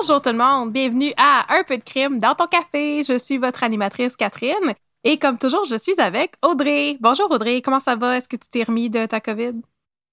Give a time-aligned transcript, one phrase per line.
[0.00, 3.04] Bonjour tout le monde, bienvenue à Un peu de crime dans ton café.
[3.04, 4.72] Je suis votre animatrice Catherine
[5.04, 6.96] et comme toujours, je suis avec Audrey.
[7.00, 8.16] Bonjour Audrey, comment ça va?
[8.16, 9.60] Est-ce que tu t'es remis de ta COVID?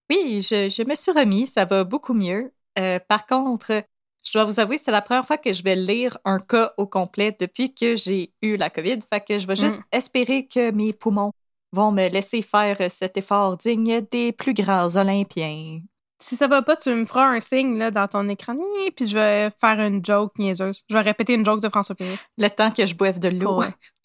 [0.10, 2.52] Oui, je, je me suis remis, ça va beaucoup mieux.
[2.78, 3.84] Euh, par contre,
[4.26, 6.86] je dois vous avouer, c'est la première fois que je vais lire un cas au
[6.86, 9.00] complet depuis que j'ai eu la COVID.
[9.10, 9.84] Fait que je vais juste Mm.
[9.94, 11.32] espérer que mes poumons
[11.72, 15.80] vont me laisser faire cet effort digne des plus grands Olympiens.
[16.20, 18.56] Si ça va pas, tu me feras un signe là, dans ton écran,
[18.96, 20.84] puis je vais faire une joke niaiseuse.
[20.90, 22.18] Je vais répéter une joke de François Pérez.
[22.40, 23.62] Le temps que je boive de l'eau.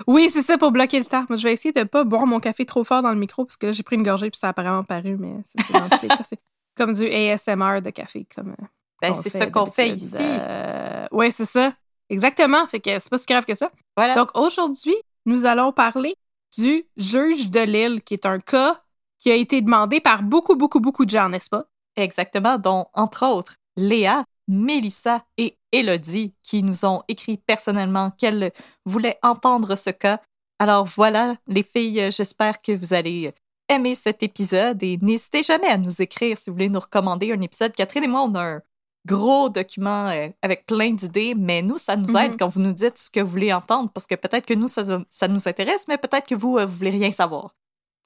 [0.06, 1.24] Oui, c'est ça pour bloquer le temps.
[1.28, 3.56] Moi, je vais essayer de pas boire mon café trop fort dans le micro parce
[3.56, 5.58] que là, j'ai pris une gorgée puis ça a apparemment paru, mais c'est
[6.76, 8.26] comme du ASMR de café.
[8.34, 8.66] comme euh,
[9.00, 10.18] Ben, c'est ça qu'on fait ici.
[10.20, 11.72] Euh, ouais, c'est ça.
[12.10, 12.66] Exactement.
[12.66, 13.70] Fait que c'est pas si grave que ça.
[13.96, 14.14] Voilà.
[14.16, 16.16] Donc aujourd'hui, nous allons parler
[16.56, 18.82] du juge de Lille, qui est un cas
[19.18, 21.66] qui a été demandé par beaucoup, beaucoup, beaucoup de gens, n'est-ce pas?
[21.96, 28.52] Exactement, dont, entre autres, Léa, Mélissa et Élodie, qui nous ont écrit personnellement qu'elles
[28.84, 30.20] voulaient entendre ce cas.
[30.58, 33.32] Alors voilà, les filles, j'espère que vous allez
[33.68, 37.40] aimer cet épisode et n'hésitez jamais à nous écrire si vous voulez nous recommander un
[37.40, 37.72] épisode.
[37.72, 38.62] Catherine et moi, on a un
[39.06, 42.36] gros document euh, avec plein d'idées, mais nous, ça nous aide Mhm.
[42.38, 44.82] quand vous nous dites ce que vous voulez entendre, parce que peut-être que nous, ça,
[45.10, 47.54] ça nous intéresse, mais peut-être que vous, euh, vous voulez rien savoir.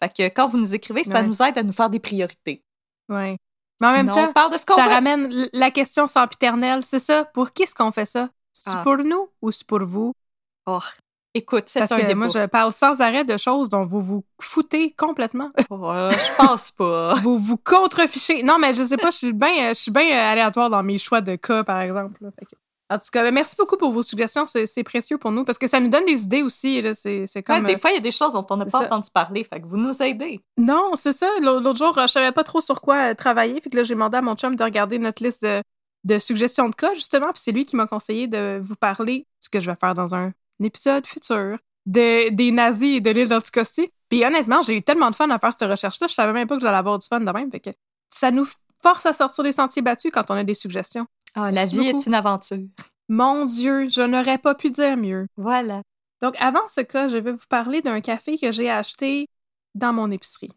[0.03, 1.27] Fait que quand vous nous écrivez, ça Ouais.
[1.27, 2.63] nous aide à nous faire des priorités.
[3.09, 3.37] Ouais.
[3.81, 4.91] Mais en même temps, on parle de ce qu'on Ça veut.
[4.93, 7.25] ramène la question sempiternelle, c'est ça?
[7.27, 8.29] Pour qui est-ce qu'on fait ça?
[8.53, 8.83] C'est Ah.
[8.83, 10.15] pour nous ou c'est pour vous?
[10.67, 10.79] Oh,
[11.35, 12.15] écoute, c'est Parce un que débat.
[12.15, 15.51] moi, je parle sans arrêt de choses dont vous vous foutez complètement.
[15.71, 17.15] Oh, je pense pas.
[17.23, 18.43] vous vous contrefichez.
[18.43, 21.63] Non, mais je sais pas, je suis bien, euh, aléatoire dans mes choix de cas,
[21.65, 22.17] par exemple.
[22.23, 22.31] là.
[22.39, 22.57] Fait que-
[22.89, 24.47] En tout cas, ben, merci beaucoup pour vos suggestions.
[24.47, 26.81] C'est précieux pour nous parce que ça nous donne des idées aussi.
[26.95, 27.65] C'est Ouais, comme.
[27.65, 28.85] des euh, fois, il y a des choses dont on n'a pas ça.
[28.87, 30.41] entendu parler, fait que vous nous aidez.
[30.57, 31.27] Non, c'est ça.
[31.43, 33.61] L'au- L'autre jour, euh, je savais pas trop sur quoi euh, travailler.
[33.61, 35.63] Puis que là, j'ai demandé à mon chum de regarder notre liste de,
[36.05, 37.33] de suggestions de cas, justement.
[37.33, 40.15] Puis c'est lui qui m'a conseillé de vous parler, ce que je vais faire dans
[40.15, 40.33] un,
[40.63, 43.91] épisode futur, de, des nazis et de l'île d'Anticosti.
[44.09, 46.07] Puis honnêtement, j'ai eu tellement de fun à faire cette recherche-là.
[46.07, 47.51] Je savais même pas que j'allais avoir du fun de même.
[47.51, 47.71] Fait que
[48.11, 48.47] ça nous
[48.83, 51.07] force à sortir des sentiers battus quand on a des suggestions.
[51.37, 52.01] Ah, la vie beaucoup.
[52.01, 52.59] est une aventure.
[53.09, 55.27] Mon Dieu, je n'aurais pas pu dire mieux.
[55.37, 55.83] Voilà.
[56.23, 59.29] Donc, avant ce cas, je vais vous parler d'un café que j'ai acheté
[59.75, 60.51] dans mon épicerie.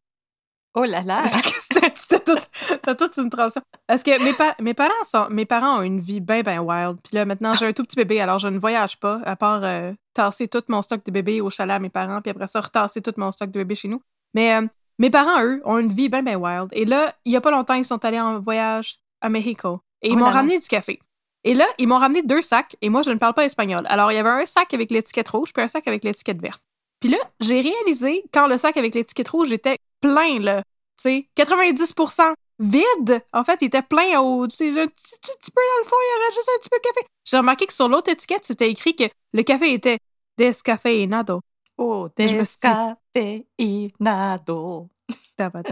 [0.74, 1.24] Oh là là.
[1.72, 3.62] C'était c'était tout- c'était toute une transition.
[3.88, 6.98] Parce que mes, pa- mes parents sont, mes parents ont une vie bien, bien wild.
[7.04, 9.64] Puis là, maintenant, j'ai un tout petit bébé, alors je ne voyage pas, à part
[9.64, 12.62] euh, tasser tout mon stock de bébé au chalet à mes parents, puis après ça,
[12.62, 14.02] retasser tout mon stock de bébé chez nous.
[14.34, 14.68] Mais euh,
[15.00, 16.70] mes parents, eux, ont une vie bien, bien wild.
[16.72, 19.82] Et là, il y a pas longtemps, ils sont allés en voyage à Mexico.
[20.02, 21.00] Et ils Oh m'ont ramené du café.
[21.44, 23.86] Et là, ils m'ont ramené deux sacs, et moi, je ne parle pas espagnol.
[23.90, 26.62] Alors, il y avait un sac avec l'étiquette rouge, puis un sac avec l'étiquette verte.
[27.00, 30.64] Puis là, j'ai réalisé, quand le sac avec l'étiquette rouge était plein, là,
[31.02, 33.22] tu sais, 90% vide.
[33.32, 36.12] En fait, il était plein au, tu sais, un petit, peu dans le fond, il
[36.22, 37.08] y avait juste un petit peu de café.
[37.24, 39.98] J'ai remarqué que sur l'autre étiquette, c'était écrit que le café était
[40.38, 41.40] descafeinado.
[41.78, 42.68] Oh, Je me suis dit-
[43.16, 44.90] descafeinado.
[45.38, 45.64] Tapa,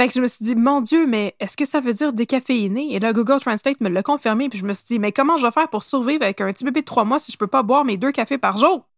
[0.00, 2.94] Fait que je me suis dit, mon Dieu, mais est-ce que ça veut dire décaféiné?
[2.94, 5.44] Et là, Google Translate me l'a confirmé, puis je me suis dit, mais comment je
[5.44, 7.62] vais faire pour survivre avec un petit bébé de trois mois si je peux pas
[7.62, 8.88] boire mes deux cafés par jour?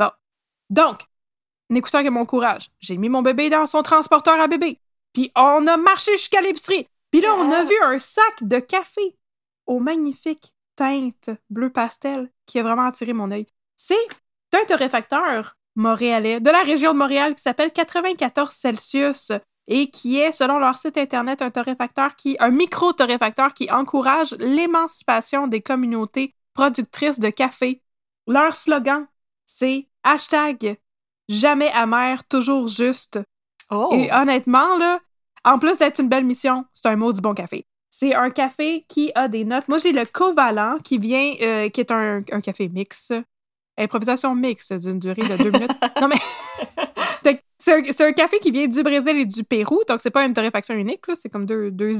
[0.00, 0.10] Bon.
[0.68, 1.02] Donc,
[1.70, 4.80] n'écoutant que mon courage, j'ai mis mon bébé dans son transporteur à bébé,
[5.12, 6.88] puis on a marché jusqu'à l'épicerie.
[7.12, 9.16] Puis là, on a vu un sac de café
[9.66, 13.46] au magnifique teinte bleu pastel qui a vraiment attiré mon œil.
[13.76, 13.94] C'est
[14.54, 19.30] un torréfacteur montréalais de la région de Montréal qui s'appelle 94 Celsius
[19.68, 25.46] et qui est, selon leur site internet, un torréfacteur qui, un micro-torréfacteur qui encourage l'émancipation
[25.46, 27.82] des communautés productrices de café.
[28.26, 29.06] Leur slogan,
[29.46, 30.76] c'est hashtag
[31.28, 33.20] jamais amer, toujours juste.
[33.70, 33.90] Oh!
[33.92, 35.00] Et honnêtement, là,
[35.44, 37.66] en plus d'être une belle mission, c'est un mot du bon café.
[37.90, 39.68] C'est un café qui a des notes.
[39.68, 43.12] Moi, j'ai le Covalent qui vient, euh, qui est un, un café mix.
[43.78, 45.70] Improvisation mix d'une durée de deux minutes.
[46.00, 46.20] Non, mais.
[47.62, 50.74] c'est un, café qui vient du Brésil et du Pérou, donc c'est pas une torréfaction
[50.74, 51.02] unique.
[51.14, 51.92] C'est comme deux, deux.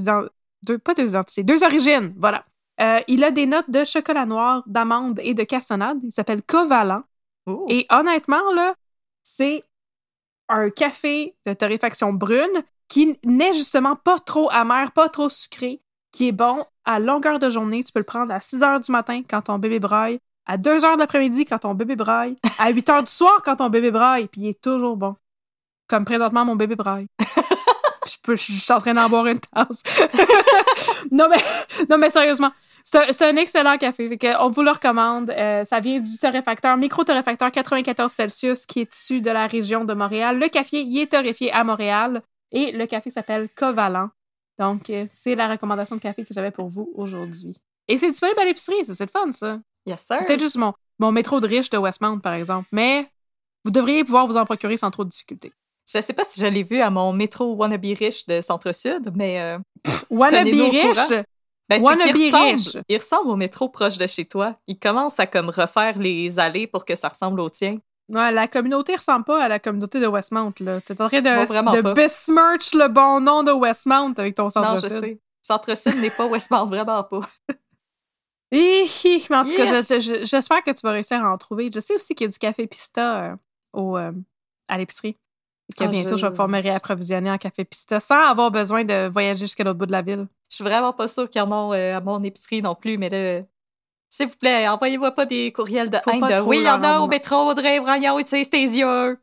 [0.78, 2.14] Pas deux identités, deux origines.
[2.16, 2.44] Voilà.
[2.80, 5.98] Euh, il a des notes de chocolat noir, d'amande et de cassonade.
[6.02, 7.02] Il s'appelle Covalent.
[7.46, 7.66] Oh.
[7.68, 8.74] Et honnêtement, là,
[9.22, 9.62] c'est
[10.48, 15.80] un café de torréfaction brune qui n'est justement pas trop amer, pas trop sucré,
[16.12, 17.84] qui est bon à longueur de journée.
[17.84, 20.84] Tu peux le prendre à 6 heures du matin quand ton bébé braille, à 2
[20.84, 23.90] heures de l'après-midi quand ton bébé braille, à 8 heures du soir quand ton bébé
[23.90, 25.14] braille, puis il est toujours bon.
[25.92, 27.06] Comme présentement, mon bébé braille.
[27.20, 29.82] je, peux, je suis en train d'en boire une tasse.
[31.10, 31.36] non, mais,
[31.90, 32.50] non, mais sérieusement,
[32.82, 34.08] c'est un- excellent café.
[34.40, 35.28] On vous le recommande.
[35.28, 39.92] Euh, ça vient du torréfacteur, micro-torréfacteur 94 Celsius, qui est issu de la région de
[39.92, 40.38] Montréal.
[40.38, 42.22] Le café, il est torréfié à Montréal.
[42.52, 44.08] Et le café s'appelle Covalent.
[44.58, 47.54] Donc, euh, c'est la recommandation de café que j'avais pour vous aujourd'hui.
[47.86, 48.82] Et c'est disponible à l'épicerie.
[48.86, 49.58] C'est le fun, ça.
[49.84, 50.24] Yes, C'est sir.
[50.24, 52.66] peut-être juste mon, mon métro de riche de Westmount, par exemple.
[52.72, 53.10] Mais
[53.66, 55.52] vous devriez pouvoir vous en procurer sans trop de difficultés.
[55.94, 59.40] Je sais pas si je l'ai vu à mon métro Wannabe Riche de Centre-Sud, mais
[59.40, 59.58] euh,
[60.10, 61.24] Wannabe riche?
[61.68, 62.76] ben, Wannabe ressemble, riche.
[62.88, 64.56] il ressemble au métro proche de chez toi.
[64.66, 67.78] Il commence à comme refaire les allées pour que ça ressemble au tien.
[68.08, 70.52] Ouais, la communauté ressemble pas à la communauté de Westmount.
[70.60, 70.80] là.
[70.80, 74.76] T'es en train de, de besmirch le bon nom de Westmount avec ton non, centre
[74.82, 75.18] je sais.
[75.42, 77.20] Centre-Sud n'est pas Westmount, vraiment pas.
[78.52, 79.26] Hi, hi.
[79.30, 79.88] Mais en tout cas, Yes.
[79.88, 81.70] je- je- j'espère que tu vas réussir à en trouver.
[81.74, 83.36] Je sais aussi qu'il y a du café Pista euh,
[83.72, 84.12] au, euh,
[84.68, 85.16] à l'épicerie.
[85.74, 88.84] Que Ah, bientôt, je- je vais pouvoir me réapprovisionner en café Pista sans avoir besoin
[88.84, 90.26] de voyager jusqu'à l'autre bout de la ville.
[90.50, 92.98] Je suis vraiment pas sûre qu'il y en a euh, à mon épicerie non plus,
[92.98, 93.42] mais là,
[94.08, 97.00] s'il vous plaît, envoyez-moi pas des courriels de haine de Oui, il y en a
[97.00, 99.18] au métro, Audrey, Bragnon, utilise tes yeux.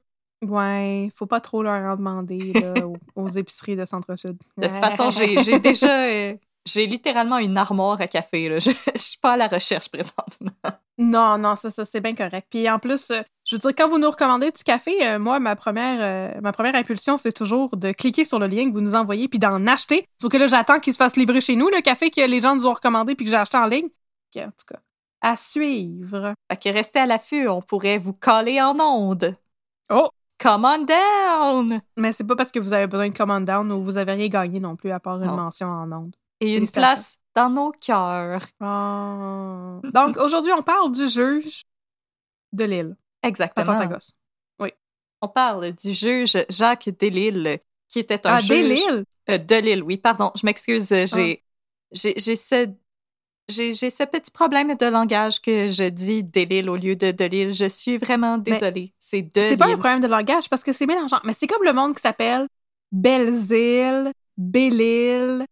[0.45, 4.37] Ouais, faut pas trop leur en demander là, aux, aux épiceries de Centre-Sud.
[4.57, 6.01] De toute façon, j'ai j'ai déjà.
[6.03, 6.35] euh,
[6.65, 8.47] j'ai littéralement une armoire à café.
[8.49, 8.59] Là.
[8.59, 10.51] Je, je suis pas à la recherche présentement.
[10.97, 12.47] Non, non, ça, ça c'est bien correct.
[12.49, 15.39] Puis en plus, euh, je veux dire, quand vous nous recommandez du café, euh, moi,
[15.39, 18.81] ma première, euh, ma première impulsion, c'est toujours de cliquer sur le lien que vous
[18.81, 20.05] nous envoyez puis d'en acheter.
[20.21, 22.55] Sauf que là, j'attends qu'il se fasse livrer chez nous, le café que les gens
[22.55, 23.87] nous ont recommandé puis que j'ai acheté en ligne.
[23.87, 24.79] Ok, en tout cas,
[25.21, 26.35] à suivre.
[26.51, 29.35] Fait que restez à l'affût, on pourrait vous coller en onde.
[29.91, 30.09] Oh!
[30.37, 31.81] Come on down!
[31.97, 34.27] Mais c'est pas parce que vous avez besoin de command down ou vous avez rien
[34.27, 36.15] gagné non plus à part une mention en ondes.
[36.39, 38.45] Et une place dans nos cœurs.
[38.61, 39.79] Ah.
[39.91, 41.63] Donc, aujourd'hui, on parle du juge
[42.53, 43.65] de l'île, Exactement.
[43.65, 44.13] Fantagos.
[45.21, 48.65] On parle du juge Jacques Delisle, qui était un Ah, juge...
[48.65, 49.03] l'île?
[49.29, 50.31] Euh, de Lille, oui, pardon.
[50.33, 50.87] Je m'excuse.
[50.87, 51.89] J'ai, Ah.
[51.91, 52.67] j'ai, ce,
[53.49, 57.53] j'ai, j'ai ce petit problème de langage que je dis Delille au lieu de Delille.
[57.53, 58.93] Je suis vraiment désolée.
[58.97, 61.19] c'est de C'est pas un problème de langage parce que c'est mélangeant.
[61.25, 62.47] Mais c'est comme le monde qui s'appelle
[62.93, 65.45] Belzile, Bélile,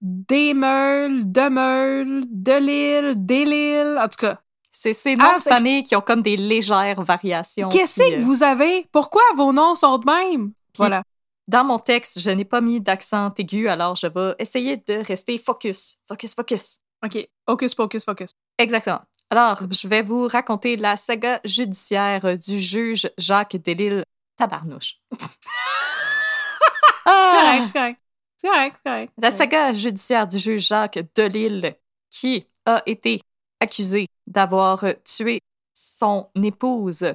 [0.00, 3.98] Demeul, Demeul, Delille, Délile.
[4.00, 4.41] En tout cas,
[4.72, 7.68] C'est ces noms Ah, de famille qui ont comme des légères variations.
[7.68, 8.86] qu'est-ce que euh, vous avez?
[8.90, 10.52] Pourquoi vos noms sont de même?
[10.78, 11.02] Voilà.
[11.46, 15.36] Dans mon texte, je n'ai pas mis d'accent aigu, alors je vais essayer de rester
[15.38, 15.96] focus.
[16.08, 16.78] Focus, focus.
[17.04, 17.28] OK.
[17.46, 18.30] Hocus pocus focus.
[18.58, 19.00] Exactement.
[19.28, 24.04] Alors, je vais vous raconter la saga judiciaire du juge Jacques Delisle
[24.36, 24.96] Tabarnouche.
[25.10, 25.18] C'est
[27.04, 28.00] correct, c'est correct.
[28.36, 29.12] C'est correct, c'est correct.
[29.18, 31.74] La saga judiciaire du juge Jacques Delisle,
[32.10, 33.20] qui a été
[33.60, 35.40] accusé d'avoir tué
[35.74, 37.14] son épouse.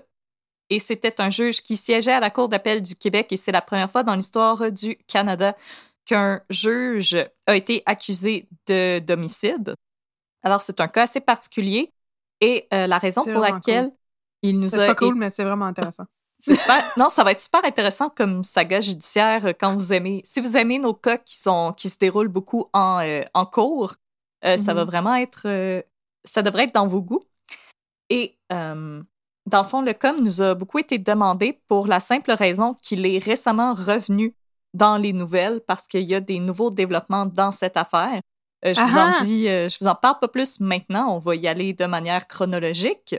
[0.70, 3.62] Et c'était un juge qui siégeait à la Cour d'appel du Québec et c'est la
[3.62, 5.56] première fois dans l'histoire du Canada
[6.06, 9.76] qu'un juge a été accusé de d'homicide.
[10.44, 11.94] Alors, c'est un cas assez particulier
[12.42, 13.92] et euh, la raison C'est pour laquelle
[14.42, 16.06] il nous C'est a pas cool, mais c'est vraiment intéressant.
[16.40, 20.22] c'est super- Non, ça va être super intéressant comme saga judiciaire euh, quand vous aimez.
[20.24, 23.96] Si vous aimez nos cas qui sont qui se déroulent beaucoup en, euh, en cours,
[24.46, 25.48] euh, ça va vraiment être.
[26.28, 27.24] Ça devrait être dans vos goûts.
[28.10, 29.02] Et euh,
[29.46, 33.06] dans le fond, le com nous a beaucoup été demandé pour la simple raison qu'il
[33.06, 34.36] est récemment revenu
[34.74, 38.22] dans les nouvelles parce qu'il y a des nouveaux développements dans cette affaire.
[38.66, 39.24] Euh, je vous en Ah!
[39.24, 41.16] dis, euh, je vous en parle pas plus maintenant.
[41.16, 43.16] On va y aller de manière chronologique.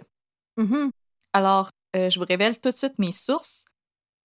[0.57, 0.91] Mhm.
[1.33, 3.65] Alors, euh, je vous révèle tout de suite mes sources.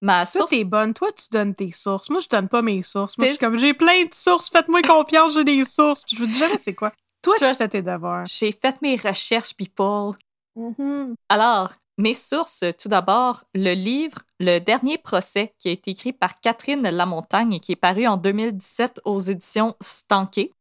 [0.02, 0.50] Ma Toi, source.
[0.52, 0.94] t'es bonne.
[0.94, 2.10] Toi, tu donnes tes sources.
[2.10, 3.18] Moi, je donne pas mes sources.
[3.18, 4.50] Moi, je suis comme, j'ai plein de sources.
[4.50, 6.04] Faites-moi confiance, j'ai des sources.
[6.04, 6.92] Puis je vous dis jamais c'est quoi.
[7.24, 8.25] Toi, tu fais tes devoirs.
[8.25, 10.18] J'ai fait mes recherches, people.
[10.56, 11.15] Mhm.
[11.30, 16.39] Alors, mes sources, tout d'abord, le livre Le dernier procès qui a été écrit par
[16.42, 20.51] Catherine Lamontagne et qui est paru en 2017 aux éditions Stanké.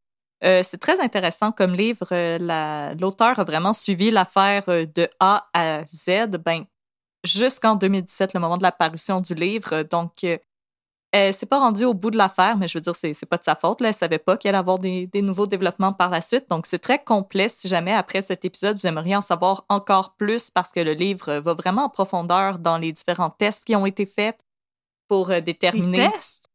[0.43, 2.07] Euh, c'est très intéressant comme livre.
[2.11, 6.65] Euh, la- L'auteur a vraiment suivi l'affaire euh, de A à Z, ben,
[7.23, 9.83] jusqu'en 2017, le moment de la parution du livre.
[9.83, 10.37] Donc, euh,
[11.15, 13.37] elle s'est pas rendue au bout de l'affaire, mais je veux dire, c'est c'est pas
[13.37, 13.81] de sa faute.
[13.81, 13.89] Là.
[13.89, 16.49] Elle savait pas qu'il allait avoir des, des nouveaux développements par la suite.
[16.49, 17.47] Donc, c'est très complet.
[17.49, 21.33] Si jamais, après cet épisode, vous aimeriez en savoir encore plus parce que le livre
[21.39, 24.37] va vraiment en profondeur dans les différents tests qui ont été faits
[25.07, 26.09] pour euh, Des déterminer.
[26.11, 26.49] tests?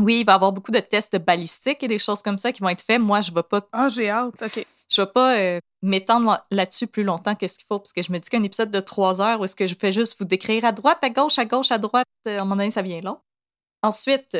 [0.00, 2.62] Oui, il va y avoir beaucoup de tests balistiques et des choses comme ça qui
[2.62, 3.00] vont être faits.
[3.00, 4.42] Moi, je ne vais pas Ah, j'ai hâte.
[4.42, 4.66] OK.
[4.90, 8.00] je vais pas euh, m'étendre là- là-dessus plus longtemps que ce qu'il faut, parce que
[8.02, 10.24] je me dis qu'un épisode de trois heures où est-ce que je fais juste vous
[10.24, 12.80] décrire à droite, à gauche, à gauche, à droite, euh, à un moment donné, ça
[12.80, 13.18] vient long.
[13.82, 14.38] Ensuite,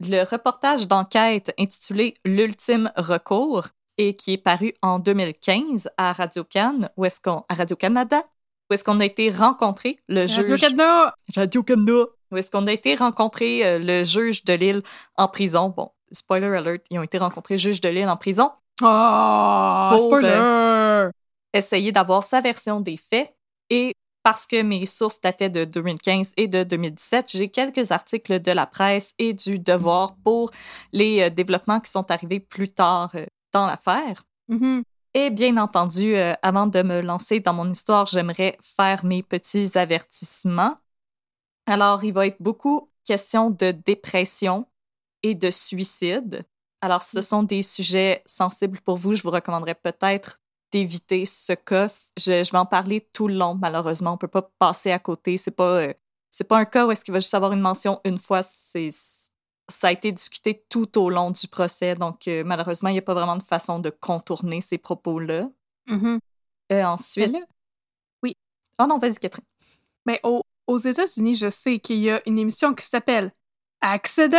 [0.00, 6.88] le reportage d'enquête intitulé L'ultime recours et qui est paru en 2015 à Radio Cannes,
[6.96, 8.22] où est-ce qu'on à Radio Canada,
[8.70, 11.14] où est-ce qu'on a été rencontré le juge Canada!
[11.36, 12.06] Radio Canada.
[12.30, 14.82] Où est-ce qu'on a été rencontrer euh, le juge de Lille
[15.16, 15.68] en prison?
[15.68, 21.10] Bon, spoiler alert, ils ont été rencontrés juge de Lille en prison Oh, Pour, spoiler!
[21.52, 23.34] essayer d'avoir sa version des faits.
[23.68, 23.92] Et
[24.22, 28.66] parce que mes sources dataient de 2015 et de 2017, j'ai quelques articles de la
[28.66, 30.50] presse et du Devoir pour
[30.92, 34.24] les euh, développements qui sont arrivés plus tard euh, dans l'affaire.
[34.48, 34.82] Mhm.
[35.14, 39.76] Et bien entendu, euh, avant de me lancer dans mon histoire, j'aimerais faire mes petits
[39.76, 40.76] avertissements.
[41.66, 44.66] Alors, il va être beaucoup question de dépression
[45.22, 46.44] et de suicide.
[46.80, 49.14] Alors, ce sont des sujets sensibles pour vous.
[49.14, 50.40] Je vous recommanderais peut-être
[50.72, 51.86] d'éviter ce cas.
[52.18, 54.14] Je, je vais en parler tout le long, malheureusement.
[54.14, 55.36] On peut pas passer à côté.
[55.36, 55.94] C'est pas, euh,
[56.30, 58.42] c'est pas un cas où est-ce qu'il va juste avoir une mention une fois.
[58.42, 58.88] C'est,
[59.68, 61.94] ça a été discuté tout au long du procès.
[61.94, 65.48] Donc, euh, malheureusement, il n'y a pas vraiment de façon de contourner ces propos-là.
[66.72, 67.30] Euh, ensuite.
[68.22, 68.34] Oui.
[68.78, 69.44] Oh non, vas-y, Catherine.
[70.06, 73.30] Mais au- aux États-Unis, je sais qu'il y a une émission qui s'appelle
[73.80, 74.38] Accident,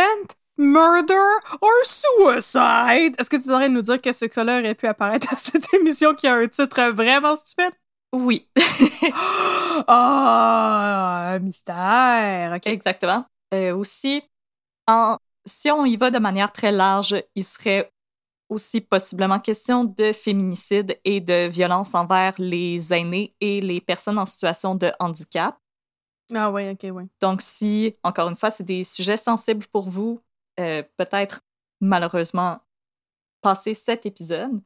[0.56, 3.14] Murder or Suicide?
[3.18, 6.14] Est-ce que tu devrais nous dire que ce cas-là aurait pu apparaître à cette émission
[6.14, 7.72] qui a un titre vraiment stupide?
[8.12, 8.48] Oui,
[9.88, 12.52] Ah, mystère.
[12.56, 12.66] OK.
[12.68, 13.24] exactement.
[13.52, 14.22] Euh, aussi,
[14.86, 17.92] en, si on y va de manière très large, il serait
[18.48, 24.26] aussi possiblement question de féminicide et de violence envers les aînés et les personnes en
[24.26, 25.58] situation de handicap.
[26.34, 27.06] Ah ouais, OK, ouais.
[27.20, 30.20] Donc, si, encore une fois, c'est des sujets sensibles pour vous,
[30.60, 31.40] euh, peut-être,
[31.80, 32.60] malheureusement,
[33.40, 34.60] passer cet épisode.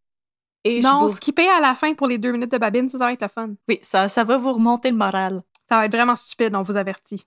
[0.65, 1.17] Et non, je vous...
[1.17, 3.29] skipper à la fin pour les deux minutes de babine, ça, ça va être le
[3.29, 3.55] fun.
[3.69, 5.43] Oui, ça, ça va vous remonter le moral.
[5.69, 7.25] Ça va être vraiment stupide, on vous avertit.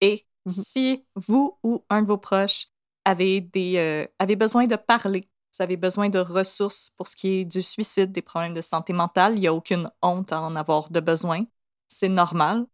[0.00, 0.52] Et Mhm.
[0.52, 2.66] si vous ou un de vos proches
[3.04, 5.22] avez, des, euh, avez besoin de parler,
[5.56, 8.92] vous avez besoin de ressources pour ce qui est du suicide, des problèmes de santé
[8.92, 11.44] mentale, il n'y a aucune honte à en avoir de besoin.
[11.88, 12.66] C'est normal,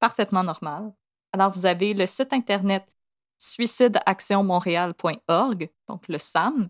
[0.00, 0.92] parfaitement normal.
[1.32, 2.92] Alors, vous avez le site internet
[3.38, 6.68] suicideactionmontréal.org, donc le SAM,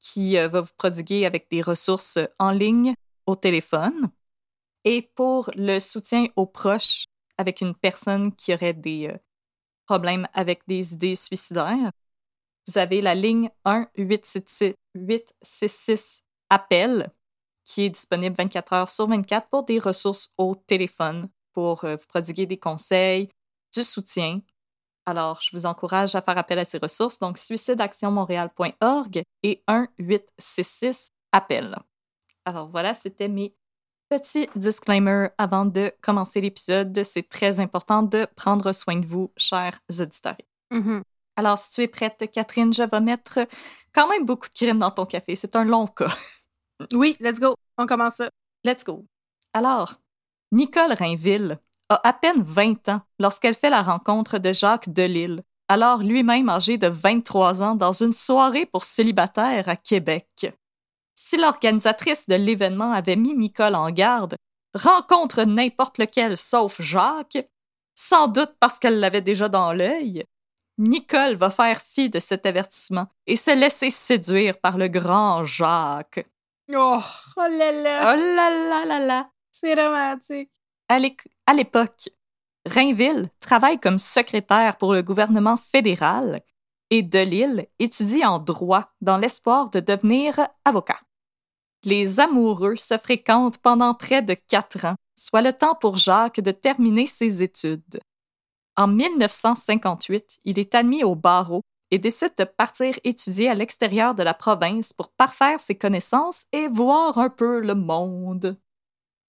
[0.00, 2.94] qui euh, va vous prodiguer avec des ressources en ligne
[3.26, 4.10] au téléphone.
[4.84, 7.04] Et pour le soutien aux proches
[7.36, 9.18] avec une personne qui aurait des euh,
[9.86, 11.90] problèmes avec des idées suicidaires,
[12.66, 17.10] vous avez la ligne 1-866 appel
[17.64, 22.06] qui est disponible 24 heures sur 24 pour des ressources au téléphone pour euh, vous
[22.06, 23.28] prodiguer des conseils,
[23.74, 24.40] du soutien.
[25.08, 27.18] Alors, je vous encourage à faire appel à ces ressources.
[27.18, 31.78] Donc, suicideactionmontréal.org et 1-866 appel.
[32.44, 33.54] Alors voilà, c'était mes
[34.10, 37.02] petits disclaimers avant de commencer l'épisode.
[37.04, 40.36] C'est très important de prendre soin de vous, chers auditeurs.
[40.70, 41.02] Mhm.
[41.36, 43.38] Alors, si tu es prête, Catherine, je vais mettre
[43.94, 45.36] quand même beaucoup de crème dans ton café.
[45.36, 46.14] C'est un long cas.
[46.92, 47.54] Oui, let's go.
[47.78, 48.28] On commence ça.
[48.62, 49.06] Let's go.
[49.54, 49.94] Alors,
[50.52, 51.58] Nicole Rainville
[51.88, 56.78] a à peine 20 ans lorsqu'elle fait la rencontre de Jacques Delille, alors lui-même âgé
[56.78, 60.46] de 23 ans, dans une soirée pour célibataires à Québec.
[61.14, 64.36] Si l'organisatrice de l'événement avait mis Nicole en garde,
[64.74, 67.38] rencontre n'importe lequel sauf Jacques,
[67.94, 70.24] sans doute parce qu'elle l'avait déjà dans l'œil,
[70.78, 76.24] Nicole va faire fi de cet avertissement et se laisser séduire par le grand Jacques.
[76.72, 77.00] Oh,
[77.36, 78.12] oh là là.
[78.12, 79.30] Oh là là là là!
[79.50, 80.52] C'est romantique.
[80.88, 82.08] À l'époque,
[82.64, 86.40] Rainville travaille comme secrétaire pour le gouvernement fédéral
[86.90, 91.00] et Delille étudie en droit dans l'espoir de devenir avocat.
[91.84, 96.50] Les amoureux se fréquentent pendant près de quatre ans, soit le temps pour Jacques de
[96.50, 98.00] terminer ses études.
[98.76, 104.22] En 1958, il est admis au barreau et décide de partir étudier à l'extérieur de
[104.22, 108.56] la province pour parfaire ses connaissances et voir un peu le monde.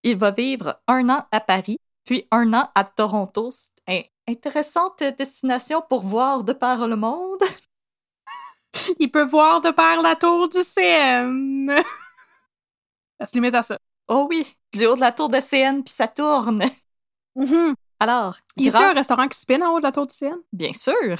[0.03, 3.49] Il va vivre un an à Paris, puis un an à Toronto.
[3.51, 7.41] C'est intéressante destination pour voir de par le monde.
[8.99, 11.67] Il peut voir de par la tour du CN.
[13.19, 13.77] Ça se limite à ça.
[14.07, 16.63] Oh oui, du haut de la tour de CN, puis ça tourne.
[17.35, 17.75] Mhm.
[17.99, 20.37] Alors, Y a-tu grand- un restaurant qui spin en haut de la tour du CN?
[20.53, 21.17] bien sûr.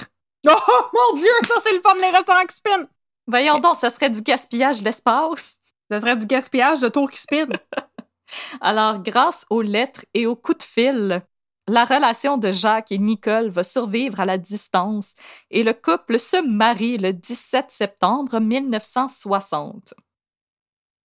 [0.48, 2.88] Oh mon dieu, ça c'est le fun, les restaurants qui spin!
[3.26, 5.58] Voyons donc, ça serait du gaspillage d'espace.
[5.90, 7.46] Ça serait du gaspillage de tours qui spin.
[8.60, 11.22] Alors, grâce aux lettres et aux coups de fil,
[11.66, 15.14] la relation de Jacques et Nicole va survivre à la distance
[15.50, 19.94] et le couple se marie le 17 septembre 1960.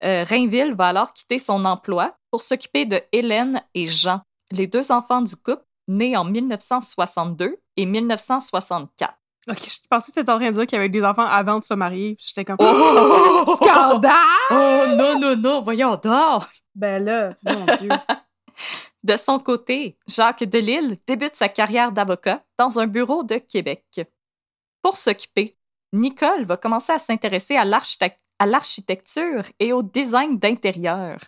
[0.04, 4.90] Euh, Rainville va alors quitter son emploi pour s'occuper de Hélène et Jean, les deux
[4.92, 9.14] enfants du couple nés en 1962 et 1964.
[9.48, 11.58] Ok, je pensais que t'étais en train de dire qu'il y avait des enfants avant
[11.58, 12.16] de se marier.
[12.18, 12.56] J'étais comme.
[12.58, 13.44] Oh!
[13.56, 14.12] Scandale!
[14.50, 16.42] Oh non, non, non, voyons donc!
[16.74, 17.90] Ben là, mon dieu.
[19.02, 24.00] De son côté, Jacques Delisle débute sa carrière d'avocat dans un bureau de Québec.
[24.82, 25.56] Pour s'occuper,
[25.92, 27.64] Nicole va commencer à s'intéresser à
[28.46, 31.20] l'architecture et au design d'intérieur.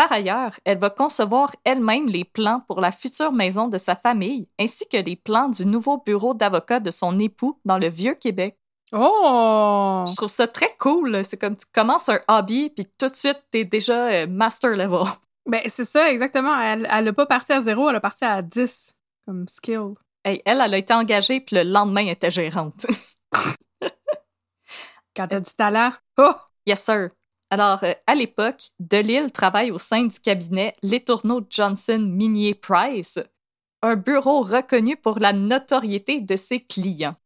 [0.00, 4.48] Par ailleurs, elle va concevoir elle-même les plans pour la future maison de sa famille,
[4.58, 8.58] ainsi que les plans du nouveau bureau d'avocat de son époux dans le vieux Québec.
[8.92, 10.02] Oh!
[10.08, 11.22] Je trouve ça très cool.
[11.22, 15.04] C'est comme tu commences un hobby, puis tout de suite, t'es déjà euh, master level.
[15.44, 16.58] Ben, c'est ça, exactement.
[16.58, 18.94] Elle, elle a pas parti à zéro, elle a parti à 10
[19.26, 19.96] comme skill.
[20.24, 22.86] Hey, elle, elle a été engagée, puis le lendemain, elle était gérante.
[25.14, 25.92] Quand t'as du talent.
[26.16, 26.32] Oh!
[26.64, 27.10] yes, sir.
[27.50, 33.18] Alors, euh, à l'époque, Delille travaille au sein du cabinet Les Tourneaux Johnson Minier Price,
[33.82, 37.16] un bureau reconnu pour la notoriété de ses clients.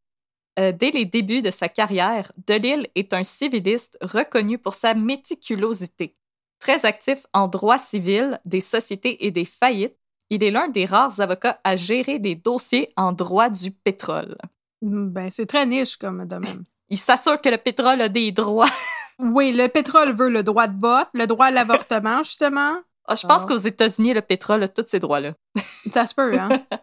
[0.59, 6.17] Euh, dès les débuts de sa carrière, Delille est un civiliste reconnu pour sa méticulosité.
[6.59, 9.99] Très actif en droit civil, des sociétés et des faillites,
[10.31, 14.39] il est l'un des rares avocats à gérer des dossiers en droit du pétrole.
[14.81, 16.65] Ben, c'est très niche comme domaine.
[16.89, 18.71] Il s'assure que le pétrole a des droits.
[19.19, 22.77] Oui, le pétrole veut le droit de vote, le droit à l'avortement, justement.
[23.07, 23.47] Ah, je pense Ah.
[23.49, 25.33] qu'aux États-Unis, le pétrole a tous ces droits-là.
[25.93, 26.49] Ça se peut, hein?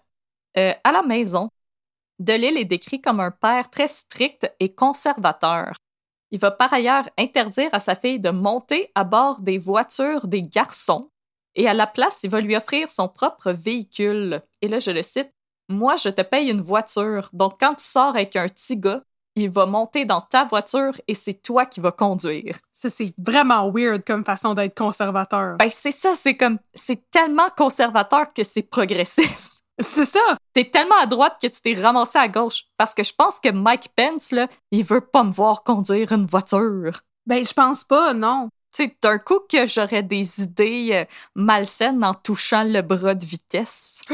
[0.58, 1.50] Euh, à la maison,
[2.20, 5.76] Delille est décrit comme un père très strict et conservateur.
[6.32, 10.44] Il va par ailleurs interdire à sa fille de monter à bord des voitures des
[10.44, 11.10] garçons
[11.56, 14.42] et à la place, il va lui offrir son propre véhicule.
[14.62, 15.32] Et là, je le cite,
[15.70, 19.04] Moi, je te paye une voiture, donc quand tu sors avec un petit gars,
[19.36, 22.58] il va monter dans ta voiture et c'est toi qui vas conduire.
[22.72, 25.58] Ça, c'est vraiment weird comme façon d'être conservateur.
[25.58, 29.54] Ben, c'est ça, c'est comme, c'est tellement conservateur que c'est progressiste.
[29.80, 30.38] C'est ça!
[30.54, 32.66] T'es tellement à droite que tu t'es ramassé à gauche.
[32.78, 36.28] Parce que je pense que Mike Pence, là, il veut pas me voir conduire une
[36.28, 37.02] voiture.
[37.26, 38.50] Ben, je pense pas, non.
[38.76, 43.26] Tu sais, d'un coup que j'aurais des idées euh, malsaines en touchant le bras de
[43.26, 44.04] vitesse.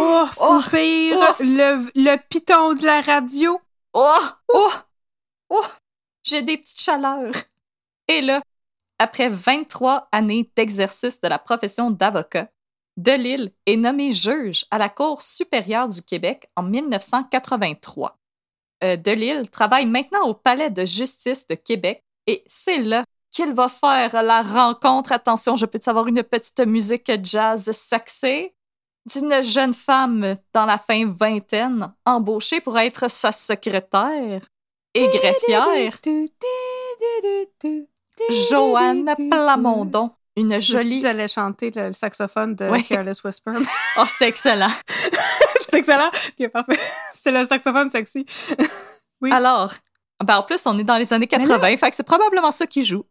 [0.00, 1.34] Oh, Oh, ou pire, oh.
[1.40, 3.60] le, le piton de la radio.
[4.00, 4.28] Oh!
[4.54, 4.70] Oh!
[5.50, 5.64] Oh!
[6.22, 7.32] J'ai des petites chaleurs.
[8.06, 8.40] Et là,
[8.96, 12.48] après 23 années d'exercice de la profession d'avocat,
[12.96, 18.16] Delille est nommé juge à la Cour supérieure du Québec en 1983.
[18.84, 23.68] Euh, Delille travaille maintenant au Palais de justice de Québec et c'est là qu'il va
[23.68, 25.10] faire la rencontre.
[25.10, 28.52] Attention, je peux avoir une petite musique jazz sexy?
[29.06, 34.42] D'une jeune femme dans la fin vingtaine, embauchée pour être sa secrétaire
[34.94, 35.98] et greffière,
[38.50, 41.00] Joanne Plamondon, une jolie...
[41.00, 42.82] J'allais chanter le, saxophone de Ouais.
[42.82, 43.52] Careless Whisper.
[43.98, 44.70] Oh, c'est excellent!
[44.86, 46.10] c'est excellent.
[46.38, 46.78] Ok, parfait.
[47.12, 48.26] C'est le saxophone sexy.
[49.20, 49.32] Oui.
[49.32, 49.74] Alors,
[50.24, 52.84] ben en plus, on est dans les années 80, fait que c'est probablement ça qui
[52.84, 53.04] joue.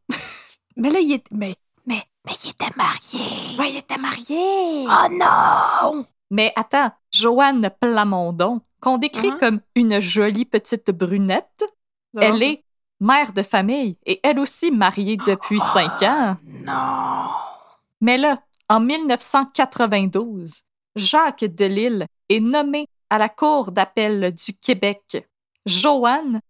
[0.77, 1.25] Mais là, il est.
[1.31, 1.55] Mais.
[1.87, 3.57] Mais, mais il était marié!
[3.59, 4.85] Ouais, il était marié!
[4.87, 6.05] Oh non!
[6.29, 9.37] Mais attends, Joanne Plamondon, qu'on décrit Mhm.
[9.39, 11.63] comme une jolie petite brunette,
[12.19, 12.63] elle est
[12.99, 16.37] mère de famille et elle aussi mariée depuis cinq ans.
[16.45, 17.29] Non!
[18.01, 20.61] Mais là, en 1992,
[20.95, 25.25] Jacques Delisle est nommé à la Cour d'appel du Québec.
[25.65, 26.41] Joanne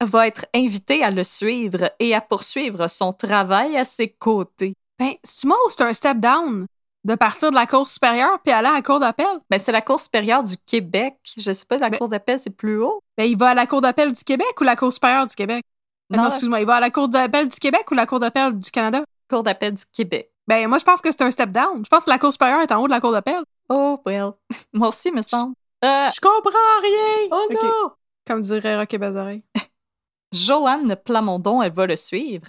[0.00, 4.74] va être invitée à le suivre et à poursuivre son travail à ses côtés.
[4.98, 6.66] Ben, c'est moi ou c'est un step down
[7.04, 9.26] de partir de la cour supérieure puis aller à la cour d'appel?
[9.50, 11.16] Ben, c'est la Cour supérieure du Québec.
[11.36, 13.00] Je sais pas, la Mais- Cour d'appel, c'est plus haut.
[13.16, 15.62] Ben, il va à la cour d'appel du Québec ou la cour supérieure du Québec?
[16.10, 18.58] Non, Non, excuse-moi, il va à la cour d'appel du Québec ou la cour d'appel
[18.58, 19.04] du Canada?
[19.30, 20.30] Cour d'appel du Québec.
[20.48, 21.84] Ben, moi, je pense que c'est un step down.
[21.84, 23.42] Je pense que la cour supérieure est en haut de la cour d'appel.
[23.68, 24.30] Oh, well.
[24.72, 25.54] Moi aussi, me semble.
[25.84, 27.28] Euh, Je comprends rien!
[27.32, 27.92] oh non!
[28.26, 29.42] Comme dirait Rock et Bazareille.
[30.32, 32.48] Joanne Plamondon, elle va le suivre.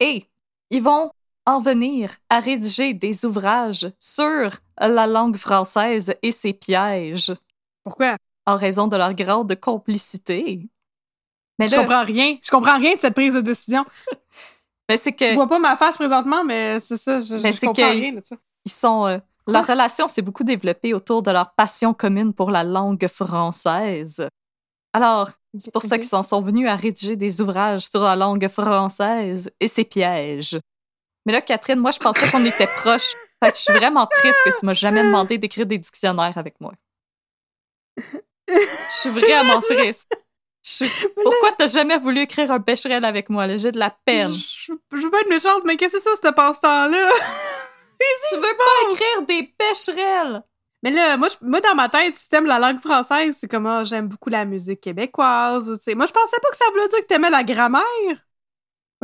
[0.00, 0.26] Et
[0.70, 1.10] ils vont
[1.46, 7.32] en venir à rédiger des ouvrages sur la langue française et ses pièges
[7.82, 8.16] Pourquoi?
[8.46, 10.68] en raison de leur grande complicité.
[11.58, 12.36] Mais Je là, comprends rien.
[12.42, 13.84] Je comprends rien de cette prise de décision.
[14.88, 17.20] mais c'est que vois pas ma face présentement, mais c'est ça.
[17.20, 18.36] Je, Mais je comprends que- rien de ça.
[18.66, 22.64] ils sont euh, leur relation s'est beaucoup développée autour de leur passion commune pour la
[22.64, 24.26] langue française.
[24.92, 28.46] Alors, c'est pour ça qu'ils s'en sont venus à rédiger des ouvrages sur la langue
[28.48, 30.58] française et ses pièges.
[31.26, 33.14] Mais là, Catherine, moi, je pensais qu'on était proches.
[33.42, 36.60] Fait que je suis vraiment triste que tu m'as jamais demandé d'écrire des dictionnaires avec
[36.60, 36.72] moi.
[38.48, 38.54] Je
[39.00, 40.08] suis vraiment triste.
[40.62, 43.46] Je suis- Pourquoi t'as jamais voulu écrire un pécherel avec moi?
[43.56, 44.30] J'ai de la peine.
[44.30, 47.10] Je, je veux pas être méchante, mais qu'est-ce que c'est ça, ce passe-temps-là?
[48.30, 50.42] Tu veux pas écrire des pécherels?
[50.82, 53.66] Mais là, moi, je- moi, dans ma tête, si t'aimes la langue française, c'est comme,
[53.66, 55.70] ah, j'aime beaucoup la musique québécoise.
[55.70, 55.94] ou.
[55.94, 57.82] Moi, je pensais pas que ça voulait dire que t'aimais la grammaire.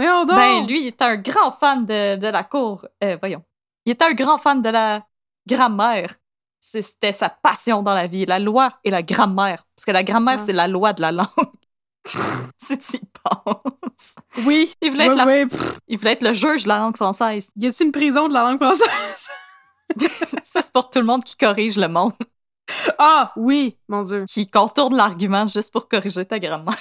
[0.00, 0.36] Voyons donc.
[0.36, 2.86] Ben, lui, il était un grand fan de, de la cour.
[3.04, 3.42] Euh, voyons.
[3.84, 5.02] Il était un grand fan de la
[5.46, 6.14] grammaire.
[6.58, 9.64] C'était sa passion dans la vie, la loi et la grammaire.
[9.76, 10.42] Parce que la grammaire, Ah.
[10.44, 11.28] c'est la loi de la langue.
[12.58, 14.14] si tu y penses.
[14.46, 14.72] Oui.
[14.80, 15.44] Il voulait, être la-
[15.88, 17.48] il voulait être le juge de la langue française.
[17.56, 19.28] y a-t-il une prison de la langue française?
[20.42, 22.12] Ça, c'est pour tout le monde qui corrige le monde,
[22.98, 24.24] ah, oui, mon Dieu.
[24.28, 26.78] qui contourne l'argument juste pour corriger ta grammaire.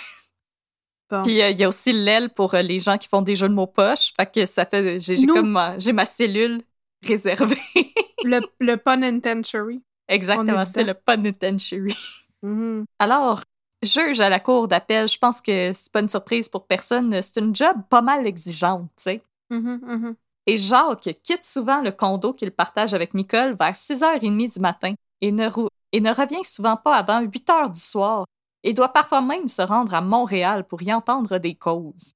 [1.09, 1.21] Bon.
[1.23, 3.49] Puis euh, il y a aussi l'aile pour euh, les gens qui font des jeux
[3.49, 4.13] de mots poches.
[4.15, 4.99] Fait que ça fait.
[4.99, 6.61] J'ai comme ma, j'ai ma cellule
[7.03, 7.57] réservée.
[8.23, 9.81] le, le pun intentionary.
[10.07, 11.95] Exactement, c'est le penitentiary.
[12.41, 12.85] Mhm.
[12.99, 13.43] Alors,
[13.83, 17.21] juge à la cour d'appel, je pense que c'est pas une surprise pour personne.
[17.21, 19.21] C'est une job pas mal exigeante, tu sais.
[19.49, 20.15] Mhm, mhm.
[20.47, 25.31] Et Jacques quitte souvent le condo qu'il partage avec Nicole vers 6h30 du matin et
[25.31, 25.47] ne,
[25.91, 28.25] et ne revient souvent pas avant 8 heures du soir
[28.63, 32.13] et doit parfois même se rendre à Montréal pour y entendre des causes.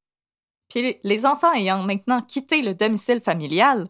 [0.69, 3.87] Puis les enfants ayant maintenant quitté le domicile familial,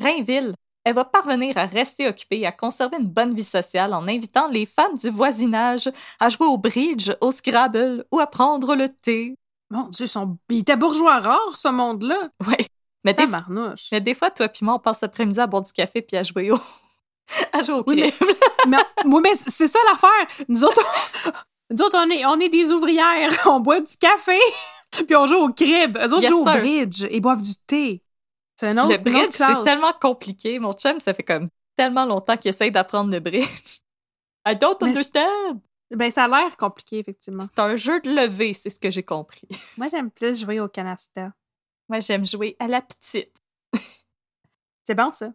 [0.00, 0.54] Rainville,
[0.84, 4.48] elle va parvenir à rester occupée et à conserver une bonne vie sociale en invitant
[4.48, 9.36] les femmes du voisinage à jouer au bridge, au Scrabble ou à prendre le thé.
[9.70, 10.36] Mon Dieu, son...
[10.50, 12.28] il était bourgeois rare, ce monde-là.
[12.46, 12.66] Ouais.
[13.02, 13.26] Mais des,
[13.92, 16.22] mais des fois, toi puis moi, on passe l'après-midi à boire du café puis à
[16.22, 16.58] jouer au,
[17.52, 18.28] à jouer au Oui, mais- crime.
[18.68, 18.76] mais,
[19.06, 20.44] oui, mais c'est ça l'affaire.
[20.48, 20.82] Nous autres,
[21.70, 23.30] nous autres, on est, on est des ouvrières.
[23.46, 24.38] On boit du café,
[24.90, 25.96] puis on joue au crib.
[25.98, 28.02] Eux autres Yes, jouent au bridge et boivent du thé.
[28.56, 30.58] C'est un autre, le bridge, c'est tellement compliqué.
[30.58, 33.80] Mon chum, ça fait comme tellement longtemps qu'il essaye d'apprendre le bridge.
[34.46, 35.60] I don't Mais understand.
[35.90, 37.42] Ben, ça a l'air compliqué, effectivement.
[37.42, 39.48] C'est un jeu de levée, c'est ce que j'ai compris.
[39.76, 41.32] Moi, j'aime plus jouer au canasta.
[41.88, 43.36] Moi, j'aime jouer à la petite.
[44.84, 45.32] C'est bon, ça.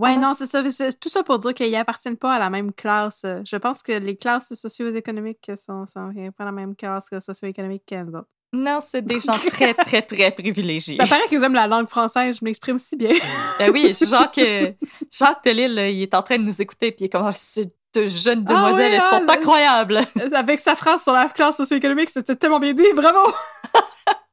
[0.00, 0.62] Ouais, non, c'est ça.
[0.62, 3.26] Tout ça pour dire qu'ils appartiennent pas à la même classe.
[3.44, 8.16] Je pense que les classes socio-économiques sont, sont pas la même classe socio-économique que nous
[8.16, 8.28] autres.
[8.52, 10.96] Non, c'est des gens très, très, très privilégiés.
[10.96, 12.38] Ça paraît que j'aime la langue française.
[12.40, 13.12] Je m'exprime si bien.
[13.58, 14.72] Ben oui, Jacques, euh,
[15.10, 17.34] Jacques Delisle, là, il est en train de nous écouter, puis il est comme, ah,
[17.34, 20.00] ces deux jeunes Ah demoiselles, oui, elles ah, sont le- incroyables.
[20.32, 22.90] Avec sa phrase sur la classe socio-économique, c'était tellement bien dit.
[22.94, 23.32] Bravo!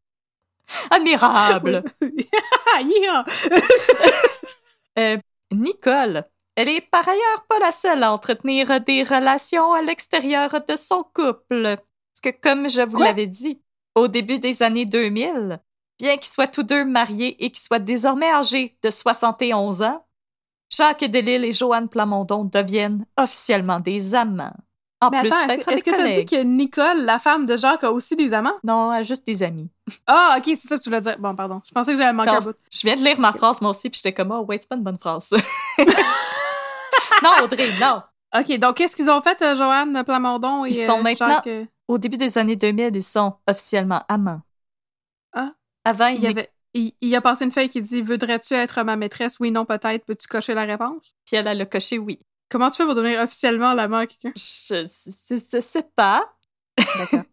[0.90, 1.84] Admirable.
[2.70, 3.26] Ah, yeah!
[5.00, 5.18] Euh,
[5.52, 6.24] Nicole,
[6.56, 11.04] elle est par ailleurs pas la seule à entretenir des relations à l'extérieur de son
[11.04, 11.78] couple.
[11.78, 13.62] Parce que, comme je vous l'avais dit,
[13.96, 15.60] au début des années 2000,
[16.00, 20.06] bien qu'ils soient tous deux mariés et qu'ils soient désormais âgés de 71 ans,
[20.70, 24.56] Jacques Delisle et Joanne Plamondon deviennent officiellement des amants.
[25.00, 27.84] En Mais plus attends, est-ce que- tu as dit que Nicole, la femme de Jacques,
[27.84, 28.56] a aussi des amants?
[28.64, 29.70] Non, euh, juste des amis.
[30.08, 31.18] Ah, ok, c'est ça que tu voulais dire.
[31.20, 31.62] Bon, pardon.
[31.66, 32.56] Je pensais que j'avais manqué un bout.
[32.72, 34.76] je viens de lire ma phrase moi aussi, puis j'étais comme, oh, wait, c'est pas
[34.76, 35.30] une bonne phrase.
[37.24, 38.02] non, Audrey, non.
[38.36, 41.48] Ok, donc qu'est-ce qu'ils ont fait, euh, Joanne Plamondon et Ils sont euh, maintenant- Jacques,
[41.48, 44.42] euh, Au début des années 2000, ils sont officiellement amants.
[45.34, 45.52] Ah.
[45.86, 48.84] Avant, il, il, y avait, il, il a passé une feuille qui dit Voudrais-tu être
[48.84, 49.38] ma maîtresse?
[49.40, 50.06] Oui, non, peut-être.
[50.06, 52.20] Peux-tu cocher la réponse puis elle a le coché oui.
[52.50, 54.32] Comment tu fais pour devenir officiellement l'amant à quelqu'un?
[54.36, 56.34] Je, je, sais pas.
[56.78, 57.24] D'accord.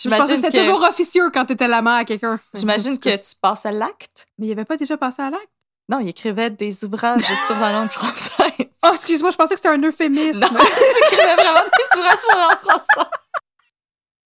[0.00, 2.38] Je que c'était que, toujours officieux quand t'étais l'amant à quelqu'un.
[2.54, 4.28] j'imagine que tu passes à l'acte.
[4.38, 5.48] Mais il avait pas déjà passé à l'acte?
[5.88, 8.68] Non, il écrivait des ouvrages sur la langue française.
[8.84, 10.38] Oh, excuse-moi, je pensais que c'était un euphémisme.
[10.38, 13.12] Non, il écrivait vraiment des ouvrages sur la langue française.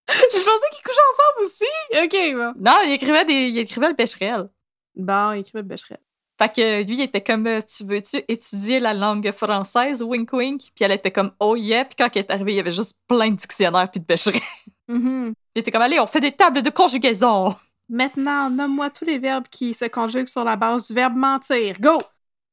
[0.09, 1.65] je pensais qu'ils couchaient ensemble aussi.
[2.03, 2.53] Ok, bon.
[2.63, 4.49] Non, il écrivait, des, il écrivait le pécherel.
[4.95, 5.99] Bon, il écrivait Becherel.
[6.43, 10.61] Fait que lui, il était comme, euh, tu veux-tu étudier la langue française, wink wink?
[10.75, 11.85] Puis elle était comme, oh yeah.
[11.85, 14.41] Puis quand elle est arrivée, il y avait juste plein de dictionnaires puis de pécherels.
[14.89, 15.33] Mhm.
[15.33, 17.55] Puis il était comme, allez, on fait des tables de conjugaison.
[17.87, 21.79] Maintenant, nomme-moi tous les verbes qui se conjuguent sur la base du verbe mentir.
[21.79, 21.97] Go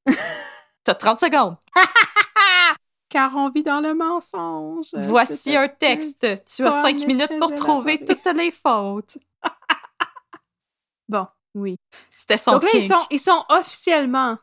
[0.85, 1.57] T'as 30 secondes.
[3.09, 4.87] car on vit dans le mensonge.
[4.93, 6.25] Voici un texte.
[6.47, 9.19] Tu as pas cinq minutes maîtrise pour trouver toutes les fautes.
[11.09, 11.77] Bon, oui.
[12.17, 14.37] C'était son Donc là, ils sont, ils sont officiellement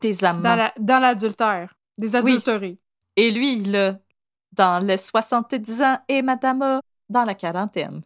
[0.00, 0.40] Des amants.
[0.42, 1.74] dans la- dans l'adultère.
[1.98, 2.78] Des adultérés.
[3.16, 3.96] Et lui, là,
[4.52, 8.02] dans les 70 ans, et Madame A, dans la quarantaine.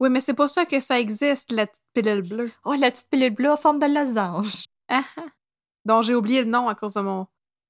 [0.00, 2.52] Oui, mais c'est pour ça que ça existe, la petite pilule bleue.
[2.64, 4.64] Oh, la petite pilule bleue en forme de losange.
[4.88, 5.22] Ah ah.
[5.84, 7.26] Dont j'ai oublié le nom à cause de mon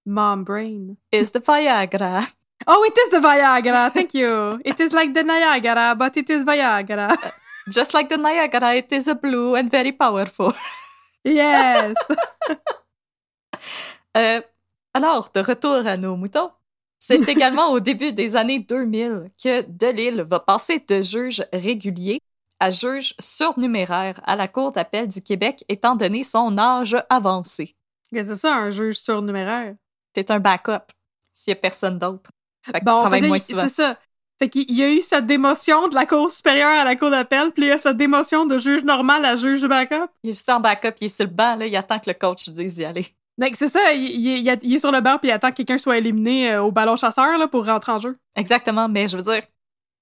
[0.06, 0.94] mom brain.
[1.12, 2.22] Is the Viagra.
[2.66, 3.90] Oh, it is the Viagra.
[3.92, 4.58] Thank you.
[4.64, 7.08] It is like the Niagara, but it is Viagra.
[7.70, 10.52] Just like the Niagara, it is a blue and very powerful.
[11.24, 11.94] Yes.
[14.16, 14.40] Euh,
[14.94, 16.50] alors, de retour à nos moutons.
[16.98, 22.20] C'est également au début des années 2000 que Delille va passer de juge régulier
[22.61, 27.76] à juge surnuméraire à la Cour d'appel du Québec, étant donné son âge avancé.
[28.12, 29.74] C'est ça, un juge surnuméraire?
[30.12, 30.92] T'es un backup
[31.33, 32.31] s'il y a personne d'autre.
[32.62, 33.62] Fait que tu Bon, travailles moins souvent.
[33.62, 33.98] c'est ça.
[34.38, 37.51] Fait qu'il y a eu sa démotion de la Cour supérieure à la Cour d'appel,
[37.51, 40.07] puis il y a sa démotion de juge normal à juge de backup.
[40.22, 42.14] Il est juste en backup, il est sur le banc, là, il attend que le
[42.14, 43.07] coach dise d'y aller.
[43.37, 45.79] Donc, c'est ça, il, il est- il sur le banc, puis il attend que quelqu'un
[45.79, 48.16] soit éliminé euh, au ballon chasseur là, pour rentrer en jeu.
[48.37, 49.42] Exactement, mais je veux dire,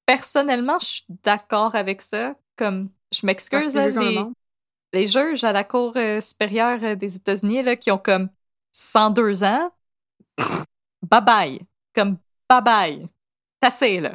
[0.05, 2.35] personnellement, je suis d'accord avec ça.
[2.57, 4.25] Comme, je m'excuse, le les,
[4.92, 8.29] les juges à la Cour euh, supérieure euh, des États-Unis, là, qui ont comme
[8.72, 9.70] 102 ans,
[11.03, 11.61] bye-bye.
[11.94, 12.18] Comme,
[12.51, 13.09] bye-bye.
[13.61, 14.12] T'as assez, là.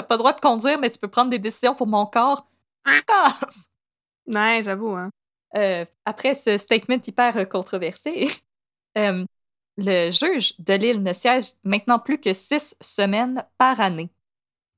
[0.00, 2.46] T'as pas le droit de conduire, mais tu peux prendre des décisions pour mon corps.
[2.86, 3.38] Ah!
[4.26, 5.10] Ouais, j'avoue, hein.
[5.56, 8.30] Euh, après ce statement hyper euh, controversé,
[8.98, 9.26] euh,
[9.76, 14.08] le juge de l'île ne siège maintenant plus que six semaines par année.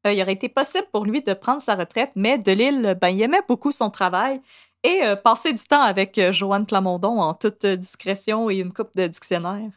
[0.08, 3.10] Euh, il aurait été possible pour lui de prendre sa retraite, mais de l'île, ben,
[3.10, 4.42] il aimait beaucoup son travail
[4.82, 9.70] et passer du temps avec Joanne Plamondon en toute discrétion et une coupe de dictionnaire.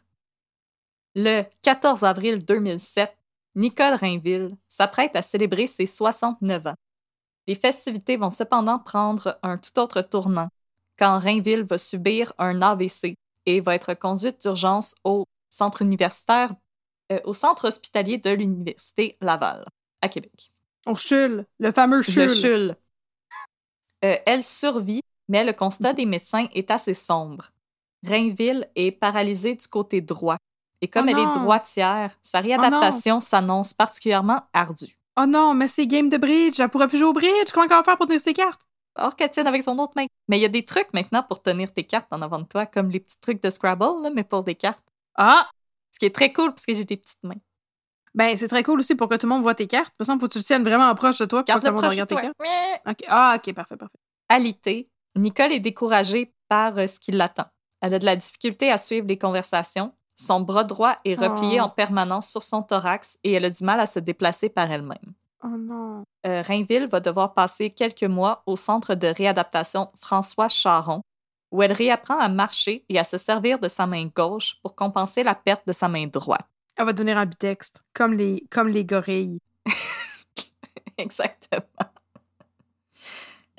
[1.13, 3.15] Le 14 avril 2007,
[3.55, 6.75] Nicole Rainville s'apprête à célébrer ses 69 ans.
[7.47, 10.49] Les festivités vont cependant prendre un tout autre tournant
[10.97, 13.15] quand Rainville va subir un AVC
[13.45, 16.53] et va être conduite d'urgence au centre universitaire,
[17.11, 19.65] euh, au centre hospitalier de l'Université Laval,
[20.01, 20.51] à Québec.
[20.85, 22.27] On chule, le fameux chule.
[22.27, 22.75] Le CHUL.
[24.03, 27.51] Euh, elle survit, mais le constat des médecins est assez sombre.
[28.03, 30.37] Rainville est paralysée du côté droit.
[30.81, 31.31] Et comme Oh elle non.
[31.31, 34.97] est droitière, sa réadaptation s'annonce particulièrement ardue.
[35.17, 37.69] Oh non, mais c'est game de bridge, elle pourra plus jouer au bridge, comment elle
[37.69, 38.61] va faire pour tenir ses cartes?
[38.97, 40.05] Or qu'elle tienne avec son autre main.
[40.27, 42.65] Mais il y a des trucs maintenant pour tenir tes cartes en avant de toi,
[42.65, 44.83] comme les petits trucs de Scrabble, là, mais pour des cartes.
[45.15, 45.49] Ah!
[45.91, 47.35] Ce qui est très cool parce que j'ai des petites mains.
[48.13, 49.93] Ben, c'est très cool aussi pour que tout le monde voit tes cartes.
[49.97, 51.71] Par exemple, faut que tu le tiennes vraiment proche de toi pour que tout le
[51.73, 52.35] monde regarde tes cartes.
[52.39, 52.81] Mouais.
[52.91, 52.99] Ok.
[53.09, 53.97] Ah, ok, parfait, parfait.
[54.29, 57.45] Alité, Nicole est découragée par euh, ce qui l'attend.
[57.81, 59.93] Elle a de la difficulté à suivre les conversations.
[60.15, 61.65] Son bras droit est replié Oh.
[61.65, 65.13] en permanence sur son thorax et elle a du mal à se déplacer par elle-même.
[65.43, 66.03] Oh non.
[66.25, 71.01] Euh, Rainville va devoir passer quelques mois au centre de réadaptation François Charon,
[71.51, 75.23] où elle réapprend à marcher et à se servir de sa main gauche pour compenser
[75.23, 76.47] la perte de sa main droite.
[76.77, 79.39] Elle va devenir ambidextre, comme les, comme les gorilles.
[80.97, 81.61] Exactement.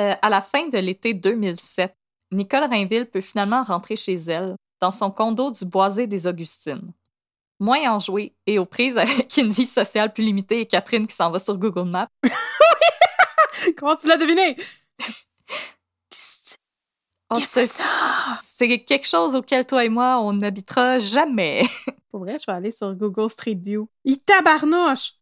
[0.00, 1.94] Euh, à la fin de l'été 2007,
[2.32, 6.92] Nicole Rainville peut finalement rentrer chez elle, dans son condo du Boisé des Augustines.
[7.58, 11.30] Moins enjouée et aux prises avec une vie sociale plus limitée et Catherine qui s'en
[11.30, 12.08] va sur Google Maps.
[13.76, 14.56] Comment tu l'as deviné?
[17.28, 17.66] Oh, c'est
[18.40, 21.66] c'est quelque chose auquel toi et moi, on n'habitera jamais.
[22.12, 23.88] Pour vrai, je vais aller sur Google Street View.
[24.04, 25.14] Il tabarnouche!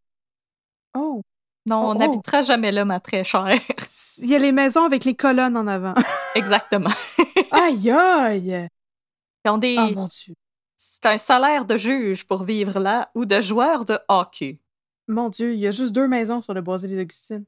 [0.94, 1.22] Oh.
[1.64, 1.94] Non, Oh, on oh.
[1.94, 3.58] n'habitera jamais là, ma très chère.
[4.18, 5.94] Il y a les maisons avec les colonnes en avant.
[6.34, 6.90] Exactement.
[7.50, 8.68] aïe aïe!
[9.44, 9.76] Ils ont des...
[9.78, 10.34] Oh mon dieu.
[10.76, 14.58] C'est un salaire de juge pour vivre là ou de joueur de hockey.
[15.06, 17.44] Mon dieu, il y a juste deux maisons sur le boisé des Augustines.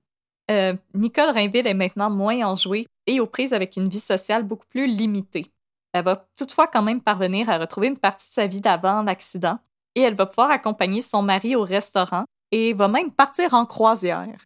[0.50, 4.66] Euh, Nicole Rainville est maintenant moins enjouée et aux prises avec une vie sociale beaucoup
[4.66, 5.50] plus limitée.
[5.92, 9.58] Elle va toutefois quand même parvenir à retrouver une partie de sa vie d'avant l'accident
[9.94, 14.36] et elle va pouvoir accompagner son mari au restaurant et va même partir en croisière.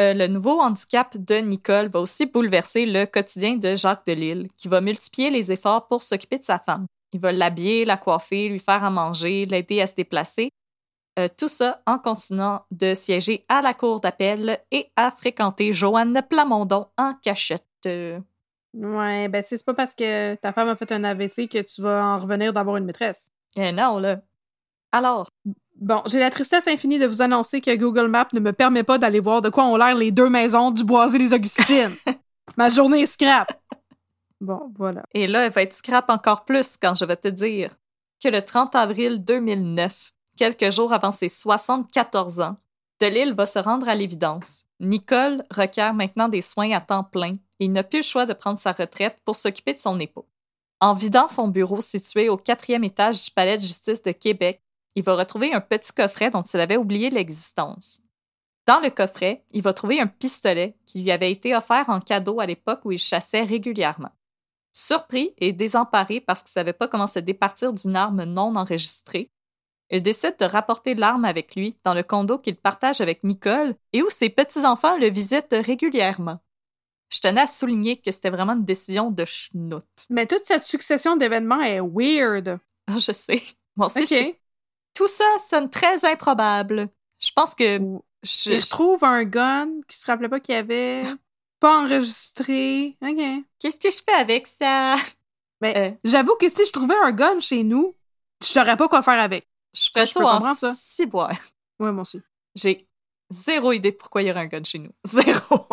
[0.00, 4.68] Euh, le nouveau handicap de Nicole va aussi bouleverser le quotidien de Jacques Delisle, qui
[4.68, 6.86] va multiplier les efforts pour s'occuper de sa femme.
[7.12, 10.50] Il va l'habiller, la coiffer, lui faire à manger, l'aider à se déplacer.
[11.18, 16.22] Euh, tout ça en continuant de siéger à la cour d'appel et à fréquenter Joanne
[16.28, 17.66] Plamondon en cachette.
[17.84, 22.02] Ouais, ben c'est pas parce que ta femme a fait un AVC que tu vas
[22.02, 23.30] en revenir d'avoir une maîtresse.
[23.56, 24.22] eh non, là.
[24.92, 25.28] Alors,
[25.82, 28.98] Bon, j'ai la tristesse infinie de vous annoncer que Google Maps ne me permet pas
[28.98, 31.96] d'aller voir de quoi ont l'air les deux maisons du boisé des Augustines.
[32.56, 33.60] Ma journée est scrap.
[34.40, 35.02] Bon, voilà.
[35.12, 37.70] et là, elle va être scrap encore plus quand je vais te dire
[38.22, 42.58] que le 30 avril 2009, quelques jours avant ses 74 ans,
[43.00, 44.66] Delille va se rendre à l'évidence.
[44.78, 48.34] Nicole requiert maintenant des soins à temps plein et il n'a plus le choix de
[48.34, 50.26] prendre sa retraite pour s'occuper de son époux.
[50.80, 54.62] En vidant son bureau situé au quatrième étage du Palais de justice de Québec,
[54.94, 58.00] il va retrouver un petit coffret dont il avait oublié l'existence.
[58.66, 62.40] Dans le coffret, il va trouver un pistolet qui lui avait été offert en cadeau
[62.40, 64.12] à l'époque où il chassait régulièrement.
[64.72, 69.30] Surpris et désemparé parce qu'il ne savait pas comment se départir d'une arme non enregistrée,
[69.90, 74.02] il décide de rapporter l'arme avec lui dans le condo qu'il partage avec Nicole et
[74.02, 76.38] où ses petits-enfants le visitent régulièrement.
[77.10, 79.84] Je tenais à souligner que c'était vraiment une décision de schnout.
[80.08, 82.58] Mais toute cette succession d'événements est weird.
[82.88, 83.42] Je sais.
[83.76, 84.41] Moi aussi, Ok.
[84.94, 86.88] Tout ça sonne très improbable.
[87.20, 87.78] Je pense que
[88.22, 91.02] je, Je trouve un gun qui se rappelait pas qu'il y avait,
[91.60, 92.96] pas enregistré.
[93.02, 93.44] Ok.
[93.58, 94.96] Qu'est-ce que je fais avec ça?
[95.60, 95.90] Mais Euh.
[96.04, 97.94] j'avoue que si je trouvais un gun chez nous,
[98.42, 99.48] je saurais pas quoi faire avec.
[99.74, 100.74] Je ferais ça en ça.
[100.74, 101.30] ciboire.
[101.78, 102.20] Ouais, moi aussi.
[102.54, 102.86] J'ai
[103.30, 104.90] zéro idée de pourquoi il y aurait un gun chez nous.
[105.04, 105.66] Zéro.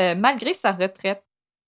[0.00, 1.22] Euh, malgré sa retraite,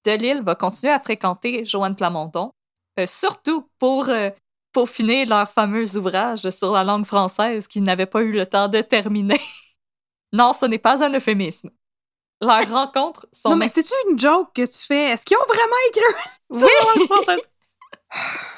[0.05, 2.53] Delille va continuer à fréquenter Joanne Plamondon,
[2.99, 4.31] euh, surtout pour euh,
[4.73, 8.81] peaufiner leur fameux ouvrage sur la langue française qu'ils n'avaient pas eu le temps de
[8.81, 9.41] terminer.
[10.33, 11.71] non, ce n'est pas un euphémisme.
[12.41, 15.11] Leurs rencontres sont non, mais c'est-tu une joke que tu fais?
[15.11, 16.03] Est-ce qu'ils ont vraiment écrit
[16.51, 16.61] Oui!
[16.61, 17.49] ça dans la langue française?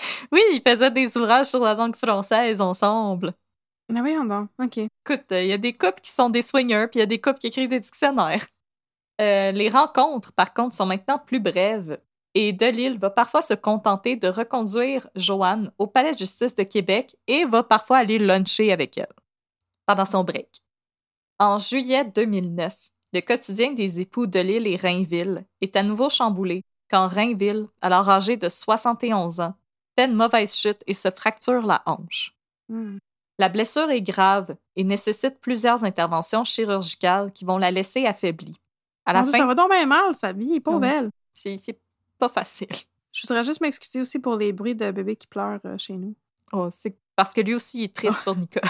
[0.32, 3.34] Oui, ils faisaient des ouvrages sur la langue française ensemble.
[3.94, 4.48] Ah oui, donc.
[4.58, 4.78] OK.
[4.78, 7.20] Écoute, il y a des couples qui sont des swingers, puis il y a des
[7.20, 8.46] couples qui écrivent des dictionnaires.
[9.20, 11.98] Euh, les rencontres, par contre, sont maintenant plus brèves.
[12.34, 17.16] Et Delille va parfois se contenter de reconduire Joanne au Palais de justice de Québec
[17.26, 19.12] et va parfois aller luncher avec elle
[19.86, 20.48] pendant son break.
[21.40, 22.76] En juillet 2009,
[23.12, 28.36] le quotidien des époux Delille et Rainville est à nouveau chamboulé quand Rainville, alors âgé
[28.36, 29.54] de 71 ans,
[29.98, 32.32] fait une mauvaise chute et se fracture la hanche.
[32.68, 32.98] Hmm.
[33.38, 38.56] La blessure est grave et nécessite plusieurs interventions chirurgicales qui vont la laisser affaiblie.
[39.06, 40.80] À la Ça va donc bien mal, sa vie est pas Ouais.
[40.80, 41.10] belle.
[41.32, 41.78] c'est c'est
[42.20, 42.68] pas facile.
[43.12, 46.14] Je voudrais juste m'excuser aussi pour les bruits de bébés qui pleurent euh, chez nous.
[46.52, 48.62] Oh, c'est parce que lui aussi il est triste pour Nicole.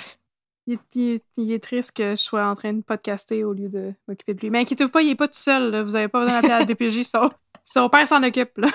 [0.67, 3.53] Il est, il est- il est triste que je sois en train de podcaster au
[3.53, 4.51] lieu de m'occuper de lui.
[4.51, 5.71] Mais inquiétez-vous pas, il est pas tout seul.
[5.71, 5.83] là.
[5.83, 7.03] Vous avez pas besoin d'appeler la DPJ.
[7.07, 7.31] Son,
[7.65, 8.57] son père s'en occupe.
[8.59, 8.69] Là.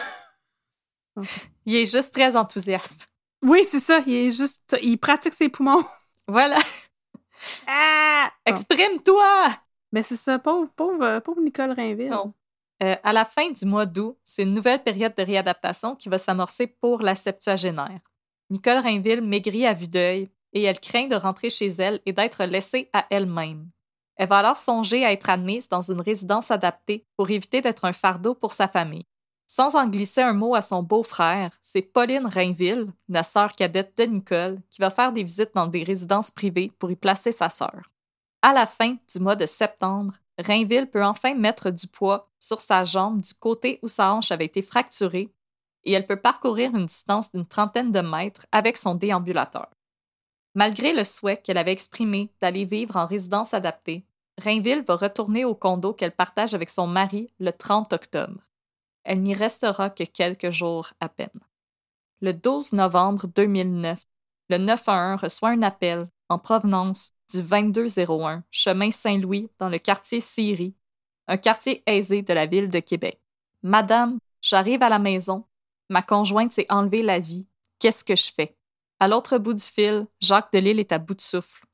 [1.66, 3.10] Il est juste très enthousiaste.
[3.42, 4.02] Oui, c'est ça.
[4.06, 4.76] Il est juste.
[4.82, 5.84] Il pratique ses poumons.
[6.28, 6.58] Voilà,
[7.68, 8.32] Ah!
[8.46, 9.50] Exprime-toi!
[9.92, 12.10] Mais c'est ça, pauvre, pauvre, pauvre Nicole Rainville.
[12.10, 12.34] Non.
[12.84, 16.18] Euh, à la fin du mois d'août, c'est une nouvelle période de réadaptation qui va
[16.18, 18.02] s'amorcer pour la septuagénaire.
[18.50, 22.44] Nicole Rainville maigrit à vue d'œil et elle craint de rentrer chez elle et d'être
[22.44, 23.70] laissée à elle-même.
[24.18, 27.94] Elle va alors songer à être admise dans une résidence adaptée pour éviter d'être un
[27.94, 29.06] fardeau pour sa famille.
[29.48, 34.04] Sans en glisser un mot à son beau-frère, c'est Pauline Rainville, la sœur cadette de
[34.04, 37.92] Nicole, qui va faire des visites dans des résidences privées pour y placer sa sœur.
[38.42, 42.84] À la fin du mois de septembre, Rainville peut enfin mettre du poids sur sa
[42.84, 45.34] jambe du côté où sa hanche avait été fracturée
[45.84, 49.70] et elle peut parcourir une distance d'une trentaine de mètres avec son déambulateur.
[50.56, 54.06] Malgré le souhait qu'elle avait exprimé d'aller vivre en résidence adaptée,
[54.38, 58.42] Rainville va retourner au condo qu'elle partage avec son mari le 30 octobre.
[59.04, 61.40] Elle n'y restera que quelques jours à peine.
[62.22, 64.06] Le 12 novembre 2009,
[64.50, 70.76] le 911 reçoit un appel en provenance du 2201 chemin Saint-Louis dans le quartier Syrie,
[71.28, 73.20] un quartier aisé de la ville de Québec.
[73.64, 75.46] Madame, j'arrive à la maison.
[75.90, 77.48] Ma conjointe s'est enlevée la vie.
[77.80, 78.56] Qu'est-ce que je fais?
[79.00, 81.66] À l'autre bout du fil, Jacques Delisle est à bout de souffle.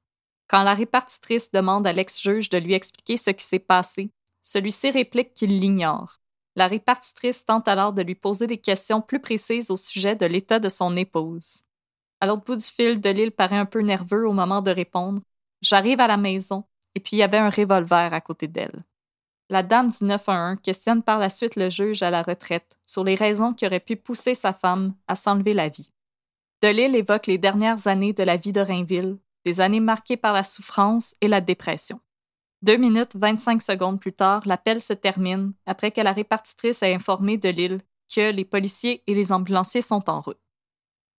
[0.48, 4.12] Quand la répartitrice demande à l'ex-juge de lui expliquer ce qui s'est passé,
[4.42, 6.20] celui-ci réplique qu'il l'ignore.
[6.56, 10.60] La répartitrice tente alors de lui poser des questions plus précises au sujet de l'état
[10.60, 11.62] de son épouse.
[12.20, 15.22] À l'autre bout du fil, Delisle paraît un peu nerveux au moment de répondre.
[15.62, 18.84] J'arrive à la maison, et puis il y avait un revolver à côté d'elle.
[19.50, 23.16] La dame du 911 questionne par la suite le juge à la retraite sur les
[23.16, 25.92] raisons qui auraient pu pousser sa femme à s'enlever la vie.
[26.62, 30.44] Delisle évoque les dernières années de la vie de Rainville, des années marquées par la
[30.44, 32.00] souffrance et la dépression.
[32.62, 37.38] Deux minutes 25 secondes plus tard, l'appel se termine après que la répartitrice ait informé
[37.38, 37.82] Delisle
[38.14, 40.40] que les policiers et les ambulanciers sont en route.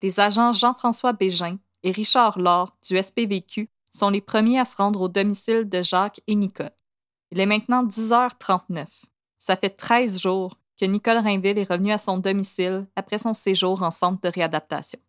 [0.01, 5.01] Les agents Jean-François Bégin et Richard Laure du SPVQ sont les premiers à se rendre
[5.01, 6.71] au domicile de Jacques et Nicole.
[7.31, 8.87] Il est maintenant 10h39.
[9.39, 13.83] Ça fait 13 jours que Nicole Rainville est revenue à son domicile après son séjour
[13.83, 14.99] en centre de réadaptation.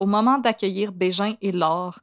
[0.00, 2.00] Au moment d'accueillir Bégin et Laure,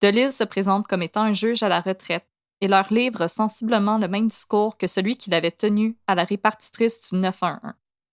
[0.00, 2.26] Delise se présente comme étant un juge à la retraite
[2.60, 7.10] et leur livre sensiblement le même discours que celui qu'il avait tenu à la répartitrice
[7.10, 7.72] du 911.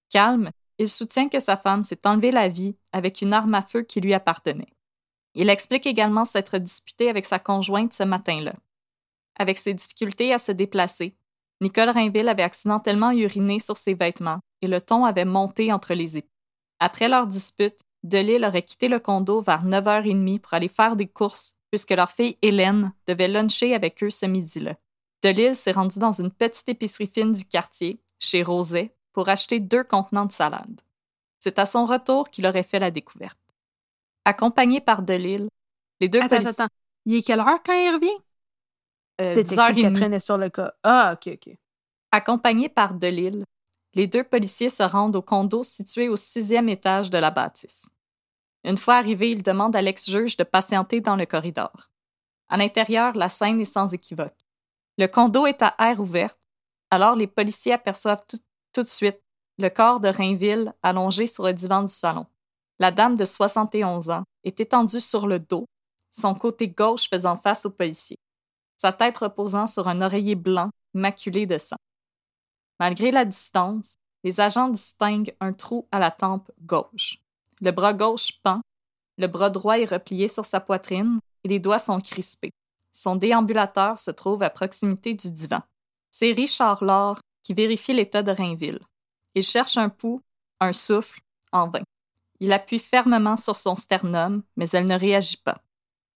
[0.10, 3.82] Calme, il soutient que sa femme s'est enlevé la vie avec une arme à feu
[3.84, 4.74] qui lui appartenait.
[5.36, 8.54] Il explique également s'être disputé avec sa conjointe ce matin-là.
[9.38, 11.16] Avec ses difficultés à se déplacer,
[11.62, 16.18] Nicole Rainville avait accidentellement uriné sur ses vêtements et le ton avait monté entre les
[16.18, 16.28] époux.
[16.80, 21.56] Après leur dispute, Delille aurait quitté le condo vers 9h30 pour aller faire des courses
[21.74, 24.76] puisque leur fille Hélène devait luncher avec eux ce midi-là.
[25.24, 29.84] Delille s'est rendue dans une petite épicerie fine du quartier, chez Roset, pour acheter deux
[29.84, 30.82] contenants de salade.
[31.40, 33.40] C'est à son retour qu'il aurait fait la découverte.
[34.26, 35.50] Accompagné par Delille,
[36.00, 36.62] les deux Attends, policiers...
[36.64, 36.74] attends.
[37.06, 38.24] Il est quelle heure quand il revient?
[39.22, 39.82] euh, Détective 10h30.
[39.82, 40.74] Catherine est sur le cas.
[40.84, 41.56] Ah, ok, ok.
[42.12, 43.44] Accompagnés par Delille,
[43.96, 47.90] les deux policiers se rendent au condo situé au sixième étage de la bâtisse.
[48.64, 51.90] Une fois arrivés, ils demandent à l'ex-juge de patienter dans le corridor.
[52.50, 54.38] À l'intérieur, la scène est sans équivoque.
[54.98, 56.40] Le condo est à air ouverte,
[56.92, 58.38] alors les policiers aperçoivent tout,
[58.72, 59.20] tout de suite
[59.58, 62.26] le corps de Rainville allongé sur le divan du salon.
[62.80, 65.66] La dame de 71 ans est étendue sur le dos,
[66.12, 68.20] son côté gauche faisant face aux policiers,
[68.78, 71.78] sa tête reposant sur un oreiller blanc maculé de sang.
[72.80, 77.18] Malgré la distance, les agents distinguent un trou à la tempe gauche.
[77.62, 78.62] Le bras gauche pend,
[79.18, 82.52] le bras droit est replié sur sa poitrine et les doigts sont crispés.
[82.92, 85.62] Son déambulateur se trouve à proximité du divan.
[86.12, 88.80] C'est Richard Laure qui vérifie l'état de Rainville.
[89.36, 90.22] Il cherche un pouls,
[90.60, 91.20] un souffle,
[91.52, 91.84] en vain.
[92.44, 95.64] Il appuie fermement sur son sternum, mais elle ne réagit pas.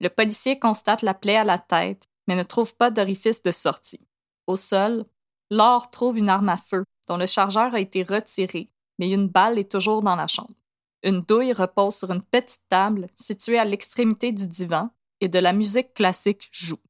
[0.02, 4.06] Le policier constate la plaie à la tête, mais ne trouve pas d'orifice de sortie.
[4.46, 5.06] Au sol,
[5.50, 8.70] Laure trouve une arme à feu dont le chargeur a été retiré,
[9.00, 10.54] mais une balle est toujours dans la chambre.
[11.02, 14.90] Une douille repose sur une petite table située à l'extrémité du divan
[15.22, 16.82] et de la musique classique joue.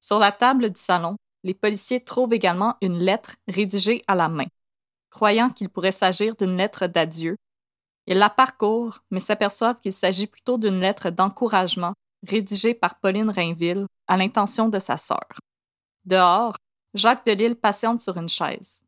[0.00, 1.14] Sur la table du salon,
[1.44, 4.48] les policiers trouvent également une lettre rédigée à la main.
[5.10, 7.36] Croyant qu'il pourrait s'agir d'une lettre d'adieu,
[8.06, 11.94] ils la parcourent, mais s'aperçoivent qu'il s'agit plutôt d'une lettre d'encouragement
[12.26, 15.28] rédigée par Pauline Rainville à l'intention de sa sœur.
[16.04, 16.54] Dehors,
[16.94, 18.82] Jacques Delille patiente sur une chaise.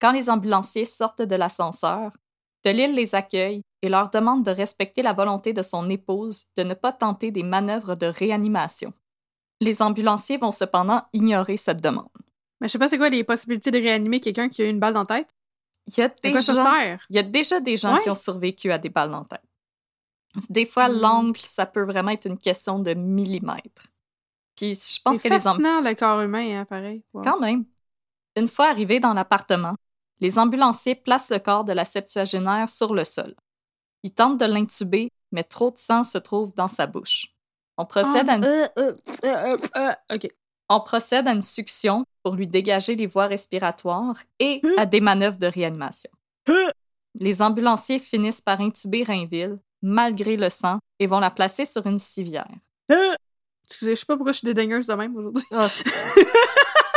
[0.00, 2.12] Quand les ambulanciers sortent de l'ascenseur,
[2.64, 6.74] Delille les accueille et leur demande de respecter la volonté de son épouse de ne
[6.74, 8.92] pas tenter des manœuvres de réanimation.
[9.60, 12.08] Les ambulanciers vont cependant ignorer cette demande.
[12.60, 14.94] Mais je sais pas c'est quoi les possibilités de réanimer quelqu'un qui a une balle
[14.94, 15.30] dans la tête.
[15.86, 17.06] Il y a, quoi ça sert?
[17.10, 18.02] il y a déjà des gens Ouais.
[18.02, 19.42] qui ont survécu à des balles dans la tête.
[20.50, 20.98] Des fois, Hmm.
[21.00, 23.88] l'angle, ça peut vraiment être une question de millimètres.
[24.56, 27.02] Puis je pense que les fascinant, le corps humain, hein, pareil.
[27.14, 27.22] Wow.
[27.22, 27.64] Quand même.
[28.36, 29.74] Une fois arrivés dans l'appartement,
[30.20, 33.34] les ambulanciers placent le corps de la septuagénaire sur le sol.
[34.02, 37.28] Ils tentent de l'intuber, mais trop de sang se trouve dans sa bouche.
[37.78, 39.56] On procède, à une, Euh, euh, euh,
[40.10, 40.18] euh,
[40.68, 45.38] on procède à une succion pour lui dégager les voies respiratoires et à des manœuvres
[45.38, 46.10] de réanimation.
[47.14, 52.00] Les ambulanciers finissent par intuber Rainville, malgré le sang, et vont la placer sur une
[52.00, 52.50] civière.
[52.90, 53.14] Euh,
[53.64, 55.44] Excusez, je sais pas pourquoi je suis dédaigneuse de même aujourd'hui.
[55.68, 56.26] C'est-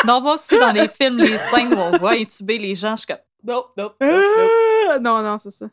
[0.08, 3.02] non, moi aussi, dans les films, les scènes où on voit intuber les gens, je
[3.02, 3.18] suis comme...
[3.44, 5.00] Non, non, non, non.
[5.02, 5.68] Non, non, c'est ça.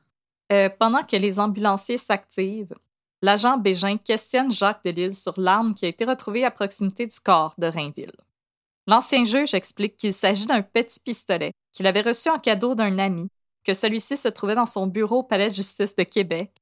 [0.53, 2.75] Euh, pendant que les ambulanciers s'activent,
[3.23, 7.55] l'agent Bégin questionne Jacques Delisle sur l'arme qui a été retrouvée à proximité du corps
[7.57, 8.13] de Rainville.
[8.87, 13.29] L'ancien juge explique qu'il s'agit d'un petit pistolet qu'il avait reçu en cadeau d'un ami,
[13.65, 16.53] que celui-ci se trouvait dans son bureau au Palais de justice de Québec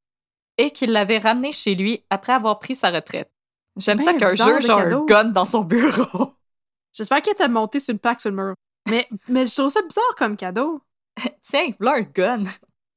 [0.57, 3.31] et qu'il l'avait ramené chez lui après avoir pris sa retraite.
[3.77, 6.35] J'aime Ben ça qu'un bizarre, juge a un gun dans son bureau.
[6.93, 8.55] J'espère qu'elle t'a monté sur une plaque sur le mur.
[8.89, 10.81] Mais, mais je trouve ça bizarre comme cadeau.
[11.43, 12.45] Tiens, voilà un gun.
[12.45, 12.51] Tu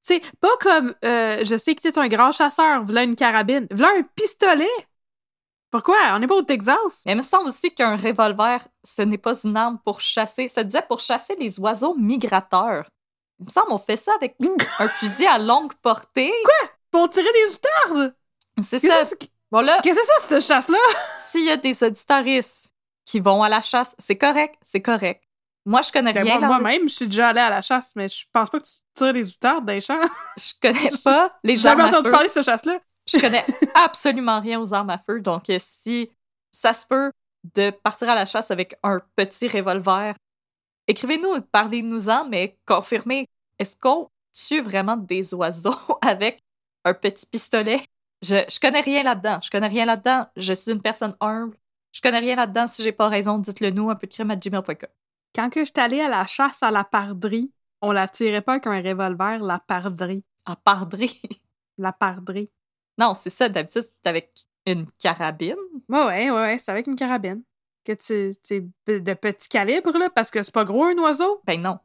[0.04, 4.00] sais, pas comme euh, je sais que t'es un grand chasseur, voilà une carabine, voilà
[4.00, 4.66] un pistolet.
[5.78, 5.96] Pourquoi?
[6.16, 7.04] On n'est pas au Texas?
[7.06, 10.48] Mais il me semble aussi qu'un revolver, ce n'est pas une arme pour chasser.
[10.48, 12.90] Ça disait pour chasser les oiseaux migrateurs.
[13.40, 14.36] Il me semble qu'on fait ça avec
[14.80, 16.34] un fusil à longue portée.
[16.90, 18.16] Pour tirer des outardes!
[18.64, 19.04] C'est ça.
[19.52, 20.80] Bon là, qu'est-ce que c'est ça, cette chasse-là?
[21.20, 22.74] s'il y a des auditoristes
[23.06, 25.22] qui vont à la chasse, c'est correct, c'est correct.
[25.64, 26.40] Moi, je connais Ben, rien.
[26.40, 28.72] moi- Moi-même, je suis déjà allée à la chasse, mais je pense pas que tu
[28.96, 30.00] tires des outardes dans les champs.
[30.38, 32.80] Je connais pas les J'ai jamais entendu parler de cette chasse-là.
[33.12, 33.44] Je connais
[33.76, 35.22] absolument rien aux armes à feu.
[35.22, 36.10] Donc, euh, si
[36.52, 37.12] ça se peut
[37.56, 40.16] de partir à la chasse avec un petit revolver,
[40.88, 43.28] écrivez-nous, parlez-nous-en, mais confirmez,
[43.60, 46.40] est-ce qu'on tue vraiment des oiseaux avec
[46.84, 47.82] un petit pistolet?
[48.24, 49.40] Je, je connais rien là-dedans.
[49.44, 50.28] Je connais rien là-dedans.
[50.36, 51.56] Je suis une personne humble.
[51.92, 52.68] Je connais rien là-dedans.
[52.68, 54.90] Si j'ai pas raison, dites-le nous, un peu de crime à gmail.com.
[55.36, 58.68] Quand que j'étais allée à la chasse à la pardrie, on la tirait pas avec
[58.68, 60.26] un revolver, la pardrie.
[60.46, 61.22] En pardrie.
[61.78, 62.50] La pardrie.
[62.98, 63.50] Non, c'est ça.
[63.50, 65.56] D'habitude, c'est avec une carabine.
[65.90, 67.44] Ouais, ouais, ouais, ouais, c'est avec une carabine.
[67.86, 68.34] Que tu.
[68.88, 71.42] De petit calibre, là, parce que c'est pas gros un oiseau?
[71.46, 71.80] Ben non.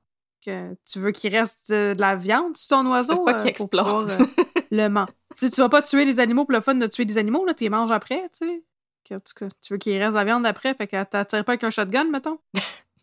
[0.44, 4.18] Que tu veux qu'il reste euh, de la viande sur ton oiseut pas qu'il explose.
[4.72, 5.06] le ment.
[5.36, 7.54] si tu vas pas tuer les animaux pour le fun de tuer des animaux, là,
[7.54, 8.64] tu les manges après, tu sais.
[9.14, 11.52] En tout cas, tu veux qu'il reste de la viande après, fait que t'attires pas
[11.52, 12.38] avec un shotgun, mettons?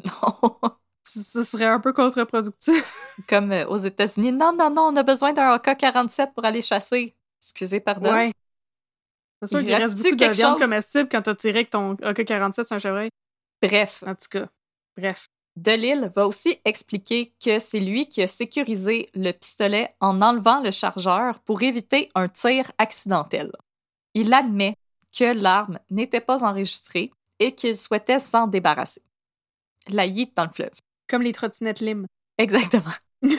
[0.06, 0.56] Non.
[1.04, 2.96] Ce serait un peu contre-productif.
[3.28, 4.32] Comme euh, aux États-Unis.
[4.32, 7.18] Non, non, non, on a besoin d'un AK-47 pour aller chasser.
[7.42, 8.12] Excusez, pardon.
[8.14, 8.32] Ouais.
[9.42, 10.62] C'est sûr Il qu'il reste beaucoup de viande chose?
[10.68, 13.10] comestible quand t'as tiré avec ton AK-47 sur un chevreuil?
[13.62, 14.48] Bref, En tout cas,
[14.98, 15.28] bref.
[15.56, 20.72] Delille va aussi expliquer que c'est lui qui a sécurisé le pistolet en enlevant le
[20.72, 23.52] chargeur pour éviter un tir accidentel.
[24.14, 24.76] Il admet
[25.18, 29.02] que l'arme n'était pas enregistrée et qu'il souhaitait s'en débarrasser.
[29.88, 30.72] La yeet dans le fleuve.
[31.08, 32.06] Comme les trottinettes Lim.
[32.38, 32.94] Exactement.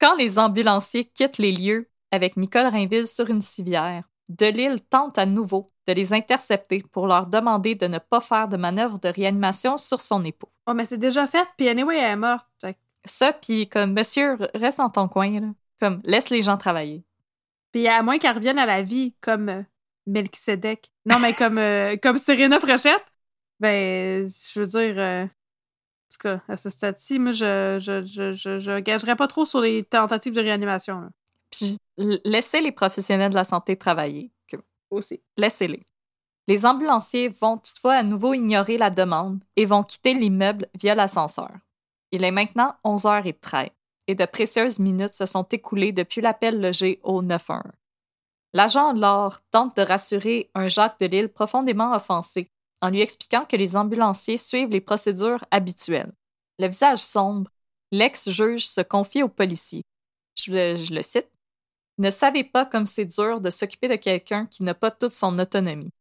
[0.00, 5.26] Quand les ambulanciers quittent les lieux avec Nicole Rainville sur une civière, Delille tente à
[5.26, 9.76] nouveau de les intercepter pour leur demander de ne pas faire de manœuvre de réanimation
[9.76, 10.48] sur son époux.
[10.66, 12.46] Oh, mais c'est déjà fait, puis anyway, elle est morte.
[13.04, 15.48] Ça, puis comme, monsieur, reste dans ton coin, là.
[15.80, 17.02] Comme, laisse les gens travailler.
[17.72, 19.62] Puis à moins qu'elle revienne à la vie comme euh,
[20.06, 20.92] Melchizedek.
[21.06, 23.04] Non, mais comme, euh, comme Serena Frochette.
[23.58, 24.98] Ben, je veux dire...
[24.98, 25.28] euh, en
[26.12, 29.60] tout cas, à ce stade-ci, moi, je, je, je, je, je gagerais pas trop sur
[29.60, 31.00] les tentatives de réanimation.
[31.00, 31.08] là.
[31.50, 34.30] Puis laissez les professionnels de la santé travailler.
[34.90, 35.22] Aussi.
[35.36, 35.86] Laissez-les.
[36.48, 41.52] Les ambulanciers vont toutefois à nouveau ignorer la demande et vont quitter l'immeuble via l'ascenseur.
[42.10, 43.70] Il est maintenant 11h13
[44.08, 47.72] et de précieuses minutes se sont écoulées depuis l'appel logé au 911.
[48.52, 52.50] L'agent Laure tente de rassurer un Jacques Delisle profondément offensé
[52.82, 56.12] en lui expliquant que les ambulanciers suivent les procédures habituelles.
[56.58, 57.50] Le visage sombre,
[57.92, 59.82] l'ex-juge se confie au policier.
[60.34, 61.30] Je le cite.
[61.98, 65.38] Ne savez pas comme c'est dur de s'occuper de quelqu'un qui n'a pas toute son
[65.38, 65.92] autonomie.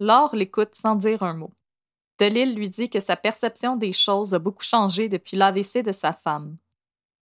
[0.00, 1.52] Laure l'écoute sans dire un mot.
[2.18, 6.12] Delille lui dit que sa perception des choses a beaucoup changé depuis l'AVC de sa
[6.12, 6.56] femme.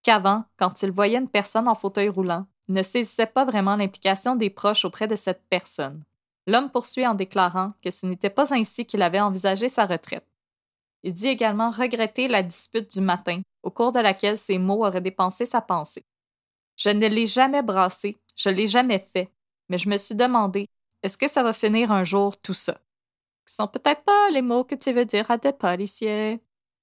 [0.03, 4.37] Qu'avant, quand il voyait une personne en fauteuil roulant, il ne saisissait pas vraiment l'implication
[4.37, 6.03] des proches auprès de cette personne.
[6.47, 10.27] L'homme poursuit en déclarant que ce n'était pas ainsi qu'il avait envisagé sa retraite.
[11.05, 15.01] Il dit également regretter la dispute du matin, au cours de laquelle ses mots auraient
[15.01, 16.05] dépensé sa pensée.
[16.83, 19.30] Je ne l'ai jamais brassé, je l'ai jamais fait,
[19.68, 20.68] mais je me suis demandé,
[21.05, 22.80] est-ce que ça va finir un jour tout ça?
[23.47, 26.41] Ce sont peut-être pas les mots que tu veux dire à des policiers.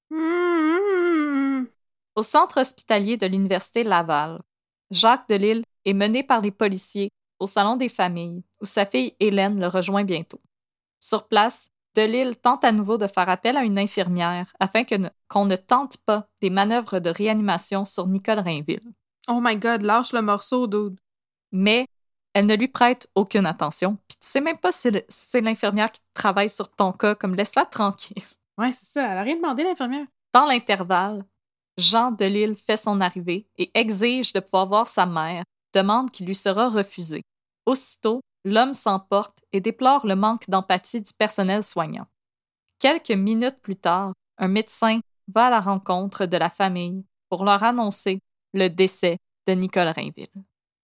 [0.09, 1.65] Mmh.
[2.15, 4.39] Au centre hospitalier de l'Université Laval,
[4.89, 9.59] Jacques Delisle est mené par les policiers au salon des familles, où sa fille Hélène
[9.59, 10.39] le rejoint bientôt.
[11.01, 15.43] Sur place, Delisle tente à nouveau de faire appel à une infirmière afin ne- qu'on
[15.43, 18.93] ne tente pas des manœuvres de réanimation sur Nicole Rainville.
[19.31, 20.99] Oh my god, lâche le morceau, dude.
[21.51, 21.87] mais
[22.33, 23.97] elle ne lui prête aucune attention.
[24.07, 27.65] Puis tu sais même pas si c'est l'infirmière qui travaille sur ton cas, comme laisse-la
[27.65, 28.23] tranquille.
[28.57, 29.11] Ouais, c'est ça.
[29.11, 30.05] Elle a rien demandé, l'infirmière.
[30.33, 31.25] Dans l'intervalle,
[31.77, 36.35] Jean Delisle fait son arrivée et exige de pouvoir voir sa mère, demande qui lui
[36.35, 37.21] sera refusée.
[37.65, 42.07] Aussitôt, l'homme s'emporte et déplore le manque d'empathie du personnel soignant.
[42.79, 44.99] Quelques minutes plus tard, un médecin
[45.33, 48.19] va à la rencontre de la famille pour leur annoncer
[48.53, 50.27] le décès de Nicole Rainville.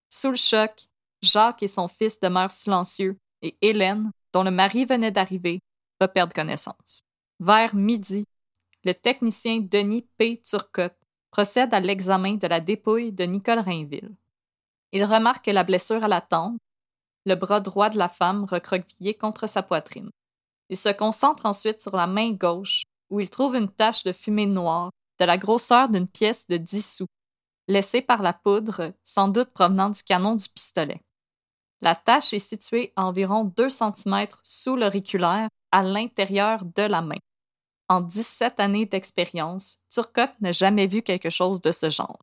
[0.09, 0.87] Sous le choc,
[1.21, 5.59] Jacques et son fils demeurent silencieux et Hélène, dont le mari venait d'arriver,
[5.99, 7.01] va perdre connaissance.
[7.39, 8.25] Vers midi,
[8.83, 10.41] le technicien Denis P.
[10.43, 10.97] Turcotte
[11.31, 14.15] procède à l'examen de la dépouille de Nicole Rainville.
[14.91, 16.57] Il remarque la blessure à la tempe,
[17.25, 20.11] le bras droit de la femme recroquevillé contre sa poitrine.
[20.69, 24.45] Il se concentre ensuite sur la main gauche, où il trouve une tache de fumée
[24.45, 27.05] noire de la grosseur d'une pièce de 10 sous,
[27.67, 31.01] laissée par la poudre, sans doute provenant du canon du pistolet.
[31.81, 37.19] La tache est située à environ 2 cm sous l'auriculaire, à l'intérieur de la main.
[37.89, 42.19] En 17 années d'expérience, Turcotte n'a jamais vu quelque chose de ce genre.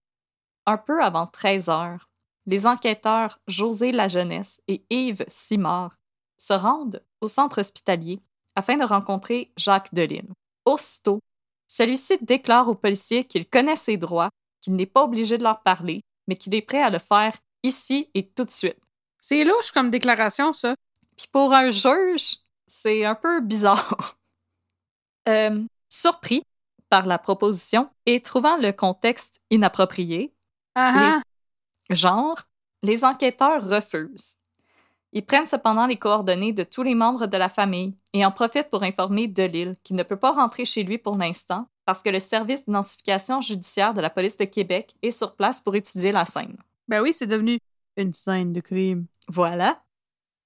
[0.67, 2.09] Un peu avant 13 heures,
[2.47, 5.97] les enquêteurs José Lajeunesse et Yves Simard
[6.39, 8.21] se rendent au centre hospitalier
[8.57, 10.33] afin de rencontrer Jacques Delisle.
[10.65, 11.21] Aussitôt,
[11.69, 14.31] celui-ci déclare aux policiers qu'il connaît ses droits,
[14.63, 18.09] qu'il n'est pas obligé de leur parler, mais qu'il est prêt à le faire ici
[18.15, 18.79] et tout de suite.
[19.19, 20.75] C'est louche comme déclaration, ça.
[21.17, 24.17] Puis pour un juge, c'est un peu bizarre.
[25.29, 26.43] Euh, surpris
[26.89, 30.35] par la proposition et trouvant le contexte inapproprié,
[30.75, 31.21] ah.
[31.91, 32.43] genre,
[32.83, 34.39] les enquêteurs refusent.
[35.13, 38.69] Ils prennent cependant les coordonnées de tous les membres de la famille et en profitent
[38.69, 42.21] pour informer Delille qu'il ne peut pas rentrer chez lui pour l'instant parce que le
[42.21, 46.57] service d'identification judiciaire de la police de Québec est sur place pour étudier la scène.
[46.89, 47.59] Ben oui, c'est devenu
[47.97, 49.07] une scène de crime.
[49.29, 49.83] Voilà.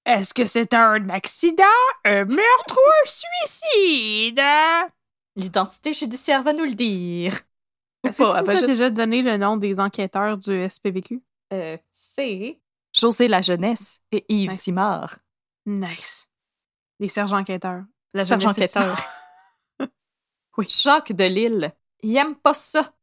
[0.05, 1.63] Est-ce que c'est un accident,
[2.05, 3.09] un meurtre ou un
[3.45, 4.41] suicide?
[5.35, 7.33] L'identité judiciaire va nous le dire.
[8.03, 9.79] Ou Est-ce que pas, tu elle nous va as juste- déjà donné le nom des
[9.79, 11.21] enquêteurs du SPVQ?
[11.53, 12.59] Euh, c'est
[12.93, 14.61] José La Jeunesse et Yves Nice.
[14.61, 15.19] Simard.
[15.65, 16.27] Nice.
[16.99, 17.83] Les sergents enquêteurs.
[18.13, 18.71] La Sergent jeunesse
[20.63, 20.93] enquêteur.
[20.93, 21.71] Jacques Delille,
[22.03, 22.93] il aime pas ça.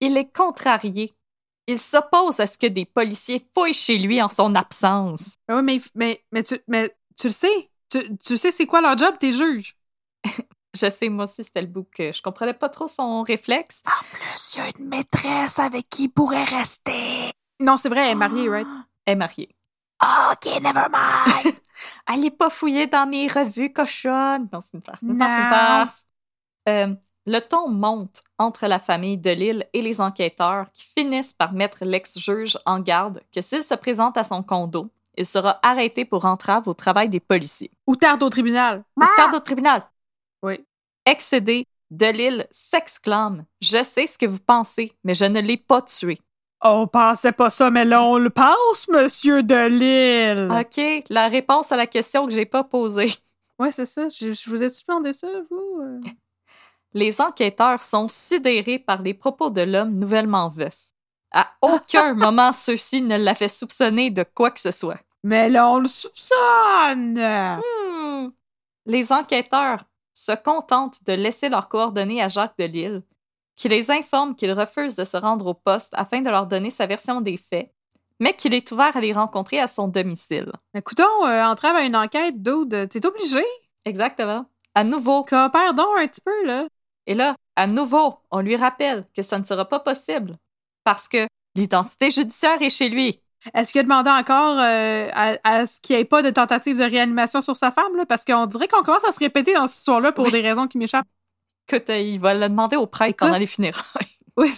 [0.00, 1.14] Il est contrarié.
[1.66, 5.36] Il s'oppose à ce que des policiers fouillent chez lui en son absence.
[5.48, 7.70] Oui, mais, mais, mais, tu, mais tu le sais.
[7.90, 9.76] Tu, tu sais c'est quoi leur job, tes juges?
[10.74, 13.82] Je sais, moi aussi, c'était le que je comprenais pas trop son réflexe.
[13.86, 17.30] En plus, il y a une maîtresse avec qui il pourrait rester.
[17.58, 18.66] Non, c'est vrai, elle est mariée, right?
[19.06, 19.56] Elle est mariée.
[20.02, 21.54] OK, never mind.
[22.06, 24.48] Allez pas fouiller dans mes revues cochonnes.
[24.52, 25.00] Non, c'est une farce.
[25.00, 25.48] Une farce, une Non.
[25.48, 26.04] farce.
[26.68, 26.94] Euh,
[27.26, 31.84] le ton monte entre la famille de Lille et les enquêteurs qui finissent par mettre
[31.84, 36.68] l'ex-juge en garde que s'il se présente à son condo, il sera arrêté pour entrave
[36.68, 37.70] au travail des policiers.
[37.86, 38.84] Ou tarde au tribunal.
[38.96, 39.82] Ou tarde au tribunal.
[40.42, 40.64] Oui.
[41.04, 46.18] Excédé, Delille s'exclame Je sais ce que vous pensez, mais je ne l'ai pas tué.
[46.62, 50.48] On pensait pas ça, mais là, on le pense, monsieur de Lille.
[50.50, 53.12] OK, la réponse à la question que j'ai pas posée.
[53.58, 54.08] Ouais, c'est ça.
[54.08, 56.00] Je, je vous ai-tu demandé ça, vous?
[56.96, 60.86] Les enquêteurs sont sidérés par les propos de l'homme nouvellement veuf.
[61.30, 65.02] À aucun moment ceux-ci ne l'avaient soupçonné de quoi que ce soit.
[65.22, 67.18] Mais là, on le soupçonne!
[67.18, 68.30] Hmm.
[68.86, 69.84] Les enquêteurs
[70.14, 73.02] se contentent de laisser leurs coordonnées à Jacques Delille,
[73.56, 76.86] qui les informe qu'il refuse de se rendre au poste afin de leur donner sa
[76.86, 77.74] version des faits,
[78.20, 80.50] mais qu'il est ouvert à les rencontrer à son domicile.
[80.72, 82.88] Écoutons, euh, entrave à une enquête, dude.
[82.88, 83.44] T'es obligé?
[83.84, 84.46] Exactement.
[84.74, 85.24] À nouveau.
[85.24, 86.66] Coopère donc un petit peu, là.
[87.06, 90.36] Et là, à nouveau, on lui rappelle que ça ne sera pas possible
[90.84, 93.20] parce que l'identité judiciaire est chez lui.
[93.54, 96.78] Est-ce qu'il a demandé encore euh, à, à ce qu'il n'y ait pas de tentative
[96.78, 98.04] de réanimation sur sa femme, là?
[98.04, 100.32] Parce qu'on dirait qu'on commence à se répéter dans cette histoire-là pour Oui.
[100.32, 101.06] des raisons qui m'échappent.
[101.68, 103.84] Écoute, euh, il va le demander au prêtre pendant les funérailles.
[104.36, 104.52] Oui.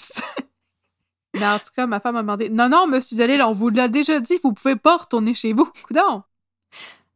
[1.35, 3.87] Mais en tout cas, ma femme m'a demandé Non, non, monsieur Delille, on vous l'a
[3.89, 5.71] déjà dit, vous pouvez pas retourner chez vous.
[5.87, 6.23] Coudon.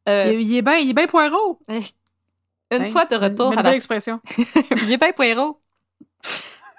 [0.08, 1.58] Euh, Il, il est bien il est bien poireau.
[2.76, 2.90] Une Hein?
[2.90, 3.76] fois de retour Une à belle la...
[3.76, 4.20] expression.
[4.82, 5.60] Il est bien poireau.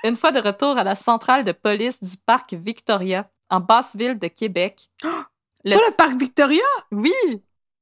[0.04, 4.28] Une fois de retour à la centrale de police du parc Victoria, en basse-ville de
[4.28, 4.90] Québec.
[5.64, 5.76] le...
[5.76, 6.64] Pas le parc Victoria!
[6.92, 7.14] Oui,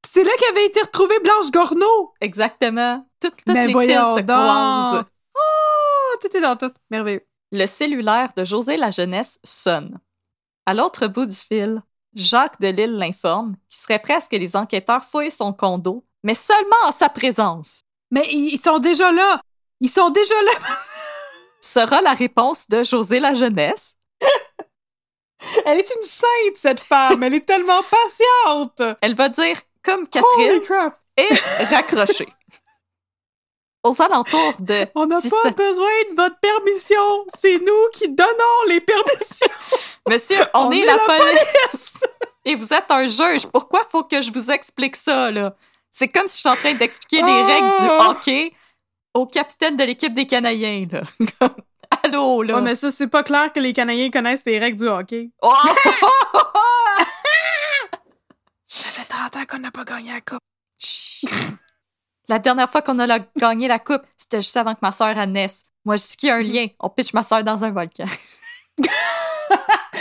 [0.08, 2.12] C'est là qu'avait été retrouvée Blanche Gorneau!
[2.20, 3.06] exactement.
[3.20, 4.26] Toutes, toutes Mais les fils se donc.
[4.26, 5.04] croisent.
[5.36, 6.72] Oh, tout est dans tout.
[6.90, 7.24] Merveilleux.
[7.52, 9.98] Le cellulaire de José La Jeunesse sonne.
[10.66, 11.82] À l'autre bout du fil,
[12.14, 16.34] Jacques Delille l'informe qu'il serait prêt à ce que les enquêteurs fouillent son condo, mais
[16.34, 17.82] seulement en sa présence.
[18.12, 19.40] Mais ils sont déjà là!
[19.80, 20.52] Ils sont déjà là!
[21.60, 23.94] Sera la réponse de José La Jeunesse.
[25.64, 27.22] Elle est une sainte, cette femme!
[27.22, 28.96] Elle est tellement patiente!
[29.00, 30.62] Elle va dire, comme Catherine,
[31.16, 31.28] et
[31.70, 32.28] raccrocher.
[33.82, 37.24] Aux alentours de On n'a 17 pas besoin de votre permission!
[37.34, 39.48] C'est nous qui donnons les permissions!
[40.08, 41.98] Monsieur, on, On est, est la, la police.
[42.44, 43.46] Et vous êtes un juge.
[43.46, 45.56] Pourquoi faut que je vous explique ça, là?
[45.92, 47.44] C'est comme si je suis en train d'expliquer les Oh!
[47.46, 48.52] règles du hockey
[49.14, 51.02] au capitaine de l'équipe des Canadiens, là.
[52.02, 52.54] Allô, là.
[52.56, 55.30] Ouais, mais ça, c'est pas clair que les Canadiens connaissent les règles du hockey.
[55.42, 55.52] Oh!
[58.68, 60.40] Ça fait 30 ans qu'on n'a pas gagné la coupe.
[62.28, 65.08] La dernière fois qu'on a la- gagné la coupe, c'était juste avant que ma sœur
[65.18, 65.64] elle naisse.
[65.84, 66.68] Moi, je dis qu'il y a un lien.
[66.80, 68.04] On pitch ma sœur dans un volcan.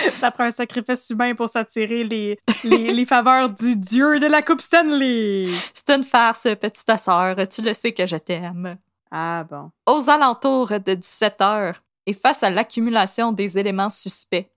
[0.20, 4.42] Ça prend un sacrifice humain pour s'attirer les, les, les faveurs du dieu de la
[4.42, 5.46] Coupe Stanley.
[5.74, 7.36] C'est une farce, petite sœur.
[7.48, 8.78] Tu le sais que je t'aime.
[9.12, 9.72] Ah bon.
[9.86, 14.50] Aux alentours de 17 heures, et face à l'accumulation des éléments suspects,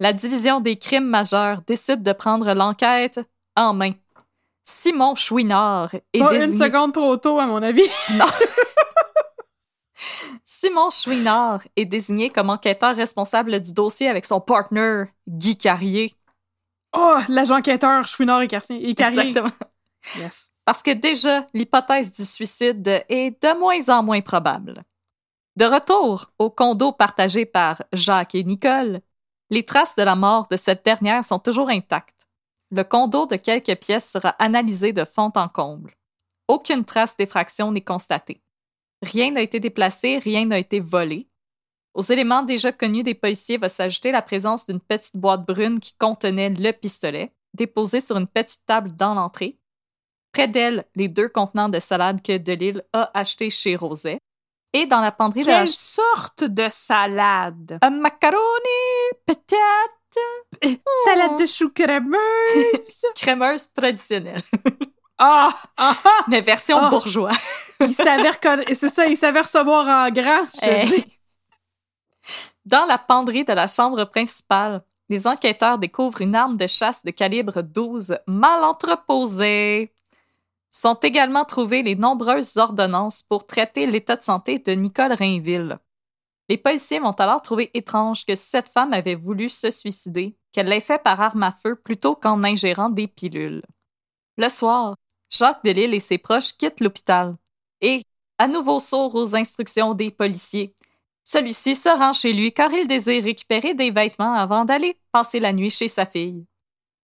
[0.00, 3.20] la division des crimes majeurs décide de prendre l'enquête
[3.56, 3.92] en main.
[4.64, 7.88] Simon Chouinard est Pas une seconde trop tôt, à mon avis.
[10.44, 16.14] Simon Chouinard est désigné comme enquêteur responsable du dossier avec son partner Guy Carrier.
[16.96, 18.88] Oh, l'agent enquêteur Chouinard et Cartier.
[18.88, 19.28] Et Carrier.
[19.28, 19.52] Exactement.
[20.16, 20.50] Yes.
[20.64, 24.82] Parce que déjà, l'hypothèse du suicide est de moins en moins probable.
[25.56, 29.00] De retour au condo partagé par Jacques et Nicole,
[29.50, 32.28] les traces de la mort de cette dernière sont toujours intactes.
[32.70, 35.96] Le condo de quelques pièces sera analysé de fond en comble.
[36.46, 38.40] Aucune trace d'effraction n'est constatée.
[39.02, 41.28] Rien n'a été déplacé, rien n'a été volé.
[41.94, 45.94] Aux éléments déjà connus des policiers va s'ajouter la présence d'une petite boîte brune qui
[45.94, 49.58] contenait le pistolet, déposé sur une petite table dans l'entrée.
[50.32, 54.18] Près d'elle, les deux contenants de salade que Delille a achetés chez Roset.
[54.72, 55.64] Et dans la penderie de la...
[55.64, 57.78] Quelle sorte de salade?
[57.82, 58.38] Un macaroni,
[59.26, 60.78] peut-être?
[61.04, 62.16] Salade de chou crémeuse.
[63.16, 64.42] crémeuse traditionnelle,
[65.20, 65.52] Ah!
[65.76, 66.24] ah, ah.
[66.28, 66.88] mais version Oh.
[66.90, 67.30] bourgeois.
[67.80, 70.88] Il savait reconna- C'est ça, il savait recevoir en grand, je te Hey.
[70.88, 71.04] dis.
[72.66, 77.10] Dans la penderie de la chambre principale, les enquêteurs découvrent une arme de chasse de
[77.10, 79.92] calibre 12 mal entreposée.
[80.70, 85.78] Sont également trouvées les nombreuses ordonnances pour traiter l'état de santé de Nicole Rainville.
[86.48, 90.80] Les policiers vont alors trouver étrange que cette femme avait voulu se suicider, qu'elle l'ait
[90.80, 93.62] fait par arme à feu plutôt qu'en ingérant des pilules.
[94.36, 94.94] Le soir,
[95.30, 97.36] Jacques Delisle et ses proches quittent l'hôpital
[97.80, 98.02] et,
[98.38, 100.74] à nouveau sourd aux instructions des policiers,
[101.22, 105.52] celui-ci se rend chez lui car il désire récupérer des vêtements avant d'aller passer la
[105.52, 106.44] nuit chez sa fille.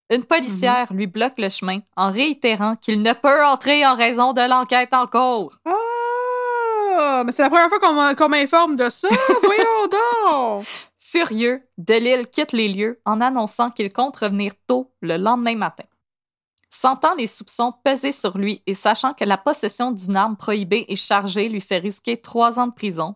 [0.09, 4.41] Une policière lui bloque le chemin en réitérant qu'il ne peut entrer en raison de
[4.41, 5.57] l'enquête en cours.
[5.65, 7.23] Ah!
[7.25, 9.07] Mais c'est la première fois qu'on m'informe de ça!
[9.43, 10.65] Voyons donc!
[10.97, 15.85] Furieux, Delille quitte les lieux en annonçant qu'il compte revenir tôt le lendemain matin.
[16.69, 20.95] Sentant les soupçons peser sur lui et sachant que la possession d'une arme prohibée et
[20.95, 23.15] chargée lui fait risquer trois ans de prison,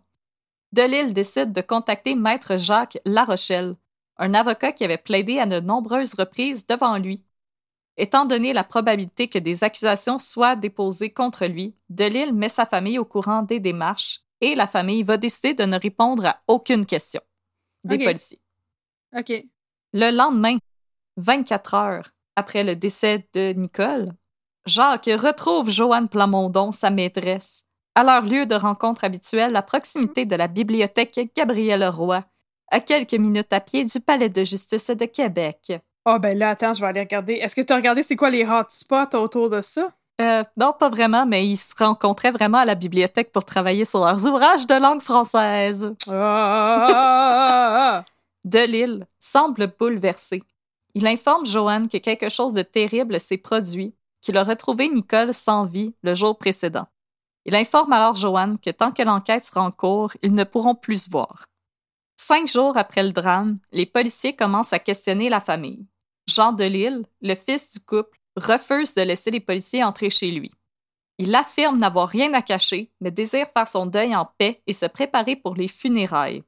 [0.71, 3.75] Delille décide de contacter Maître Jacques Larochelle,
[4.17, 7.25] un avocat qui avait plaidé à de nombreuses reprises devant lui.
[7.97, 12.99] Étant donné la probabilité que des accusations soient déposées contre lui, Delille met sa famille
[12.99, 17.21] au courant des démarches et la famille va décider de ne répondre à aucune question
[17.83, 18.41] des policiers.
[19.17, 19.33] OK.
[19.93, 20.57] Le lendemain,
[21.17, 24.11] 24 heures après le décès de Nicole,
[24.65, 27.65] Jacques retrouve Joanne Plamondon, sa maîtresse,
[27.95, 32.23] à leur lieu de rencontre habituel à proximité de la bibliothèque Gabrielle Roy,
[32.69, 35.73] à quelques minutes à pied du Palais de justice de Québec.
[36.05, 37.33] Ah, ben là, attends, je vais aller regarder.
[37.33, 39.91] Est-ce que tu as regardé c'est quoi les hotspots autour de ça?
[40.21, 44.05] Euh, non, pas vraiment, mais ils se rencontraient vraiment à la bibliothèque pour travailler sur
[44.05, 45.95] leurs ouvrages de langue française.
[46.09, 48.03] Ah!
[48.43, 50.43] Delille semble bouleversé.
[50.93, 55.65] Il informe Joanne que quelque chose de terrible s'est produit, qu'il a retrouvé Nicole sans
[55.65, 56.87] vie le jour précédent.
[57.45, 61.05] Il informe alors Joanne que tant que l'enquête sera en cours, ils ne pourront plus
[61.05, 61.45] se voir.
[62.17, 65.87] Cinq jours après le drame, les policiers commencent à questionner la famille.
[66.27, 70.51] Jean Delille, le fils du couple, refuse de laisser les policiers entrer chez lui.
[71.17, 74.85] Il affirme n'avoir rien à cacher, mais désire faire son deuil en paix et se
[74.85, 76.43] préparer pour les funérailles.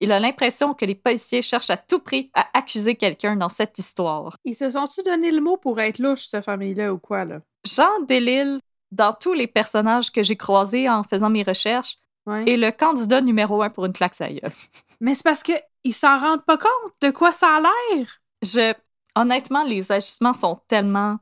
[0.00, 3.78] Il a l'impression que les policiers cherchent à tout prix à accuser quelqu'un dans cette
[3.78, 4.36] histoire.
[4.44, 7.40] Ils se sont-tu donné le mot pour être louche, cette famille-là, ou quoi, là?
[7.66, 8.60] Jean Delille,
[8.92, 12.44] dans tous les personnages que j'ai croisés en faisant mes recherches, Ouais.
[12.50, 14.52] est le candidat numéro un pour une claque à gueule.
[15.00, 15.52] Mais c'est parce que
[15.84, 18.20] ils s'en rendent pas compte de quoi ça a l'air.
[18.42, 18.74] Je,
[19.14, 21.18] honnêtement, les agissements sont tellement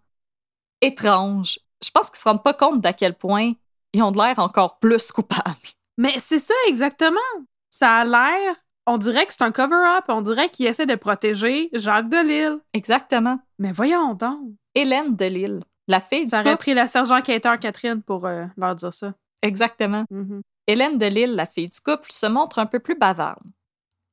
[0.80, 1.58] étranges.
[1.84, 3.52] Je pense qu'ils se rendent pas compte d'à quel point
[3.92, 5.54] ils ont de l'air encore plus coupables.
[5.98, 7.20] Mais c'est ça, exactement.
[7.74, 8.54] Ça a l'air...
[8.86, 10.04] On dirait que c'est un cover-up.
[10.06, 12.60] On dirait qu'ils essaient de protéger Jacques Delisle.
[12.72, 13.40] Exactement.
[13.58, 14.52] Mais voyons donc.
[14.76, 18.76] Hélène Delille, la fille du Ça aurait pris la sergent enquêteur Catherine pour euh, leur
[18.76, 19.14] dire ça.
[19.42, 20.04] Exactement.
[20.08, 20.42] Mhm.
[20.68, 23.42] Hélène Delille, la fille du couple, se montre un peu plus bavarde.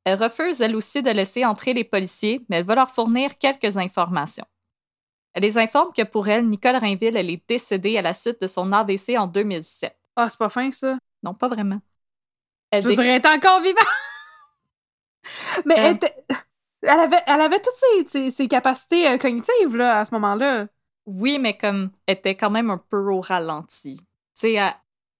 [0.05, 3.77] Elle refuse elle aussi de laisser entrer les policiers, mais elle va leur fournir quelques
[3.77, 4.45] informations.
[5.33, 8.47] Elle les informe que pour elle, Nicole Rainville, elle est décédée à la suite de
[8.47, 9.95] son AVC en 2007.
[10.15, 10.97] Ah, c'est pas fin, ça.
[11.21, 11.79] Non, pas vraiment.
[12.71, 13.85] Elle Je dirais, elle est encore vivante.
[15.65, 16.15] Mais elle, était-
[16.81, 20.67] elle avait, elle avait toutes ses, ses- ses capacités euh, cognitives, là, à ce moment-là.
[21.05, 23.97] Oui, mais comme elle était quand même un peu au ralenti.
[23.97, 24.05] Tu
[24.35, 24.73] sais, elle,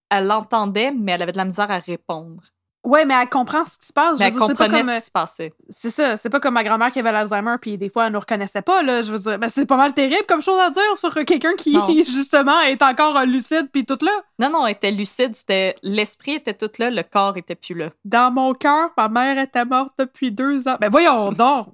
[0.10, 2.44] elle l'entendait, mais elle avait de la misère à répondre.
[2.84, 4.18] Ouais, mais elle comprend ce qui se passe.
[4.18, 5.54] Je Mais elle dire, pas comprenait comme, ce qui se passait.
[5.70, 8.20] C'est ça, c'est pas comme ma grand-mère qui avait l'Alzheimer puis des fois elle nous
[8.20, 10.98] reconnaissait pas là, je veux dire, ben c'est pas mal terrible comme chose à dire
[10.98, 11.88] sur quelqu'un qui Non.
[12.06, 14.12] justement est encore lucide puis tout là.
[14.40, 17.90] Non, non, elle était lucide, c'était l'esprit était tout là, le corps était plus là.
[18.04, 20.78] Dans mon cœur, ma mère était morte depuis deux ans.
[20.82, 21.68] Ben voyons donc.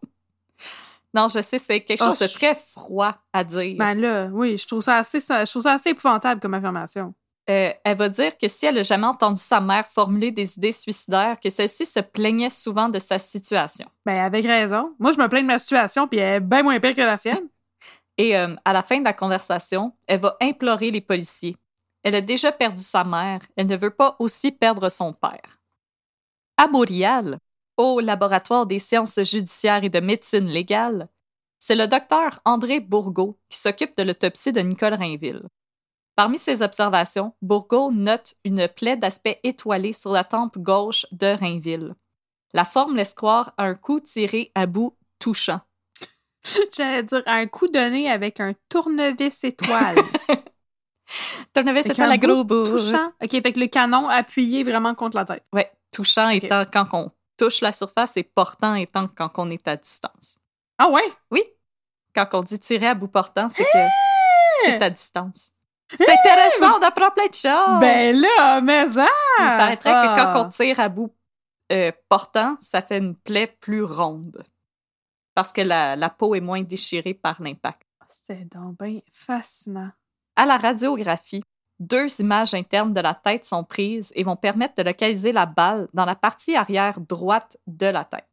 [1.14, 3.76] Non, je sais, c'est quelque Oh, chose de je- très froid à dire.
[3.80, 7.14] Ben là, oui, je trouve ça assez, je trouve ça assez épouvantable comme affirmation.
[7.50, 10.74] Euh, elle va dire que si elle n'a jamais entendu sa mère formuler des idées
[10.74, 13.88] suicidaires, que celle-ci se plaignait souvent de sa situation.
[14.06, 14.94] Ben avec raison.
[15.00, 17.18] Moi, je me plains de ma situation puis elle est bien moins pire que la
[17.18, 17.48] sienne.
[18.18, 21.56] Et euh, à la fin de la conversation, elle va implorer les policiers.
[22.04, 25.60] Elle a déjà perdu sa mère, elle ne veut pas aussi perdre son père.
[26.58, 27.40] À Montréal,
[27.78, 31.08] au laboratoire des sciences judiciaires et de médecine légale,
[31.60, 35.44] c'est le docteur André Bourgault qui s'occupe de l'autopsie de Nicole Rainville.
[36.18, 41.94] Parmi ses observations, Bourgault note une plaie d'aspect étoilé sur la tempe gauche de Rainville.
[42.54, 45.62] La forme laisse croire à un coup tiré à bout touchant.
[46.76, 49.98] J'allais dire un coup donné avec un tournevis étoile.
[51.54, 52.64] Tournevis, Avec la bout gros bout.
[52.64, 53.12] touchant.
[53.22, 55.46] OK, que le canon appuyé vraiment contre la tête.
[55.54, 59.78] Ouais, touchant étant quand on touche la surface et portant étant quand on est à
[59.78, 60.40] distance.
[60.80, 61.06] Ah ouais?
[61.30, 61.44] Oui,
[62.16, 63.70] quand on dit tirer à bout portant, c'est que
[64.66, 65.52] c'est à distance.
[65.94, 67.80] C'est intéressant d'apprendre plein de choses.
[67.80, 69.08] Ben là, mais ça!
[69.40, 70.32] Il paraîtrait que Ah.
[70.34, 71.14] quand on tire à bout
[71.72, 74.44] euh, portant, ça fait une plaie plus ronde.
[75.36, 77.84] parce que la, la peau est moins déchirée par l'impact.
[78.10, 79.92] C'était donc bien fascinant.
[80.36, 81.44] À la radiographie,
[81.80, 85.90] deux images internes de la tête sont prises et vont permettre de localiser la balle
[85.94, 88.28] dans la partie arrière droite de la tête.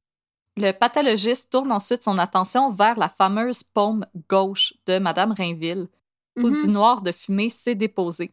[0.56, 5.88] Le pathologiste tourne ensuite son attention vers la fameuse paume gauche de Madame Rainville,
[6.36, 6.62] où Mhm.
[6.64, 8.32] du noir de fumée s'est déposé.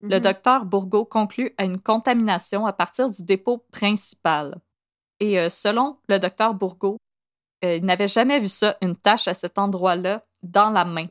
[0.00, 0.22] Le Mhm.
[0.22, 4.60] docteur Bourgault conclut à une contamination à partir du dépôt principal.
[5.20, 6.98] Et euh, selon le docteur Bourgault,
[7.64, 11.06] euh, il n'avait jamais vu ça, une tache à cet endroit-là, dans la main.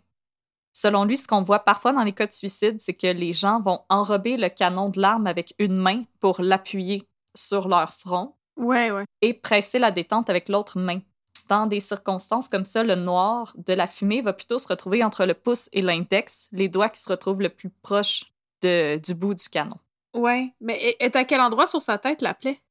[0.71, 3.59] Selon lui, ce qu'on voit parfois dans les cas de suicide, c'est que les gens
[3.61, 7.03] vont enrober le canon de l'arme avec une main pour l'appuyer
[7.35, 9.03] sur leur front Ouais, ouais.
[9.21, 10.99] et presser la détente avec l'autre main.
[11.47, 15.25] Dans des circonstances comme ça, le noir de la fumée va plutôt se retrouver entre
[15.25, 18.25] le pouce et l'index, les doigts qui se retrouvent le plus proche
[18.61, 19.77] de- du bout du canon.
[20.13, 20.53] Ouais.
[20.59, 22.61] Mais est- à quel endroit sur sa tête la plaie?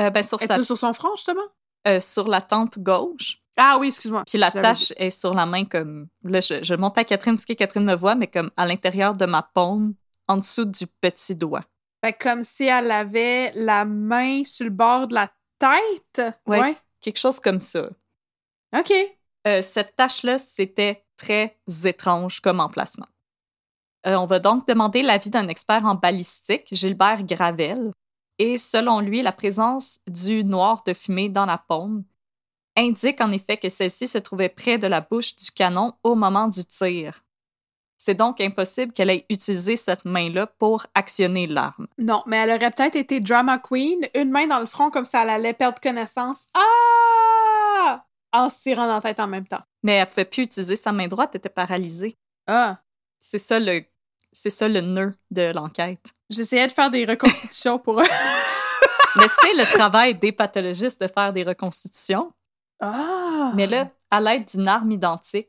[0.00, 1.40] Euh, ben, sur, sa- sur son front, justement?
[1.88, 4.24] euh, sur la tempe gauche, Ah oui, excuse-moi.
[4.26, 6.08] puis la tache est sur la main comme...
[6.24, 9.14] Là, je, je monte à Catherine parce que Catherine me voit, mais comme à l'intérieur
[9.14, 9.94] de ma paume,
[10.28, 11.62] en dessous du petit doigt.
[12.04, 16.22] Fait comme si elle avait la main sur le bord de la tête?
[16.46, 16.76] Ouais.
[17.06, 17.88] Quelque chose comme ça.
[18.76, 18.92] OK.
[19.46, 23.06] Euh, cette tâche-là, c'était très étrange comme emplacement.
[24.08, 27.92] Euh, on va donc demander l'avis d'un expert en balistique, Gilbert Gravel,
[28.40, 32.02] et selon lui, la présence du noir de fumée dans la paume
[32.76, 36.48] indique en effet que celle-ci se trouvait près de la bouche du canon au moment
[36.48, 37.24] du tir.
[37.98, 41.86] C'est donc impossible qu'elle ait utilisé cette main-là pour actionner l'arme.
[41.98, 45.22] Non, mais elle aurait peut-être été drama queen, une main dans le front comme ça
[45.22, 46.48] elle allait perdre connaissance.
[46.54, 48.04] Ah!
[48.32, 49.62] En se tirant dans la tête en même temps.
[49.82, 52.18] Mais elle pouvait plus utiliser sa main droite, elle était paralysée.
[52.46, 52.78] Ah!
[53.20, 53.82] C'est ça le,
[54.30, 56.12] c'est ça le nœud de l'enquête.
[56.28, 57.96] J'essayais de faire des reconstitutions pour...
[59.16, 62.32] Mais c'est le travail des pathologistes de faire des reconstitutions.
[62.80, 63.52] ah!
[63.54, 65.48] Mais là, à l'aide d'une arme identique,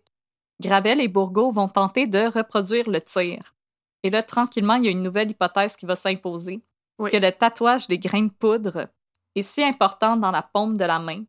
[0.61, 3.55] Gravel et Bourgault vont tenter de reproduire le tir.
[4.03, 6.61] Et là, tranquillement, il y a une nouvelle hypothèse qui va s'imposer.
[6.99, 7.11] C'est Oui.
[7.11, 8.87] que le tatouage des grains de poudre
[9.35, 11.23] est si important dans la paume de la main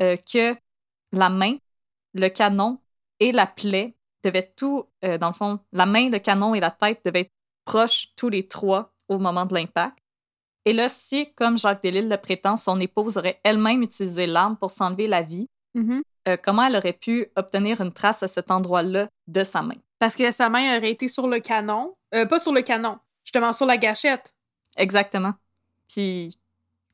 [0.00, 0.56] euh, que
[1.12, 1.56] la main,
[2.14, 2.80] le canon
[3.20, 6.70] et la plaie devaient tout, euh, dans le fond, la main, le canon et la
[6.70, 7.32] tête devaient être
[7.64, 9.98] proches tous les trois au moment de l'impact.
[10.64, 14.70] Et là, si, comme Jacques Delisle le prétend, son épouse aurait elle-même utilisé l'arme pour
[14.70, 16.02] s'enlever la vie, Mhm.
[16.28, 19.76] euh, comment elle aurait pu obtenir une trace à cet endroit-là de sa main?
[19.98, 21.94] Parce que sa main aurait été sur le canon.
[22.14, 24.34] Euh, pas sur le canon, justement sur la gâchette.
[24.76, 25.34] Exactement.
[25.88, 26.36] Puis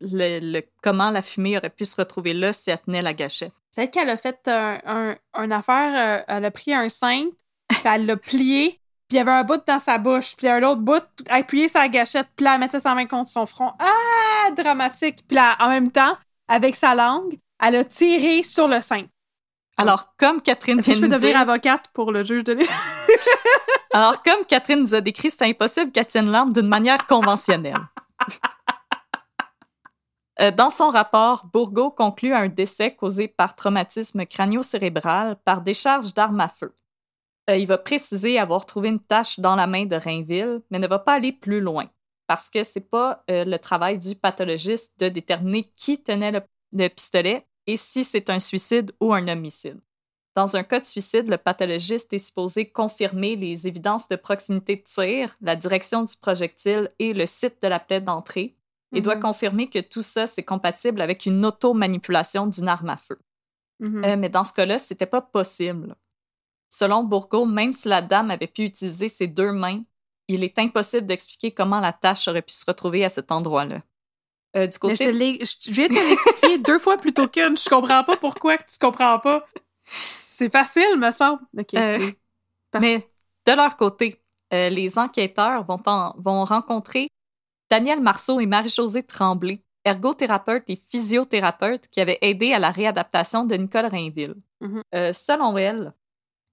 [0.01, 3.53] le, le- comment la fumée aurait pu se retrouver là si elle tenait la gâchette?
[3.71, 5.17] C'est qu'elle a fait un,
[5.51, 7.37] affaire, euh, elle a pris un cintre,
[7.69, 10.63] puis elle l'a plié, puis il y avait un bout dans sa bouche, puis un
[10.63, 13.73] autre bout, elle appuyait sa gâchette, puis là, elle mettait sa main contre son front.
[13.79, 15.21] Ah, dramatique!
[15.27, 16.17] Puis là, en même temps,
[16.49, 19.09] avec sa langue, elle a tiré sur le cintre.
[19.77, 22.59] Alors, comme Catherine vient je peux de nous devenir dire, avocate pour le juge de
[23.93, 27.79] alors comme Catherine nous a décrit, c'est impossible qu'elle tienne l'arme d'une manière conventionnelle.
[30.41, 36.15] Euh, Dans son rapport, Bourgault conclut à un décès causé par traumatisme crânio-cérébral par décharge
[36.15, 36.75] d'armes à feu.
[37.51, 40.87] Euh, il va préciser avoir trouvé une tache dans la main de Rainville, mais ne
[40.87, 41.89] va pas aller plus loin,
[42.29, 46.43] parce que c'est pas euh, le travail du pathologiste de déterminer qui tenait le,
[46.73, 49.81] le pistolet et si c'est un suicide ou un homicide.
[50.35, 54.83] Dans un cas de suicide, le pathologiste est supposé confirmer les évidences de proximité de
[54.83, 58.57] tir, la direction du projectile et le site de la plaie d'entrée,
[58.95, 59.23] et doit Mhm.
[59.23, 63.19] confirmer que tout ça, c'est compatible avec une auto-manipulation d'une arme à feu.
[63.81, 64.05] Mhm.
[64.05, 65.95] Euh, mais dans ce cas-là, c'était pas possible.
[66.71, 69.83] Selon Bourgault, même si la dame avait pu utiliser ses deux mains,
[70.29, 73.83] il est impossible d'expliquer comment la tâche aurait pu se retrouver à cet endroit-là.
[74.59, 75.03] Euh, du je, te
[75.67, 77.57] je viens de te l'expliquer deux fois plutôt qu'une.
[77.57, 79.45] Je comprends pas pourquoi tu comprends pas.
[79.85, 81.41] C'est facile, me semble.
[81.75, 82.11] Euh,
[82.81, 83.09] mais
[83.47, 84.21] de leur côté,
[84.53, 87.07] euh, les enquêteurs vont, en- vont rencontrer
[87.71, 93.55] Daniel Marceau et Marie-Josée Tremblay, ergothérapeute et physiothérapeute qui avaient aidé à la réadaptation de
[93.55, 94.35] Nicole Rainville.
[94.61, 94.83] Mhm.
[95.13, 95.93] Selon elle,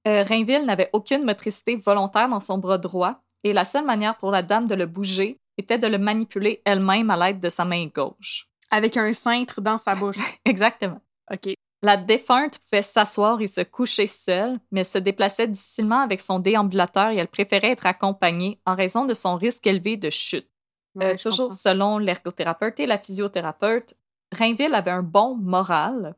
[0.06, 4.42] Rainville n'avait aucune motricité volontaire dans son bras droit et la seule manière pour la
[4.42, 8.48] dame de le bouger était de le manipuler elle-même à l'aide de sa main gauche.
[8.72, 10.18] Avec un cintre dans sa bouche.
[10.46, 11.02] Exactement.
[11.32, 11.54] OK.
[11.82, 17.10] La défunte pouvait s'asseoir et se coucher seule, mais se déplaçait difficilement avec son déambulateur
[17.12, 20.50] et elle préférait être accompagnée en raison de son risque élevé de chute.
[20.96, 21.58] Ouais, Euh, toujours comprends.
[21.58, 23.94] selon l'ergothérapeute et la physiothérapeute,
[24.32, 26.16] Rainville avait un bon moral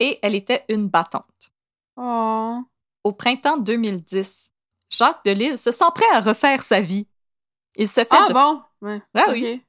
[0.00, 1.50] et elle était une battante.
[1.96, 2.58] Oh.
[3.04, 4.52] Au printemps 2010,
[4.90, 7.06] Jacques Delisle se sent prêt à refaire sa vie.
[7.78, 8.60] Il se fait Ah bon?
[8.82, 9.00] Ouais.
[9.14, 9.62] Ah oui.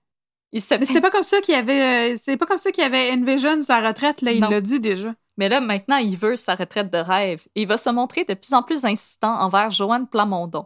[0.51, 2.13] il se Mais fait- c'était pas comme ça qu'il avait.
[2.13, 4.31] euh, C'est pas comme ça qu'il avait envision sa retraite, là.
[4.33, 5.13] Il l'a dit déjà.
[5.37, 8.33] Mais là, maintenant, il veut sa retraite de rêve et il va se montrer de
[8.33, 10.65] plus en plus insistant envers Joanne Plamondon.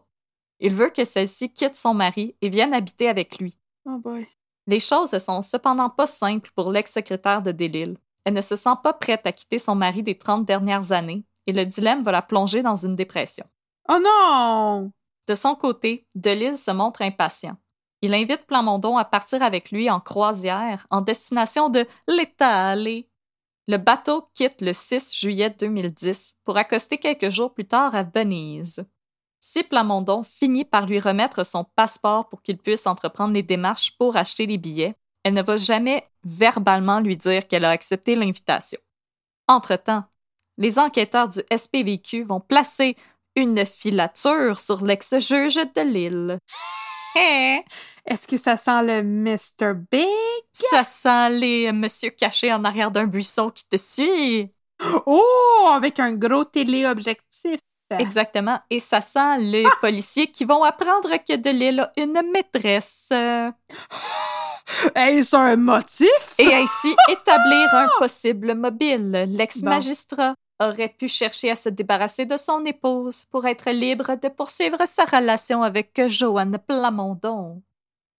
[0.59, 3.57] Il veut que celle-ci quitte son mari et vienne habiter avec lui.
[3.85, 4.25] Oh boy.
[4.65, 7.97] Les choses ne sont cependant pas simples pour l'ex-secrétaire de Delille.
[8.23, 11.51] Elle ne se sent pas prête à quitter son mari des 30 dernières années et
[11.51, 13.45] le dilemme va la plonger dans une dépression.
[13.89, 14.91] Oh non!
[15.27, 17.57] De son côté, Delille se montre impatient.
[18.01, 23.07] Il invite Plamondon à partir avec lui en croisière en destination de l'Italie.
[23.67, 28.85] Le bateau quitte le 6 juillet 2010 pour accoster quelques jours plus tard à Venise.
[29.39, 34.17] Si Plamondon finit par lui remettre son passeport pour qu'il puisse entreprendre les démarches pour
[34.17, 38.79] acheter les billets, elle ne va jamais verbalement lui dire qu'elle a accepté l'invitation.
[39.47, 40.03] Entre-temps,
[40.57, 42.95] les enquêteurs du SPVQ vont placer
[43.35, 46.37] une filature sur l'ex-juge de Lille.
[47.15, 47.59] Hein?
[48.05, 49.73] Est-ce que ça sent le Mr.
[49.91, 50.07] Big?
[50.51, 54.51] Ça sent les monsieur cachés en arrière d'un buisson qui te suit.
[55.05, 57.59] Oh, avec un gros téléobjectif.
[57.99, 58.59] Exactement.
[58.69, 63.09] Et ça sent les policiers qui vont apprendre que de Lille a une maîtresse.
[64.95, 66.35] Est-ce un motif?
[66.39, 69.25] Et ainsi établir un possible mobile.
[69.29, 70.33] L'ex-magistrat
[70.67, 75.05] aurait pu chercher à se débarrasser de son épouse pour être libre de poursuivre sa
[75.05, 77.61] relation avec Joanne Plamondon.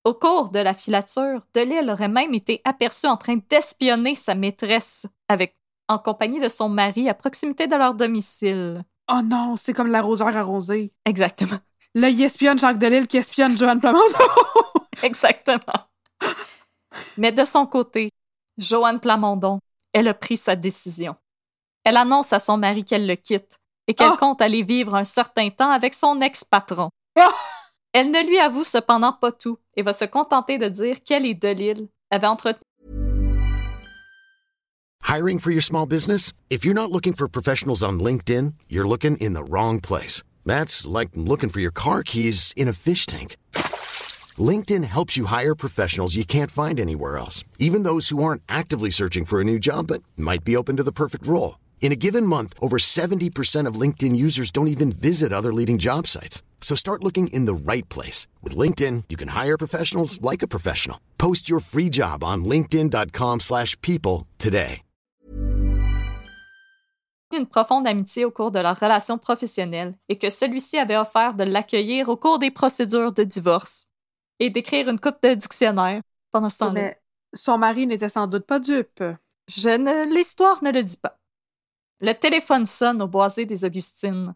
[0.04, 5.06] Au cours de la filature, Delille aurait même été aperçu en train d'espionner sa maîtresse
[5.28, 5.56] avec,
[5.88, 8.84] en compagnie de son mari à proximité de leur domicile.
[9.10, 10.92] Oh non, c'est comme l'arroseur arrosé.
[11.04, 11.58] Exactement.
[11.94, 14.02] Là, il espionne Jacques Delille qui espionne Joanne Plamondon.
[15.02, 15.88] Exactement.
[17.16, 18.10] Mais de son côté,
[18.58, 19.60] Joanne Plamondon,
[19.92, 21.16] elle a pris sa décision.
[21.84, 24.16] Elle annonce à son mari qu'elle le quitte et qu'elle Oh!
[24.18, 26.88] compte aller vivre un certain temps avec son ex-patron.
[27.18, 27.30] Oh!
[27.92, 31.34] Elle ne lui avoue cependant pas tout et va se contenter de dire qu'elle et
[31.34, 32.60] Delille avaient entretenu
[35.06, 36.32] Hiring for your small business?
[36.48, 40.22] If you're not looking for professionals on LinkedIn, you're looking in the wrong place.
[40.46, 43.36] That's like looking for your car keys in a fish tank.
[44.38, 48.90] LinkedIn helps you hire professionals you can't find anywhere else, even those who aren't actively
[48.90, 51.56] searching for a new job but might be open to the perfect role.
[51.82, 56.06] In a given month, over 70% of LinkedIn users don't even visit other leading job
[56.08, 56.42] sites.
[56.62, 58.26] So start looking in the right place.
[58.42, 60.98] With LinkedIn, you can hire professionals like a professional.
[61.18, 64.84] Post your free job on linkedin.com/people slash people today.
[67.34, 71.44] une profonde amitié au cours de leur relation professionnelle et que celui-ci avait offert de
[71.44, 73.86] l'accueillir au cours des procédures de divorce
[74.38, 76.00] et d'écrire une coupe de dictionnaire
[76.32, 76.72] pendant ce temps-là.
[76.72, 77.00] Mais
[77.34, 79.02] son mari n'était sans doute pas dupe.
[79.48, 80.14] Je ne...
[80.14, 81.18] L'histoire ne le dit pas.
[82.04, 84.34] Le téléphone sonne au boisé des Augustines.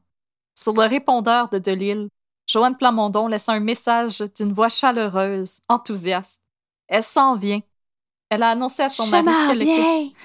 [0.55, 2.09] Sur le répondeur de Delille,
[2.47, 6.41] Joanne Plamondon laisse un message d'une voix chaleureuse, enthousiaste.
[6.87, 7.61] Elle s'en vient.
[8.31, 10.16] Elle a annoncé à son Je mari qu'elle le quitte.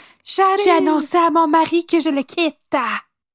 [0.64, 2.78] J'ai annoncé à mon mari que je le quitte.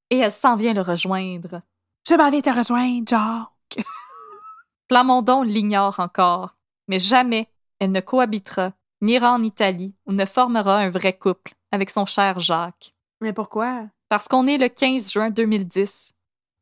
[0.08, 1.60] Et elle s'en vient le rejoindre.
[2.08, 3.86] Je m'en viens te rejoindre, Jacques.
[4.88, 6.56] Plamondon l'ignore encore,
[6.86, 11.90] mais jamais elle ne cohabitera, n'ira en Italie ou ne formera un vrai couple avec
[11.90, 12.94] son cher Jacques.
[13.20, 13.90] Mais pourquoi?
[14.08, 16.12] Parce qu'on est le 15 juin 2010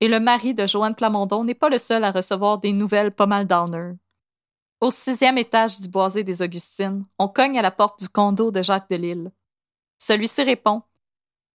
[0.01, 3.27] et le mari de Joanne Plamondon n'est pas le seul à recevoir des nouvelles pas
[3.27, 3.93] mal downer.
[4.81, 8.61] Au sixième étage du boisé des Augustines, on cogne à la porte du condo de
[8.61, 9.31] Jacques Delille.
[9.99, 10.83] Celui-ci répond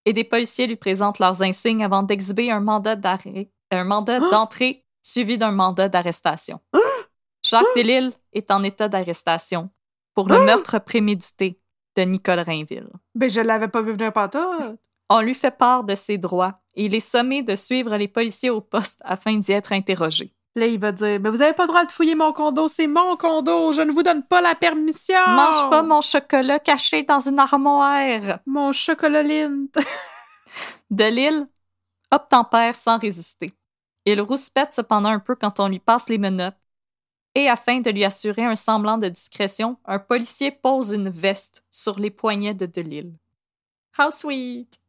[0.05, 4.83] et des policiers lui présentent leurs insignes avant d'exhiber un mandat d'arrêt, un mandat d'entrée
[5.03, 6.59] suivi d'un mandat d'arrestation.
[7.43, 9.69] Jacques Delille est en état d'arrestation
[10.15, 11.59] pour le meurtre prémédité
[11.95, 12.89] de Nicole Rainville.
[13.13, 14.79] Ben, je l'avais pas vu venir pantoute.
[15.13, 18.49] On lui fait part de ses droits et il est sommé de suivre les policiers
[18.49, 20.33] au poste afin d'y être interrogé.
[20.55, 22.87] Là, il va dire, mais vous avez pas le droit de fouiller mon condo, c'est
[22.87, 25.19] mon condo, je ne vous donne pas la permission.
[25.27, 28.39] Mange pas mon chocolat caché dans une armoire.
[28.45, 29.67] Mon chocolat Lind.
[30.89, 31.45] Delille
[32.09, 33.51] obtempère sans résister.
[34.05, 36.55] Il rouspète cependant un peu quand on lui passe les menottes.
[37.35, 41.99] Et afin de lui assurer un semblant de discrétion, un policier pose une veste sur
[41.99, 43.13] les poignets de Delille.
[43.97, 44.80] How sweet!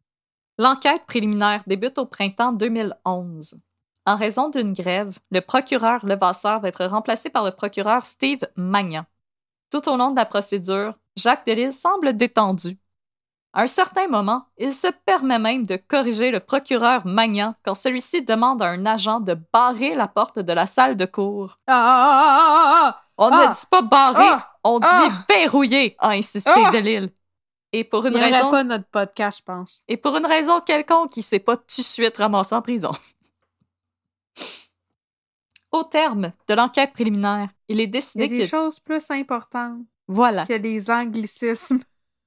[0.62, 3.56] L'enquête préliminaire débute au printemps 2011.
[4.06, 9.02] En raison d'une grève, le procureur Levasseur va être remplacé par le procureur Steve Magnan.
[9.72, 12.78] Tout au long de la procédure, Jacques Delisle semble détendu.
[13.52, 18.22] À un certain moment, il se permet même de corriger le procureur Magnan quand celui-ci
[18.22, 21.58] demande à un agent de barrer la porte de la salle de cour.
[21.66, 23.02] Ah!
[23.18, 23.48] On Ah!
[23.48, 24.52] ne dit pas barrer, Ah!
[24.62, 25.24] on dit Ah!
[25.28, 26.70] verrouiller, a insisté Ah!
[26.70, 27.10] Delille.
[27.72, 29.82] Et pour une Il raison, pas notre podcast, je pense.
[29.88, 32.92] et pour une raison quelconque, il s'est pas tout de suite ramassé en prison.
[35.72, 39.10] Au terme de l'enquête préliminaire, il est Il y a décidé des que choses plus
[39.10, 41.80] importantes voilà, que les anglicismes.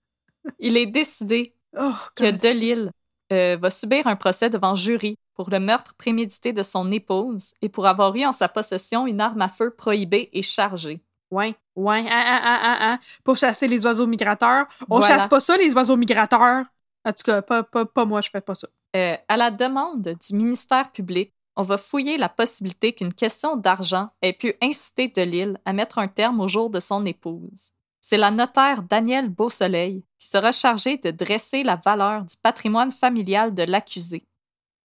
[0.60, 2.32] il est décidé Oh, que.
[2.32, 2.90] Delille
[3.32, 7.70] euh, va subir un procès devant jury pour le meurtre prémédité de son épouse et
[7.70, 11.02] pour avoir eu en sa possession une arme à feu prohibée et chargée.
[11.36, 13.00] Ouais, ouais, ah, ah, ah, ah, ah.
[13.26, 14.68] Pour chasser les oiseaux migrateurs.
[14.90, 15.18] On Voilà.
[15.18, 16.64] chasse pas ça, les oiseaux migrateurs.
[17.04, 18.68] En tout cas, pas, pas, pas moi, je fais pas ça.
[18.96, 24.10] Euh, à la demande du ministère public, on va fouiller la possibilité qu'une question d'argent
[24.22, 27.72] ait pu inciter Delille à mettre un terme au jour de son épouse.
[28.00, 33.54] C'est la notaire Danielle Beausoleil qui sera chargée de dresser la valeur du patrimoine familial
[33.54, 34.26] de l'accusé.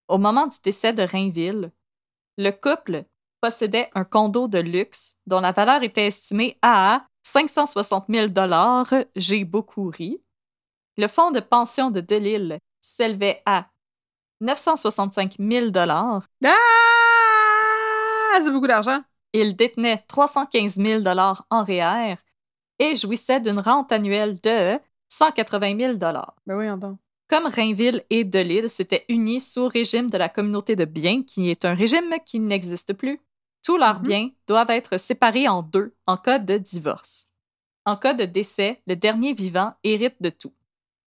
[0.09, 1.71] Au moment du décès de Rainville,
[2.39, 3.05] le couple
[3.41, 8.29] possédait un condo de luxe dont la valeur était estimée à 560 000
[9.17, 10.23] J'ai beaucoup ri.
[10.97, 13.69] Le fonds de pension de Delille s'élevait à
[14.41, 16.21] 965 000 Ah!
[18.43, 19.01] C'est beaucoup d'argent.
[19.33, 21.03] Il détenait 315 000
[21.51, 22.17] en REER
[22.79, 24.79] et jouissait d'une rente annuelle de
[25.11, 26.67] 180 000 Ben oui.
[27.29, 31.65] Comme Rainville et Delille s'étaient unis sous régime de la communauté de biens, qui est
[31.65, 33.21] un régime qui n'existe plus,
[33.63, 34.07] tous leurs Mhm.
[34.09, 37.27] biens doivent être séparés en deux en cas de divorce.
[37.87, 40.53] En cas de décès, le dernier vivant hérite de tout.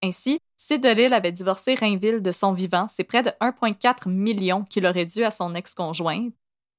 [0.03, 4.85] Ainsi, si Delille avait divorcé Rainville de son vivant, c'est près de 1,4 million qu'il
[4.85, 6.33] aurait dû à son ex-conjointe.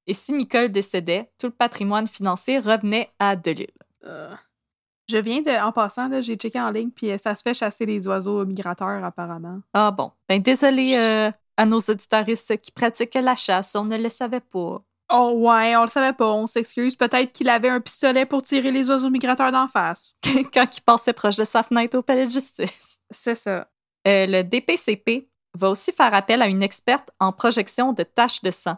[0.07, 3.67] Et si Nicole décédait, tout le patrimoine financier revenait à Delille.
[4.05, 4.35] Euh,
[5.09, 7.85] Je viens de, en passant, j'ai checké en ligne, puis euh, ça se fait chasser
[7.85, 9.61] les oiseaux migrateurs, apparemment.
[9.73, 14.09] Ah bon, ben désolé euh, à nos auditaristes qui pratiquent la chasse, on ne le
[14.09, 14.81] savait pas.
[15.11, 16.95] Oh ouais, on le savait pas, on s'excuse.
[16.95, 20.15] Peut-être qu'il avait un pistolet pour tirer les oiseaux migrateurs d'en face.
[20.53, 22.99] Quand il passait proche de sa fenêtre au palais de justice.
[23.11, 23.67] C'est ça.
[24.07, 28.51] Euh, le DPCP va aussi faire appel à une experte en projection de taches de
[28.51, 28.77] sang,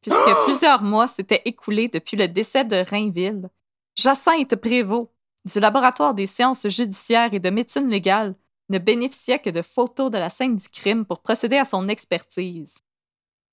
[0.00, 3.48] puisque plusieurs mois s'étaient écoulés depuis le décès de Rainville.
[3.96, 5.08] Jacinthe Prévost,
[5.44, 8.34] du laboratoire des sciences judiciaires et de médecine légale,
[8.70, 12.78] ne bénéficiait que de photos de la scène du crime pour procéder à son expertise.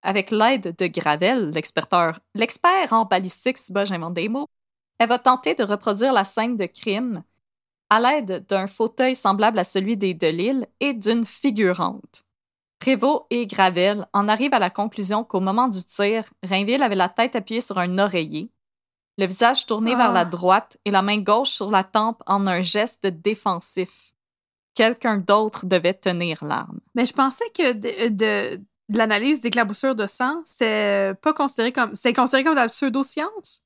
[0.04, 4.48] Avec l'aide de Gravel, l'expert en balistique, si bas j'invente des mots,
[4.98, 7.24] elle va tenter de reproduire la scène de crime
[7.90, 12.24] à l'aide d'un fauteuil semblable à celui des Delille et d'une figurante.
[12.80, 17.10] Prévost et Gravel en arrivent à la conclusion qu'au moment du tir, Rainville avait la
[17.10, 18.50] tête appuyée sur un oreiller,
[19.18, 20.14] le visage tourné vers Ah.
[20.14, 24.14] la droite et la main gauche sur la tempe en un geste défensif.
[24.74, 26.80] Quelqu'un d'autre devait tenir l'arme.
[26.96, 28.64] Mais je pensais que de
[28.98, 31.96] l'analyse d'éclaboussure de sang, c'est pas considéré comme.
[31.96, 33.64] C'est considéré comme de la pseudo-science?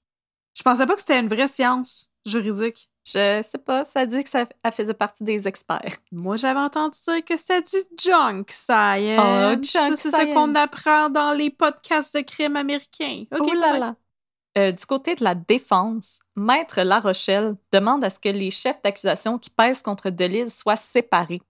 [0.57, 2.89] Je pensais pas que c'était une vraie science juridique.
[3.05, 5.97] Je sais pas, ça dit que ça faisait partie des experts.
[6.11, 9.19] Moi, j'avais entendu dire que c'était du junk science.
[9.19, 10.33] Oh, junk c'est science.
[10.33, 13.25] qu'on apprend dans les podcasts de crimes américains.
[13.31, 13.95] OK, oh là là.
[14.57, 18.81] Euh, du côté de la défense, Maître La Rochelle demande à ce que les chefs
[18.81, 21.41] d'accusation qui pèsent contre Delille soient séparés.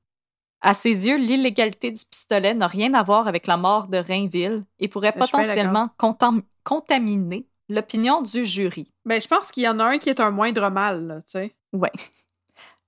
[0.66, 4.64] À ses yeux, l'illégalité du pistolet n'a rien à voir avec la mort de Rainville
[4.80, 8.92] et pourrait potentiellement contam- contaminer l'opinion du jury.
[9.06, 11.56] Ben, je pense qu'il y en a un qui est un moindre mal, tu sais.
[11.74, 11.92] Ouais.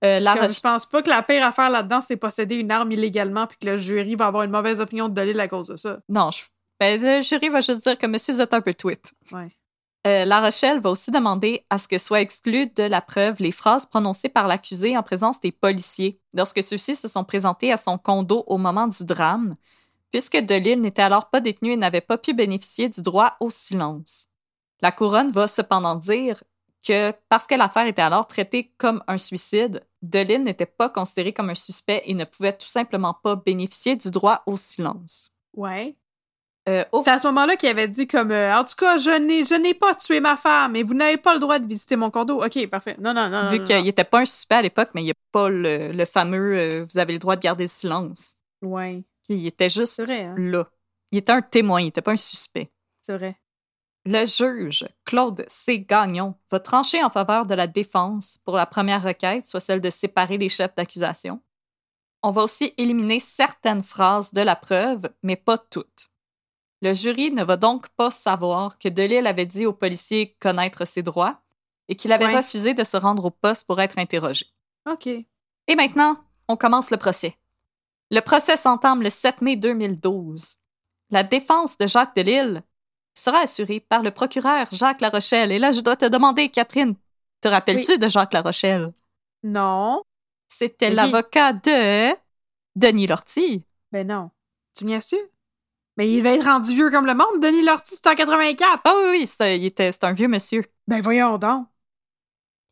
[0.03, 2.71] Euh, La Comme, Roche- Je pense pas que la pire affaire là-dedans, c'est posséder une
[2.71, 5.67] arme illégalement puis que le jury va avoir une mauvaise opinion de Delille à cause
[5.69, 5.99] de ça.
[6.09, 6.43] Non, je...
[6.79, 9.11] ben, le jury va juste dire que monsieur, vous êtes un peu tweet.
[9.31, 9.49] Ouais.
[10.07, 13.51] Euh, la Rochelle va aussi demander à ce que soient exclues de la preuve les
[13.51, 17.97] phrases prononcées par l'accusé en présence des policiers lorsque ceux-ci se sont présentés à son
[17.97, 19.57] condo au moment du drame,
[20.11, 24.27] puisque Delille n'était alors pas détenu et n'avait pas pu bénéficier du droit au silence.
[24.79, 26.41] La couronne va cependant dire
[26.87, 31.49] que parce que l'affaire était alors traitée comme un suicide, Delille n'était pas considéré comme
[31.49, 35.31] un suspect et ne pouvait tout simplement pas bénéficier du droit au silence.
[35.53, 35.97] Ouais.
[36.67, 39.11] Euh, au C'est à ce moment-là qu'il avait dit comme euh, en tout cas, je
[39.11, 41.95] n'ai je n'ai pas tué ma femme et vous n'avez pas le droit de visiter
[41.95, 42.43] mon condo.
[42.43, 42.97] OK, parfait.
[42.99, 43.49] Non non non.
[43.49, 46.05] vu qu'il n'était pas un suspect à l'époque, mais il n'y a pas le, le
[46.05, 48.33] fameux euh, vous avez le droit de garder le silence.
[48.61, 50.35] Ouais, Il était juste vrai hein.
[50.37, 50.67] là.
[51.11, 52.69] Il était un témoin, il n'était pas un suspect.
[52.99, 53.39] C'est vrai.
[54.05, 55.79] Le juge, Claude C.
[55.79, 59.89] Gagnon, va trancher en faveur de la défense pour la première requête, soit celle de
[59.89, 61.41] séparer les chefs d'accusation.
[62.23, 66.09] On va aussi éliminer certaines phrases de la preuve, mais pas toutes.
[66.81, 71.01] Le jury ne va donc pas savoir que Delille avait dit aux policiers connaître ses
[71.03, 71.41] droits
[71.87, 72.37] et qu'il avait Ouais.
[72.37, 74.45] refusé de se rendre au poste pour être interrogé.
[74.89, 75.07] OK.
[75.07, 76.17] Et maintenant,
[76.47, 77.35] on commence le procès.
[78.11, 80.57] Le procès s'entame le 7 mai 2012.
[81.09, 82.61] La défense de Jacques Delille
[83.17, 85.51] sera assurée par le procureur Jacques Larochelle.
[85.51, 86.95] Et là, je dois te demander, Catherine,
[87.41, 88.93] te rappelles-tu de Jacques Larochelle?
[89.43, 90.03] Non.
[90.47, 92.13] C'était l'avocat de
[92.75, 93.63] Denis Lortie.
[93.91, 94.29] Ben non.
[94.75, 95.17] Tu m'y as su?
[95.97, 97.41] Mais il va être rendu vieux comme le monde.
[97.41, 98.81] Denis Lortie, c'est en 84.
[98.83, 100.63] Ah oui, oui, c'est il était- c'est un vieux monsieur.
[100.87, 101.67] Ben voyons donc.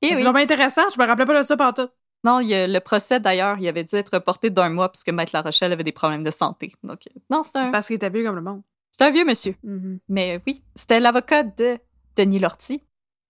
[0.01, 0.21] Et C'est oui.
[0.23, 0.83] vraiment intéressant.
[0.93, 1.91] Je me rappelais pas de ça pantoute.
[2.23, 5.41] Non, il le procès, d'ailleurs, il avait dû être reporté d'un mois puisque Maître La
[5.41, 6.71] Rochelle avait des problèmes de santé.
[6.83, 8.61] Donc, euh, non, c'est un, Parce qu'il était vieux comme le monde.
[8.91, 9.55] c'est un vieux monsieur.
[9.63, 9.99] Mhm.
[10.09, 11.77] Mais oui, c'était l'avocat de
[12.15, 12.83] Denis Lortie.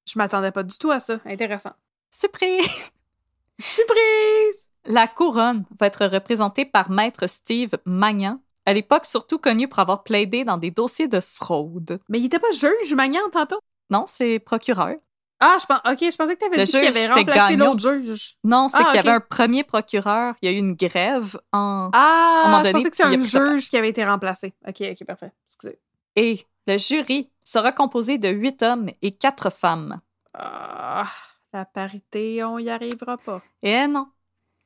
[0.08, 1.20] Je m'attendais pas du tout à ça.
[1.26, 1.74] Intéressant.
[2.10, 2.92] Surprise!
[3.60, 4.68] Surprise!
[4.86, 10.04] La couronne va être représentée par Maître Steve Magnan, à l'époque surtout connu pour avoir
[10.04, 12.00] plaidé dans des dossiers de fraude.
[12.10, 13.60] Mais il était pas juge, Magnan, tantôt?
[13.90, 14.96] Non, c'est procureur.
[15.42, 18.36] Ah, je pense, ok, je pensais que t'avais Le dit qu'il avait remplacé l'autre juge.
[18.44, 21.38] Non, c'est Ah, qu'il y avait un premier procureur, il y a eu une grève
[21.52, 21.90] en...
[21.94, 24.54] Ah, À un moment je pensais que c'est un juge qui avait été remplacé.
[24.68, 25.32] Ok, ok, parfait.
[25.48, 25.78] Excusez.
[26.16, 30.00] Et le jury sera composé de huit hommes et quatre femmes.
[30.34, 31.06] Ah,
[31.54, 33.42] la parité, on y arrivera pas.
[33.62, 34.08] Eh non.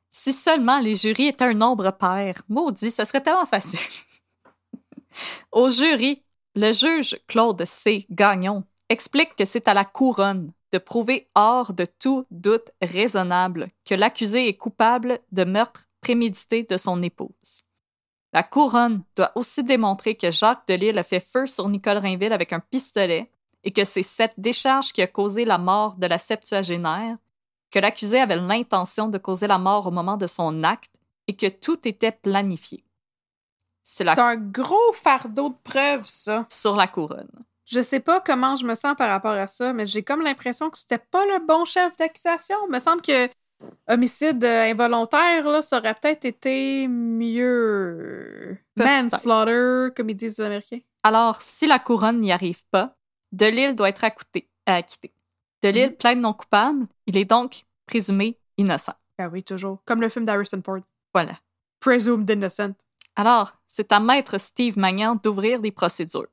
[0.09, 3.79] Si seulement les jurys étaient un nombre pair, maudit, ça serait tellement facile.
[5.51, 6.23] Au jury,
[6.55, 8.05] le juge Claude C.
[8.09, 13.95] Gagnon explique que c'est à la couronne de prouver hors de tout doute raisonnable que
[13.95, 17.63] l'accusé est coupable de meurtre prémédité de son épouse.
[18.33, 22.53] La couronne doit aussi démontrer que Jacques Delisle a fait feu sur Nicole Rainville avec
[22.53, 23.31] un pistolet
[23.63, 27.17] et que c'est cette décharge qui a causé la mort de la septuagénaire
[27.71, 30.91] que l'accusé avait l'intention de causer la mort au moment de son acte
[31.27, 32.83] et que tout était planifié.
[33.83, 34.13] C'est la...
[34.19, 36.45] un gros fardeau de preuves, ça.
[36.49, 37.31] sur la couronne.
[37.65, 40.69] Je sais pas comment je me sens par rapport à ça, mais j'ai comme l'impression
[40.69, 42.55] que c'était pas le bon chef d'accusation.
[42.67, 43.29] Il me semble que
[43.87, 48.57] homicide euh, involontaire, là, ça aurait peut-être été mieux.
[48.75, 50.79] Manslaughter, comme ils disent les Américains.
[51.03, 52.95] Alors, si la couronne n'y arrive pas,
[53.31, 54.49] Delille doit être acquitté.
[54.67, 54.81] euh,
[55.61, 55.71] acquitté.
[55.71, 55.95] Delille Mhm.
[55.97, 58.93] plaide non coupable, il est donc présumé innocent.
[59.17, 59.79] Ben oui, toujours.
[59.85, 60.79] Comme le film d'Harrison Ford.
[61.13, 61.39] Voilà.
[61.79, 62.73] Presumed innocent.
[63.15, 66.27] Alors, c'est à maître Steve Magnan d'ouvrir des procédures.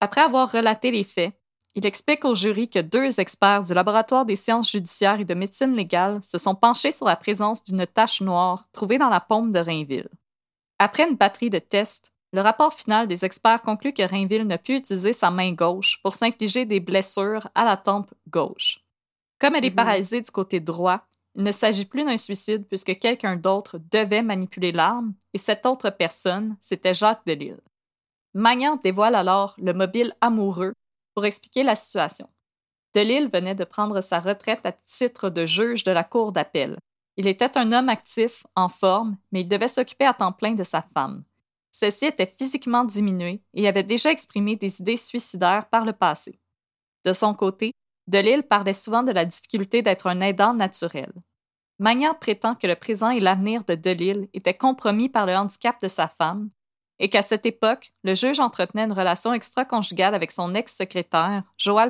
[0.00, 1.32] Après avoir relaté les faits,
[1.74, 5.74] il explique au jury que deux experts du laboratoire des sciences judiciaires et de médecine
[5.74, 9.58] légale se sont penchés sur la présence d'une tache noire trouvée dans la paume de
[9.60, 10.08] Rainville.
[10.80, 14.76] Après une batterie de tests, le rapport final des experts conclut que Rainville n'a pu
[14.76, 18.80] utiliser sa main gauche pour s'infliger des blessures à la tempe gauche.
[19.38, 19.76] Comme elle est Mhm.
[19.76, 24.72] paralysée du côté droit, il ne s'agit plus d'un suicide puisque quelqu'un d'autre devait manipuler
[24.72, 27.60] l'arme et cette autre personne, c'était Jacques Delisle.
[28.34, 30.74] Magnan dévoile alors le mobile amoureux
[31.14, 32.28] pour expliquer la situation.
[32.94, 36.78] Delisle venait de prendre sa retraite à titre de juge de la cour d'appel.
[37.16, 40.62] Il était un homme actif, en forme, mais il devait s'occuper à temps plein de
[40.62, 41.24] sa femme.
[41.70, 46.40] Celle-ci était physiquement diminuée et avait déjà exprimé des idées suicidaires par le passé.
[47.04, 47.72] De son côté,
[48.06, 51.12] Delisle parlait souvent de la difficulté d'être un aidant naturel.
[51.78, 55.88] Magnan prétend que le présent et l'avenir de Delisle étaient compromis par le handicap de
[55.88, 56.50] sa femme
[56.98, 61.44] et qu'à cette époque, le juge entretenait une relation extra-conjugale avec son ex-secrétaire,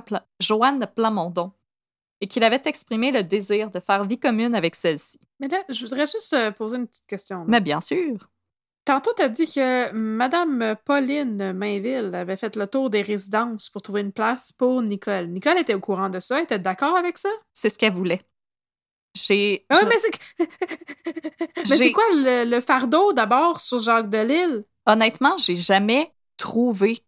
[0.04, 1.52] Pla- Joanne Plamondon,
[2.20, 5.18] et qu'il avait exprimé le désir de faire vie commune avec celle-ci.
[5.40, 7.38] Mais là, je voudrais juste euh, poser une petite question.
[7.38, 7.44] là.
[7.48, 8.28] Mais bien sûr,
[8.88, 13.82] Tantôt, tu as dit que Madame Pauline Mainville avait fait le tour des résidences pour
[13.82, 15.26] trouver une place pour Nicole.
[15.26, 17.28] Nicole était au courant de ça, elle était d'accord avec ça?
[17.52, 18.22] c'est ce qu'elle voulait.
[19.14, 19.66] J'ai.
[19.68, 20.38] Ah, mais c'est
[21.68, 24.64] mais c'est quoi le, le fardeau d'abord sur Jacques Delisle?
[24.86, 27.04] Honnêtement, j'ai jamais trouvé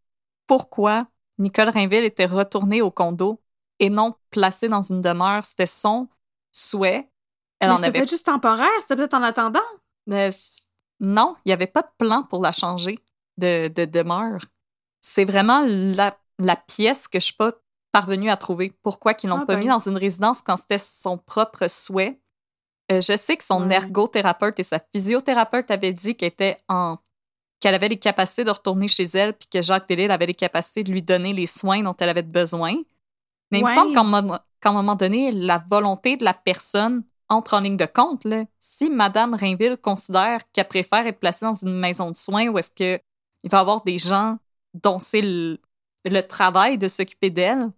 [0.47, 1.07] pourquoi
[1.39, 3.41] Nicole Rainville était retournée au condo
[3.79, 5.47] et non placée dans une demeure.
[5.47, 6.09] C'était son
[6.53, 7.09] souhait.
[7.59, 9.61] Elle Mais en c'était avait peut-être juste temporaire, c'était peut-être en attendant?
[10.11, 10.31] Euh,
[11.01, 12.99] non, il n'y avait pas de plan pour la changer
[13.39, 14.45] de, de demeure.
[15.01, 17.53] C'est vraiment la, la pièce que je suis pas
[17.93, 18.73] parvenue à trouver.
[18.83, 19.61] Pourquoi qu'ils l'ont Ah pas ben.
[19.61, 22.21] mis dans une résidence quand c'était son propre souhait?
[22.93, 23.75] Euh, je sais que son Ouais.
[23.77, 26.99] ergothérapeute et sa physiothérapeute avaient dit qu'elle était en
[27.61, 30.83] qu'elle avait les capacités de retourner chez elle, puis que Jacques Delisle avait les capacités
[30.83, 32.75] de lui donner les soins dont elle avait besoin.
[33.51, 37.61] Mais il me semble qu'à un moment donné, la volonté de la personne entre en
[37.61, 38.25] ligne de compte.
[38.25, 38.45] Là.
[38.59, 42.71] Si Madame Rainville considère qu'elle préfère être placée dans une maison de soins où est-ce
[42.71, 43.01] que
[43.43, 44.37] il va y avoir des gens
[44.75, 45.59] dont c'est le,
[46.05, 47.71] le travail de s'occuper d'elle,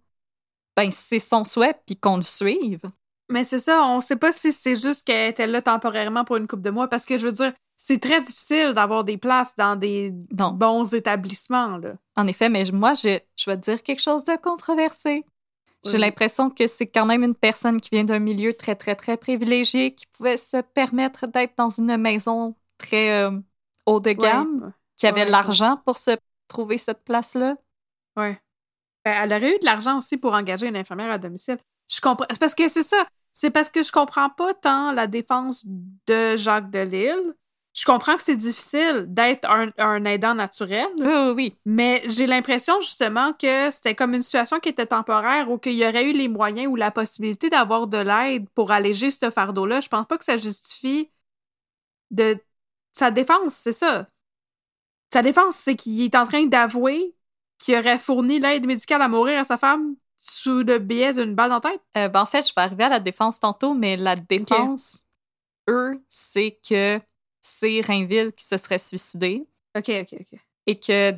[0.75, 2.81] ben c'est son souhait, puis qu'on le suive.
[3.29, 6.47] Mais c'est ça, on sait pas si c'est juste qu'elle était là temporairement pour une
[6.47, 9.75] couple de mois, parce que je veux dire, c'est très difficile d'avoir des places dans
[9.75, 10.51] des Non.
[10.51, 11.93] bons établissements, là.
[12.15, 15.25] En effet, mais moi, je, je vais te dire quelque chose de controversé.
[15.85, 15.99] J'ai Oui.
[15.99, 19.93] l'impression que c'est quand même une personne qui vient d'un milieu très, très, très privilégié,
[19.93, 23.31] qui pouvait se permettre d'être dans une maison très euh,
[23.85, 25.29] haut de gamme, qui avait Ouais.
[25.29, 26.11] l'argent pour se
[26.47, 27.57] trouver cette place-là.
[28.15, 28.39] Ouais.
[29.05, 31.57] Ben, elle aurait eu de l'argent aussi pour engager une infirmière à domicile.
[31.91, 32.25] Je comprends.
[32.29, 33.05] C'est parce que c'est ça.
[33.33, 37.33] C'est parce que je comprends pas tant la défense de Jacques Delisle
[37.73, 41.57] je comprends que c'est difficile d'être un, un aidant naturel, Oui, oui, oui.
[41.65, 45.85] mais j'ai l'impression justement que c'était comme une situation qui était temporaire ou qu'il y
[45.85, 49.81] aurait eu les moyens ou la possibilité d'avoir de l'aide pour alléger ce fardeau-là.
[49.81, 51.09] Je pense pas que ça justifie
[52.11, 52.37] de
[52.91, 54.05] sa défense, c'est ça.
[55.11, 57.15] Sa défense, c'est qu'il est en train d'avouer
[57.57, 61.51] qu'il aurait fourni l'aide médicale à mourir à sa femme sous le biais d'une balle
[61.51, 61.81] en tête.
[61.97, 65.01] Euh, ben, en fait, je vais arriver à la défense tantôt, mais la défense,
[65.69, 66.99] eux, c'est que
[67.43, 69.45] c'est Rainville qui se serait suicidé
[69.77, 70.39] OK, OK, OK.
[70.65, 71.13] et que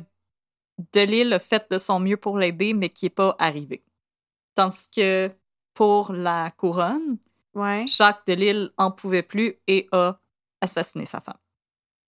[0.92, 3.82] Delille a fait de son mieux pour l'aider, mais qui n'est pas arrivé.
[4.54, 5.30] Tandis que
[5.74, 7.18] pour la couronne,
[7.54, 7.86] Ouais.
[7.86, 10.20] Jacques Delille en pouvait plus et a
[10.60, 11.38] assassiné sa femme.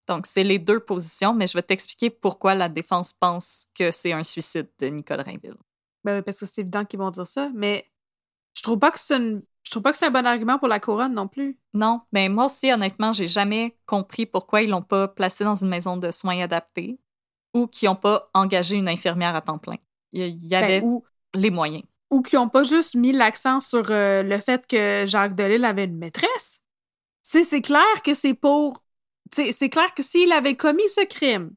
[0.06, 4.12] Donc, c'est les deux positions, mais je vais t'expliquer pourquoi la défense pense que c'est
[4.12, 5.56] un suicide de Nicole Rainville.
[6.04, 7.90] Ben, parce que c'est évident qu'ils vont dire ça, mais
[8.54, 9.42] je trouve pas que c'est une...
[9.68, 11.58] je trouve pas que c'est un bon argument pour la couronne non plus.
[11.74, 15.68] Non, mais moi aussi, honnêtement, j'ai jamais compris pourquoi ils l'ont pas placé dans une
[15.68, 16.98] maison de soins adaptée
[17.52, 19.76] ou qu'ils n'ont pas engagé une infirmière à temps plein.
[20.12, 21.04] Il y- Ben, avait ou
[21.34, 21.82] les moyens.
[22.10, 25.84] ou qui ont pas juste mis l'accent sur euh, le fait que Jacques Delisle avait
[25.84, 26.60] une maîtresse.
[27.22, 28.82] C'est clair que c'est pour...
[29.30, 31.50] c'est clair que s'il avait commis ce crime,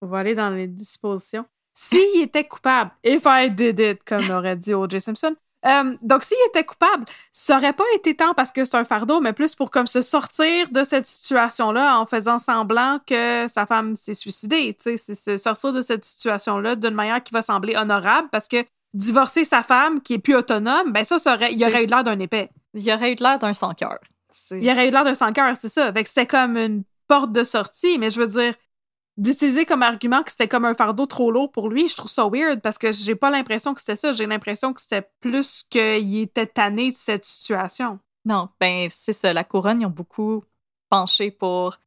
[0.00, 1.44] on va aller dans les dispositions,
[1.74, 5.00] s'il était coupable, if I did it, comme aurait dit O.J.
[5.00, 5.36] Simpson,
[5.66, 9.20] euh, donc s'il était coupable, ça aurait pas été tant parce que c'est un fardeau,
[9.20, 13.96] mais plus pour comme se sortir de cette situation-là en faisant semblant que sa femme
[13.96, 14.74] s'est suicidée.
[14.74, 18.48] Tu sais, c'est se sortir de cette situation-là d'une manière qui va sembler honorable parce
[18.48, 18.64] que
[18.94, 22.02] divorcer sa femme qui est plus autonome, ben ça, ça aurait, il aurait eu l'air
[22.02, 22.50] d'un épais.
[22.74, 23.98] Il y aurait eu l'air d'un sans-cœur.
[24.50, 25.92] Il aurait eu l'air d'un sans-cœur, c'est ça.
[25.92, 28.54] Fait que c'était comme une porte de sortie, mais je veux dire,
[29.16, 32.26] d'utiliser comme argument que c'était comme un fardeau trop lourd pour lui, je trouve ça
[32.26, 34.12] weird parce que j'ai pas l'impression que c'était ça.
[34.12, 37.98] J'ai l'impression que c'était plus qu'il était tanné de cette situation.
[38.24, 39.32] Non, ben c'est ça.
[39.32, 40.44] La couronne, ils ont beaucoup
[40.88, 41.78] penché pour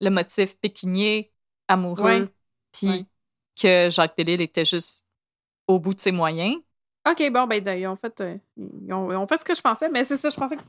[0.00, 1.32] le motif pécunier,
[1.68, 2.28] amoureux,
[2.72, 3.02] puis Ouais.
[3.60, 5.06] que Jacques Delisle était juste
[5.66, 6.56] au bout de ses moyens.
[7.08, 9.60] OK, bon, ben, ils ont fait, euh, ils ont, ils ont fait ce que je
[9.62, 10.62] pensais, mais c'est ça, je pensais que.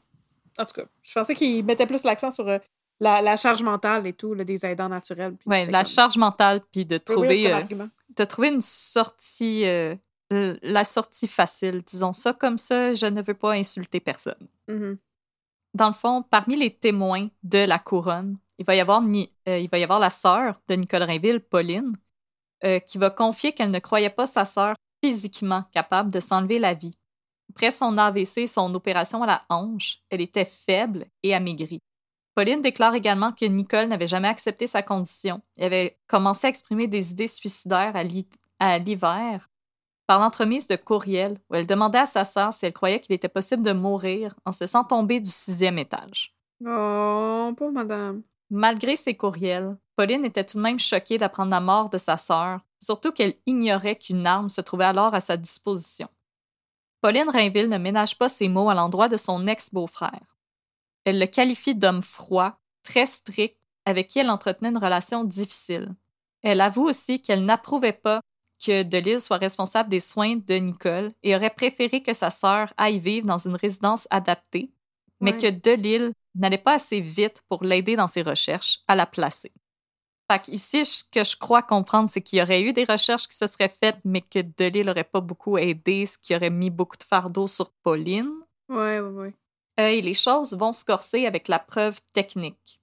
[0.57, 2.59] En tout cas, je pensais qu'ils mettaient plus l'accent sur euh,
[2.99, 5.35] la, la charge mentale et tout, là, des aidants naturels.
[5.49, 7.61] j'étais la comme- charge mentale, puis de weird trouver, euh,
[8.17, 9.95] de trouver une sortie, euh,
[10.29, 12.93] la sortie facile, disons ça comme ça.
[12.93, 14.47] Je ne veux pas insulter personne.
[14.67, 14.97] Mhm.
[15.75, 19.59] dans le fond, parmi les témoins de la couronne, il va y avoir, Ni- euh,
[19.59, 21.95] il va y avoir la sœur de Nicole Rainville, Pauline,
[22.63, 26.73] euh, qui va confier qu'elle ne croyait pas sa sœur physiquement capable de s'enlever la
[26.73, 26.97] vie.
[27.51, 31.79] Après son AVC, son opération à la hanche, elle était faible et amaigrie.
[32.39, 36.87] Pauline déclare également que Nicole n'avait jamais accepté sa condition et avait commencé à exprimer
[36.87, 38.29] des idées suicidaires à l'hi-
[38.59, 39.49] à l'hiver
[40.07, 43.27] par l'entremise de courriels où elle demandait à sa sœur si elle croyait qu'il était
[43.27, 46.33] possible de mourir en se sentant tomber du sixième étage.
[46.65, 48.21] Oh, pauvre madame.
[48.49, 52.61] Malgré ces courriels, Pauline était tout de même choquée d'apprendre la mort de sa sœur,
[52.81, 56.07] surtout qu'elle ignorait qu'une arme se trouvait alors à sa disposition.
[57.01, 60.37] Pauline Rainville ne ménage pas ses mots à l'endroit de son ex-beau-frère.
[61.09, 65.95] Elle le qualifie d'homme froid, très strict, avec qui elle entretenait une relation difficile.
[66.43, 68.21] Elle avoue aussi qu'elle n'approuvait pas
[68.63, 72.99] que Delille soit responsable des soins de Nicole et aurait préféré que sa sœur aille
[72.99, 74.71] vivre dans une résidence adaptée,
[75.19, 75.37] mais Ouais.
[75.39, 79.51] que Delille n'allait pas assez vite pour l'aider dans ses recherches à la placer.
[80.31, 83.35] Fait ici, ce que je crois comprendre, c'est qu'il y aurait eu des recherches qui
[83.35, 86.97] se seraient faites, mais que Delille n'aurait pas beaucoup aidé, ce qui aurait mis beaucoup
[86.97, 88.29] de fardeau sur Pauline.
[88.69, 89.33] Ouais, ouais, ouais.
[89.79, 92.81] Euh, les choses vont se corser avec la preuve technique.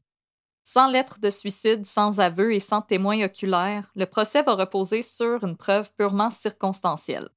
[0.64, 5.44] Sans lettre de suicide, sans aveu et sans témoin oculaire, le procès va reposer sur
[5.44, 7.28] une preuve purement circonstancielle.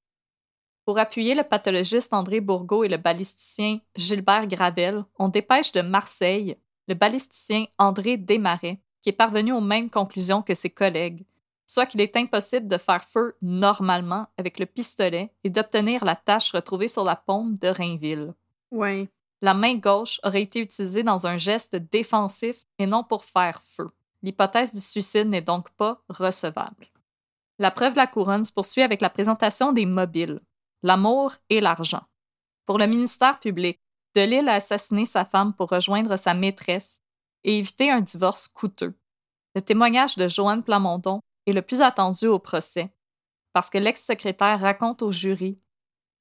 [0.86, 6.58] Pour appuyer le pathologiste André Bourgault et le balisticien Gilbert Gravel, on dépêche de Marseille
[6.88, 11.24] le balisticien André Desmarais, qui est parvenu aux mêmes conclusions que ses collègues,
[11.68, 16.52] soit qu'il est impossible de faire feu normalement avec le pistolet et d'obtenir la tache
[16.52, 18.34] retrouvée sur la paume de Rainville
[18.72, 19.08] Ouais.
[19.42, 23.90] La main gauche aurait été utilisée dans un geste défensif et non pour faire feu.
[24.22, 26.88] L'hypothèse du suicide n'est donc pas recevable.
[27.58, 30.42] La preuve de la couronne se poursuit avec la présentation des mobiles,
[30.84, 32.04] l'amour et l'argent.
[32.66, 33.80] Pour le ministère public,
[34.16, 37.02] Delille a assassiné sa femme pour rejoindre sa maîtresse
[37.44, 38.94] et éviter un divorce coûteux.
[39.56, 42.94] Le témoignage de Joanne Plamondon est le plus attendu au procès,
[43.54, 45.60] parce que l'ex-secrétaire raconte au jury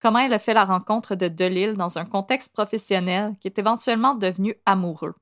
[0.01, 4.15] comment elle a fait la rencontre de Delille dans un contexte professionnel qui est éventuellement
[4.15, 5.15] devenu amoureux?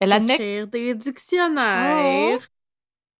[0.00, 2.48] Elle admet, Écrire des dictionnaires.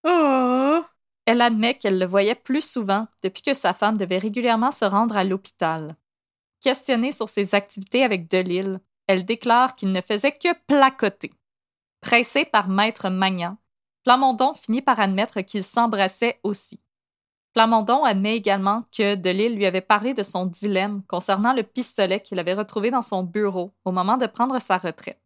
[0.05, 0.83] Oh!
[1.29, 5.15] elle admet qu'elle le voyait plus souvent depuis que sa femme devait régulièrement se rendre
[5.15, 5.95] à l'hôpital.
[6.63, 11.31] Questionnée sur ses activités avec Delille, elle déclare qu'il ne faisait que placoter.
[12.01, 13.59] Pressée par Maître Magnan,
[14.05, 16.81] Plamondon finit par admettre qu'ils s'embrassaient aussi.
[17.59, 22.39] Plamondon admet également que Delille lui avait parlé de son dilemme concernant le pistolet qu'il
[22.39, 25.21] avait retrouvé dans son bureau au moment de prendre sa retraite.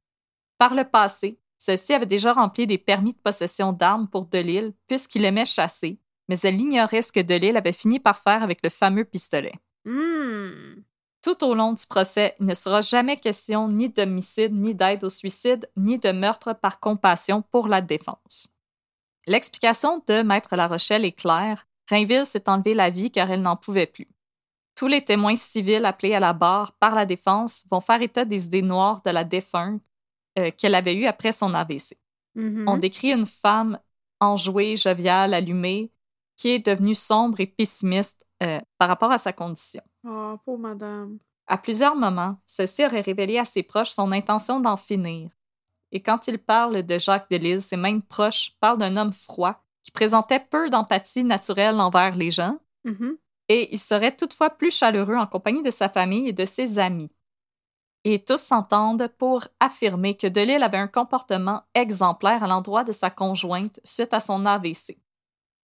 [0.57, 5.27] Par le passé, celle-ci avait déjà rempli des permis de possession d'armes pour Delille puisqu'il
[5.27, 9.05] aimait chasser, mais elle ignorait ce que Delille avait fini par faire avec le fameux
[9.05, 9.53] pistolet.
[9.85, 10.81] Hmm.
[11.21, 15.11] Tout au long du procès, il ne sera jamais question ni d'homicide, ni d'aide au
[15.11, 18.49] suicide, ni de meurtre par compassion pour la défense.
[19.27, 21.67] L'explication de Maître La Rochelle est claire.
[21.93, 24.09] Rainville s'est enlevé la vie car elle n'en pouvait plus.
[24.75, 28.47] Tous les témoins civils appelés à la barre par la défense vont faire état des
[28.47, 29.83] idées noires de la défunte
[30.39, 31.99] euh, qu'elle avait eues après son AVC.
[32.35, 32.65] Mhm.
[32.67, 33.79] On décrit une femme
[34.21, 35.93] enjouée, joviale, allumée,
[36.37, 39.83] qui est devenue sombre et pessimiste euh, par rapport à sa condition.
[40.07, 41.19] Oh, pauvre madame.
[41.47, 45.29] À plusieurs moments, celle-ci aurait révélé à ses proches son intention d'en finir.
[45.91, 49.91] Et quand il parle de Jacques Delisle, ses mêmes proches parlent d'un homme froid qui
[49.91, 53.17] présentait peu d'empathie naturelle envers les gens, Mhm.
[53.49, 57.11] et il serait toutefois plus chaleureux en compagnie de sa famille et de ses amis.
[58.05, 63.11] Et tous s'entendent pour affirmer que Delisle avait un comportement exemplaire à l'endroit de sa
[63.11, 64.99] conjointe suite à son AVC.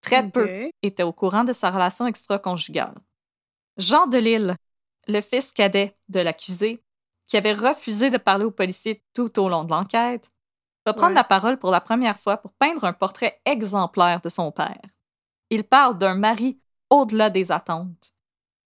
[0.00, 2.94] Très peu était au courant de sa relation extra-conjugale.
[3.76, 4.54] Jean Delille,
[5.08, 6.80] le fils cadet de l'accusé,
[7.26, 10.30] qui avait refusé de parler aux policiers tout au long de l'enquête,
[10.88, 11.14] va prendre Ouais.
[11.14, 14.80] la parole pour la première fois pour peindre un portrait exemplaire de son père.
[15.50, 16.60] Il parle d'un mari
[16.90, 18.12] au-delà des attentes,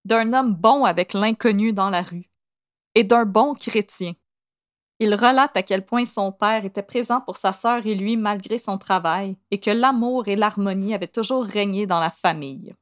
[0.05, 2.29] d'un homme bon avec l'inconnu dans la rue,
[2.95, 4.13] et d'un bon chrétien.
[4.99, 8.57] Il relate à quel point son père était présent pour sa sœur et lui malgré
[8.57, 12.73] son travail, et que l'amour et l'harmonie avaient toujours régné dans la famille.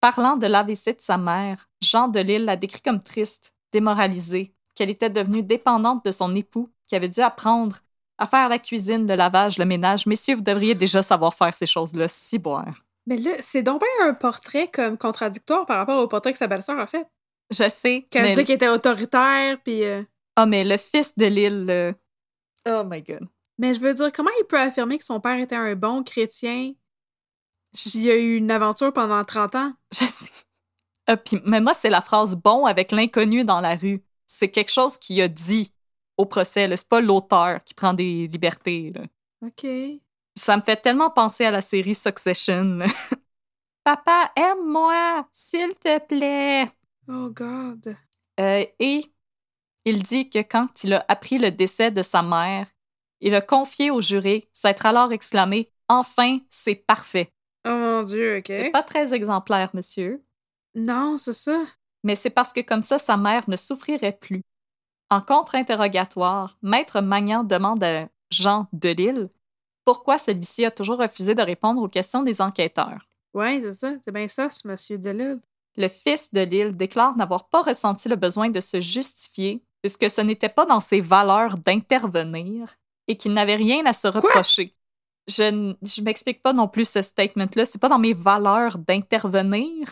[0.00, 5.10] Parlant de l'AVC de sa mère, Jean Delille l'a décrit comme triste, démoralisée, qu'elle était
[5.10, 7.76] devenue dépendante de son époux, qui avait dû apprendre
[8.18, 10.06] à faire la cuisine, le lavage, le ménage.
[10.06, 12.82] Messieurs, vous devriez déjà savoir faire ces choses-là, si boire.
[13.06, 16.46] Mais là, c'est donc bien un portrait comme contradictoire par rapport au portrait que sa
[16.46, 17.06] belle-sœur a fait.
[17.50, 18.06] Je sais.
[18.10, 18.28] Qu'elle mais...
[18.30, 19.82] disait qu'il était autoritaire, puis...
[19.84, 20.02] euh,
[20.36, 21.94] Ah, mais le fils de Lille, le-
[22.68, 23.26] Oh my god.
[23.58, 26.72] Mais je veux dire, comment il peut affirmer que son père était un bon chrétien?
[27.74, 29.72] S'il a eu une aventure pendant 30 ans?
[29.92, 30.30] Je sais.
[31.06, 34.04] Ah, puis- mais moi, c'est la phrase bon avec l'inconnu dans la rue.
[34.26, 35.72] C'est quelque chose qu'il a dit
[36.16, 36.68] au procès.
[36.76, 38.92] C'est pas l'auteur qui prend des libertés.
[38.94, 39.02] là.
[39.46, 39.66] OK.
[40.34, 42.78] Ça me fait tellement penser à la série Succession.
[43.84, 46.70] Papa, aime-moi, s'il te plaît.
[47.08, 47.96] Oh God.
[48.40, 49.04] Euh, et
[49.84, 52.68] il dit que quand il a appris le décès de sa mère,
[53.20, 57.32] il a confié au juré s'être alors exclamé Enfin, c'est parfait.
[57.66, 58.44] Oh mon Dieu, OK.
[58.46, 60.24] C'est pas très exemplaire, monsieur.
[60.74, 61.60] Non, c'est ça.
[62.02, 64.42] mais c'est parce que comme ça, sa mère ne souffrirait plus.
[65.12, 69.28] En contre-interrogatoire, Maître Magnan demande à Jean Delille
[69.84, 73.10] pourquoi celui-ci a toujours refusé de répondre aux questions des enquêteurs.
[73.34, 73.92] Ouais, c'est ça.
[74.02, 75.38] C'est bien ça, ce monsieur Delille.
[75.76, 80.22] Le fils de Lille déclare n'avoir pas ressenti le besoin de se justifier puisque ce
[80.22, 82.74] n'était pas dans ses valeurs d'intervenir
[83.06, 84.74] et qu'il n'avait rien à se reprocher.
[85.28, 87.64] Je, n- je m'explique pas non plus ce statement-là.
[87.64, 89.88] C'est pas dans mes valeurs d'intervenir.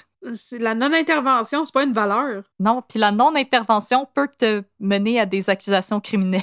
[0.59, 2.45] La non-intervention, c'est pas une valeur.
[2.59, 6.43] Non, puis la non-intervention peut te mener à des accusations criminelles.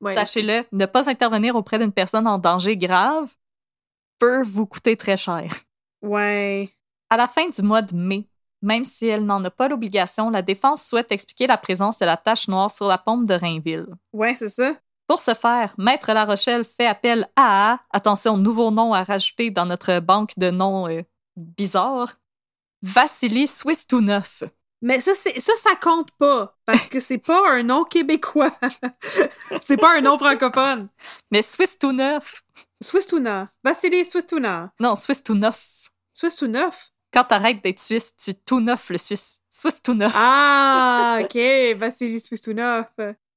[0.00, 0.14] Ouais.
[0.14, 3.34] Sachez-le, ne pas intervenir auprès d'une personne en danger grave
[4.18, 5.44] peut vous coûter très cher.
[6.02, 6.70] Ouais.
[7.10, 8.28] À la fin du mois de mai,
[8.62, 12.16] même si elle n'en a pas l'obligation, la défense souhaite expliquer la présence de la
[12.16, 13.86] tache noire sur la pompe de Rainville.
[14.12, 14.72] Ouais, c'est ça.
[15.08, 19.64] Pour ce faire, Maître La Rochelle fait appel à, attention, nouveau nom à rajouter dans
[19.64, 21.02] notre banque de noms euh,
[21.34, 22.16] bizarres,
[22.82, 24.42] Vassili Swiss tout neuf.
[24.82, 26.54] Mais ça, ça, ça compte pas.
[26.66, 28.56] Parce que c'est pas un nom québécois.
[29.62, 30.88] c'est pas un nom francophone.
[31.30, 32.44] Mais Swiss tout neuf.
[32.80, 33.44] Swiss Tuna.
[33.64, 34.72] Vassili Swiss Tuna.
[34.78, 35.88] Non, Swiss tout neuf.
[36.12, 36.92] Swiss tout neuf.
[37.12, 39.40] Quand t'arrêtes d'être suisse, tu tout neuf le suisse.
[39.50, 40.12] Swiss tout neuf.
[40.14, 41.36] Ah, OK.
[41.76, 42.86] Vassili Swiss tout neuf.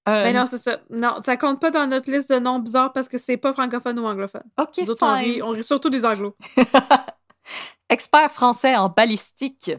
[0.09, 0.79] Euh, Mais non, c'est ça.
[0.89, 3.99] Non, ça compte pas dans notre liste de noms bizarres parce que c'est pas francophone
[3.99, 4.43] ou anglophone.
[4.59, 6.35] OK, Nous autres, on rit, on rit surtout des anglos.
[7.89, 9.71] Expert français en balistique,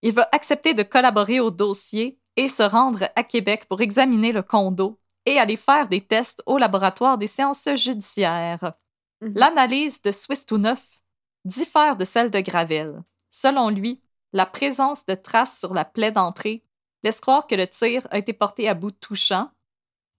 [0.00, 4.42] il va accepter de collaborer au dossier et se rendre à Québec pour examiner le
[4.42, 8.72] condo et aller faire des tests au laboratoire des séances judiciaires.
[9.20, 9.32] Mhm.
[9.36, 11.02] L'analyse de Swiss tout neuf
[11.44, 13.02] diffère de celle de Gravel.
[13.30, 14.02] Selon lui,
[14.32, 16.64] la présence de traces sur la plaie d'entrée
[17.02, 19.50] laisse croire que le tir a été porté à bout touchant.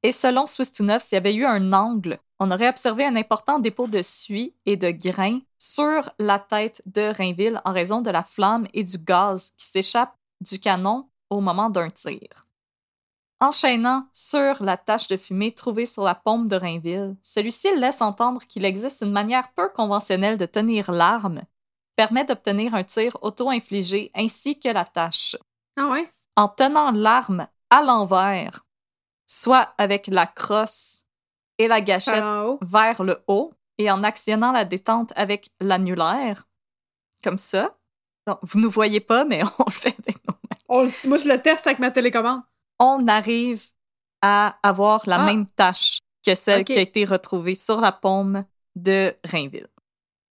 [0.03, 0.45] Et selon
[0.81, 4.53] neuf, s'il y avait eu un angle, on aurait observé un important dépôt de suie
[4.65, 8.97] et de grains sur la tête de Rainville en raison de la flamme et du
[8.97, 12.45] gaz qui s'échappe du canon au moment d'un tir.
[13.39, 18.41] Enchaînant sur la tache de fumée trouvée sur la pompe de Rainville, celui-ci laisse entendre
[18.47, 21.43] qu'il existe une manière peu conventionnelle de tenir l'arme,
[21.95, 25.35] permet d'obtenir un tir auto-infligé ainsi que la tache.
[25.77, 26.07] Ah ouais?
[26.35, 28.65] En tenant l'arme à l'envers,
[29.27, 31.03] soit avec la crosse
[31.57, 32.23] et la gâchette
[32.61, 36.47] vers le haut et en actionnant la détente avec l'annulaire,
[37.23, 37.77] comme ça.
[38.27, 40.57] Donc, vous ne nous voyez pas, mais on le fait avec nos mains.
[41.03, 42.41] On- moi, je le teste avec ma télécommande.
[42.79, 43.63] On arrive
[44.21, 45.25] à avoir la Ah.
[45.25, 48.45] même tâche que celle qui a été retrouvée sur la paume
[48.75, 49.67] de Rainville.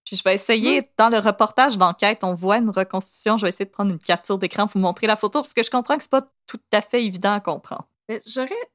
[0.05, 3.37] Puis je vais essayer, dans le reportage d'enquête, on voit une reconstitution.
[3.37, 5.63] Je vais essayer de prendre une capture d'écran pour vous montrer la photo parce que
[5.63, 7.87] je comprends que c'est pas tout à fait évident à comprendre.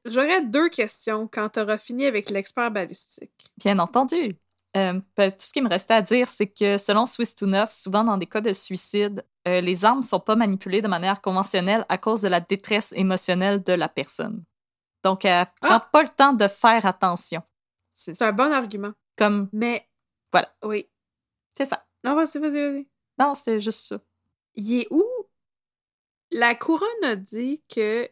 [0.04, 3.30] J'aurais, deux questions quand tu auras fini avec l'expert balistique.
[3.58, 4.36] Bien entendu.
[4.76, 7.70] Euh, ben, tout ce qui me restait à dire, c'est que selon Swiss to Neuf,
[7.72, 11.20] souvent dans des cas de suicide, euh, les armes ne sont pas manipulées de manière
[11.20, 14.44] conventionnelle à cause de la détresse émotionnelle de la personne.
[15.04, 15.88] Donc, elle prend Ah!
[15.92, 17.42] pas le temps de faire attention.
[17.92, 18.92] C'est C'est un bon argument.
[19.16, 19.48] comme.
[19.52, 19.88] Mais.
[20.32, 20.48] Voilà.
[20.64, 20.86] Oui.
[21.58, 21.84] C'est ça.
[22.04, 22.88] Non, vas-y, vas-y, vas-y.
[23.18, 23.98] Non, c'est juste ça.
[24.54, 25.04] Il est où?
[26.30, 28.08] La couronne a dit que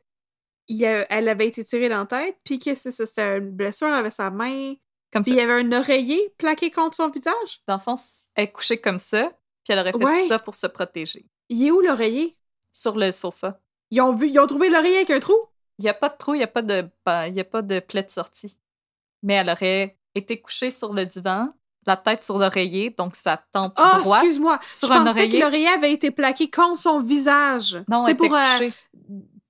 [0.69, 3.95] il a- elle avait été tirée dans la tête, puis que c'était une blessure, elle
[3.95, 4.75] avait sa main,
[5.13, 5.37] Comme puis ça.
[5.37, 7.63] il y avait un oreiller plaqué contre son visage.
[7.69, 7.95] Dans le fond,
[8.35, 9.29] elle est couchée comme ça,
[9.63, 10.27] puis elle aurait fait Ouais.
[10.29, 11.25] ça pour se protéger.
[11.51, 12.37] Il est où l'oreiller?
[12.73, 13.61] Sur le sofa.
[13.93, 15.37] Ils ont vu, ils ont trouvé l'oreiller avec un trou?
[15.79, 17.45] Il n'y a pas de trou, il n'y a pas de, ben, il y a
[17.45, 18.59] pas de plaie de sortie.
[19.23, 21.55] Mais elle aurait été couchée sur le divan,
[21.87, 24.23] la tête sur l'oreiller, donc sa tempe Ah, droite.
[24.23, 24.59] excuse-moi.
[24.71, 25.39] sur je un pensais oreiller.
[25.39, 27.83] que l'oreiller avait été plaqué contre son visage.
[27.89, 28.69] Non, était pour, euh,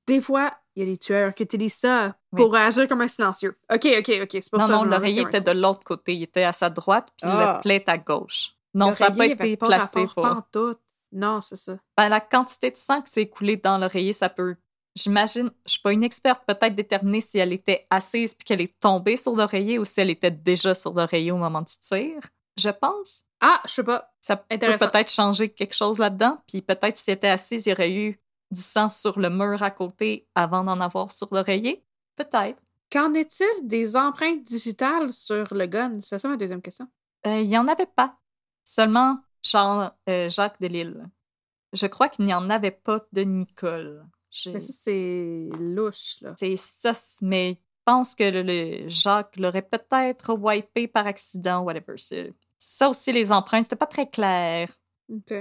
[0.07, 2.43] des fois, il y a des tueurs qui utilisent ça Oui.
[2.43, 3.59] pour agir comme un silencieux.
[3.73, 4.29] OK, OK, OK.
[4.33, 6.15] C'est pour Non, ça non, je demandais l'oreiller était de l'autre côté.
[6.15, 7.55] Il était à sa droite, puis Ah.
[7.57, 8.51] le plaie est à gauche.
[8.75, 10.15] Non, ça n'a pas été placé pour...
[10.23, 10.81] pantoute.
[11.13, 11.77] Non, c'est ça.
[11.97, 14.57] Ben, la quantité de sang qui s'est écoulée dans l'oreiller, ça peut...
[14.97, 18.81] J'imagine, je suis pas une experte, peut-être déterminer si elle était assise puis qu'elle est
[18.81, 22.15] tombée sur l'oreiller ou si elle était déjà sur l'oreiller au moment du tir.
[22.57, 23.25] Je pense.
[23.41, 24.11] Ah, je sais pas.
[24.23, 26.39] Ça peut peut-être changer quelque chose là-dedans.
[26.49, 28.19] Puis peut-être si elle était assise, il y aurait eu
[28.51, 31.85] du sang sur le mur à côté avant d'en avoir sur l'oreiller.
[32.17, 32.59] Peut-être.
[32.91, 36.01] Qu'en est-il des empreintes digitales sur le gun?
[36.01, 36.89] C'est ça ma deuxième question.
[37.27, 38.17] Euh, il n'y en avait pas.
[38.65, 41.05] Seulement Jean, euh, Jacques Delisle.
[41.75, 44.07] Je crois qu'il n'y en avait pas de Nicole.
[44.31, 46.35] J'ai- Mais ça, c'est louche, là.
[46.39, 46.93] C'est ça,
[47.23, 51.95] mais je pense que le, le Jacques l'aurait peut-être wipé par accident, whatever.
[52.59, 54.69] Ça aussi, les empreintes, c'était pas très clair.
[55.13, 55.33] OK.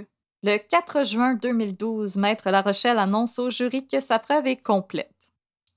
[0.44, 5.10] Le 4 juin 2012, Maître La Rochelle annonce au jury que sa preuve est complète.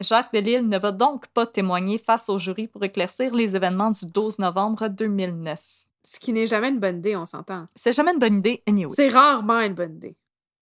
[0.01, 4.07] Jacques Delisle ne va donc pas témoigner face au jury pour éclaircir les événements du
[4.07, 5.59] 12 novembre 2009.
[6.05, 7.67] Ce qui n'est jamais une bonne idée, on s'entend.
[7.75, 8.93] C'est jamais une bonne idée, anyway.
[8.95, 10.17] C'est rarement une bonne idée.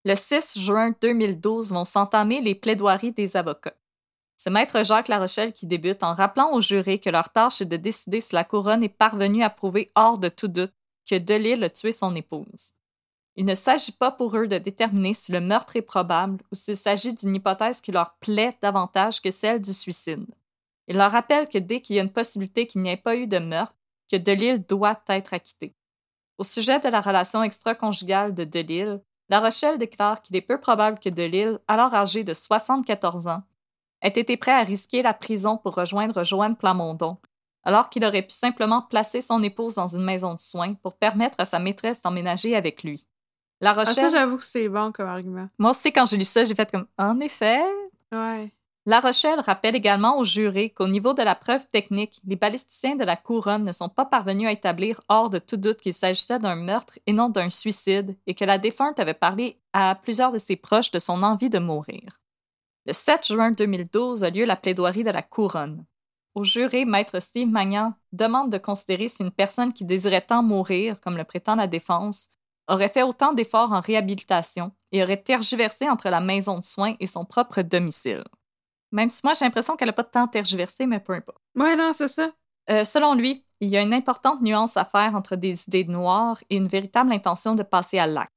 [0.06, 3.74] Le 6 juin 2012 vont s'entamer les plaidoiries des avocats.
[4.36, 7.76] C'est Maître Jacques Larochelle qui débute en rappelant aux jurés que leur tâche est de
[7.76, 10.72] décider si la couronne est parvenue à prouver hors de tout doute
[11.10, 12.74] que Delisle a tué son épouse.
[13.34, 16.76] Il ne s'agit pas pour eux de déterminer si le meurtre est probable ou s'il
[16.76, 20.24] s'agit d'une hypothèse qui leur plaît davantage que celle du suicide.
[20.86, 23.26] Il leur rappelle que dès qu'il y a une possibilité qu'il n'y ait pas eu
[23.26, 23.74] de meurtre,
[24.08, 25.74] que Delisle doit être acquitté.
[26.38, 30.98] Au sujet de la relation extra-conjugale de Delisle, La Rochelle déclare qu'il est peu probable
[31.00, 33.42] que Delisle, alors âgé de 74 ans,
[34.02, 37.16] ait été prêt à risquer la prison pour rejoindre Joanne Plamondon,
[37.64, 41.36] alors qu'il aurait pu simplement placer son épouse dans une maison de soins pour permettre
[41.40, 43.06] à sa maîtresse d'emménager avec lui.
[43.60, 45.48] La Ah, ça, Rochelle, j'avoue que c'est bon comme argument.
[45.58, 47.64] moi aussi, quand j'ai lu ça, j'ai fait comme En effet,
[48.12, 48.52] Ouais.
[48.86, 53.04] La Rochelle rappelle également aux jurés qu'au niveau de la preuve technique, les balisticiens de
[53.04, 56.54] la couronne ne sont pas parvenus à établir hors de tout doute qu'il s'agissait d'un
[56.54, 60.54] meurtre et non d'un suicide et que la défunte avait parlé à plusieurs de ses
[60.54, 62.20] proches de son envie de mourir.
[62.86, 65.84] Le 7 juin 2012 a lieu la plaidoirie de la couronne.
[66.36, 71.00] Au juré, maître Steve Magnan demande de considérer si une personne qui désirait tant mourir,
[71.00, 72.28] comme le prétend la défense,
[72.68, 77.06] aurait fait autant d'efforts en réhabilitation et aurait tergiversé entre la maison de soins et
[77.06, 78.22] son propre domicile.
[78.92, 81.38] Même si moi, j'ai l'impression qu'elle n'a pas de temps tergiversé, mais peu importe.
[81.56, 82.30] Ouais, non, c'est ça.
[82.70, 86.38] Euh, selon lui, il y a une importante nuance à faire entre des idées noires
[86.50, 88.32] et une véritable intention de passer à l'acte.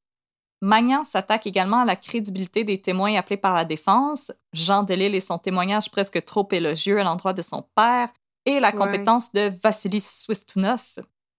[0.62, 5.22] Magnan s'attaque également à la crédibilité des témoins appelés par la défense, Jean Delisle et
[5.22, 8.10] son témoignage presque trop élogieux à l'endroit de son père,
[8.46, 8.76] et la Ouais.
[8.76, 10.84] compétence de Vassili Swistunov.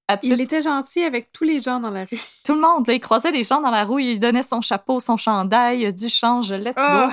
[0.08, 2.20] À Il était gentil avec tous les gens dans la rue.
[2.44, 5.00] Tout le monde, là, il croisait des gens dans la rue, il donnait son chapeau,
[5.00, 7.12] son chandail, du change, let's go.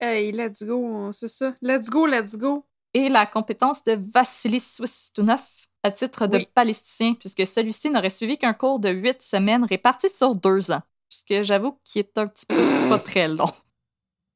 [0.00, 1.54] Hey, let's go, c'est ça.
[1.60, 2.64] Let's go, let's go.
[2.94, 5.42] et la compétence de Vassili Swistunov
[5.82, 6.48] à titre de Oui.
[6.56, 11.22] balisticien, puisque celui-ci n'aurait suivi qu'un cours de huit semaines réparti sur deux ans, ce
[11.28, 12.54] que j'avoue qui est un petit peu
[12.88, 13.50] pas très long.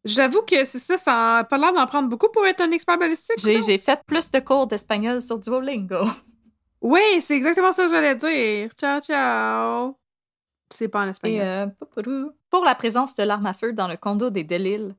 [0.04, 2.98] J'avoue que c'est ça, ça a pas l'air d'en prendre beaucoup pour être un expert
[2.98, 3.38] balistique.
[3.38, 6.04] J'ai fait plus de cours d'espagnol sur Duolingo.
[6.80, 8.70] Oui, c'est exactement ça que j'allais dire.
[8.74, 9.96] Ciao, ciao.
[10.70, 11.40] C'est pas en Et espagnol.
[11.40, 14.94] euh, pour la présence de l'arme à feu dans le condo des Delille,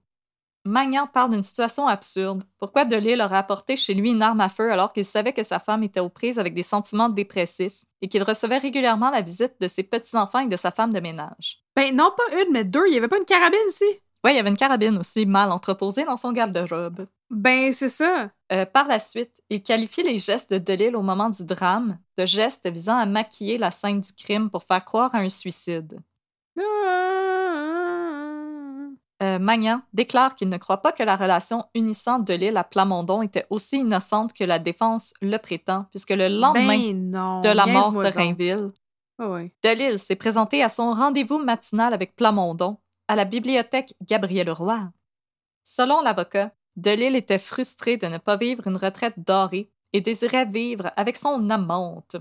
[0.66, 2.44] Magnan parle d'une situation absurde.
[2.58, 5.60] Pourquoi Delille aurait apporté chez lui une arme à feu alors qu'il savait que sa
[5.60, 9.68] femme était aux prises avec des sentiments dépressifs et qu'il recevait régulièrement la visite de
[9.68, 11.62] ses petits-enfants et de sa femme de ménage?
[11.76, 12.88] Ben, non pas une, mais deux.
[12.88, 13.84] Il y avait pas une carabine aussi?
[14.26, 17.08] Oui, il y avait une carabine aussi mal entreposée dans son garde-robe.
[17.30, 18.30] Ben, c'est ça.
[18.54, 22.26] Euh, par la suite, il qualifie les gestes de Delille au moment du drame de
[22.26, 26.00] gestes visant à maquiller la scène du crime pour faire croire à un suicide.
[29.22, 33.46] Euh, Magnan déclare qu'il ne croit pas que la relation unissant Delille à Plamondon était
[33.50, 37.42] aussi innocente que la défense le prétend, puisque le lendemain Ben non.
[37.42, 38.08] de la mort de.
[38.08, 38.72] Rainville,
[39.20, 39.54] Ah ouais.
[39.64, 42.78] Delille s'est présenté à son rendez-vous matinal avec Plamondon
[43.08, 44.80] à la bibliothèque Gabriel Roy.
[45.64, 50.92] Selon l'avocat, Delille était frustré de ne pas vivre une retraite dorée et désirait vivre
[50.98, 52.16] avec son amante.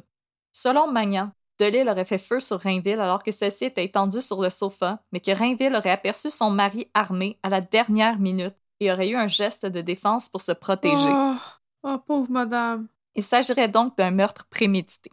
[0.52, 1.32] Selon Magnan,
[1.62, 5.20] Delille aurait fait feu sur Rainville alors que celle-ci était étendue sur le sofa, mais
[5.20, 9.28] que Rainville aurait aperçu son mari armé à la dernière minute et aurait eu un
[9.28, 10.96] geste de défense pour se protéger.
[11.08, 11.34] Oh,
[11.84, 12.88] oh, pauvre madame.
[13.14, 15.12] Il s'agirait donc d'un meurtre prémédité.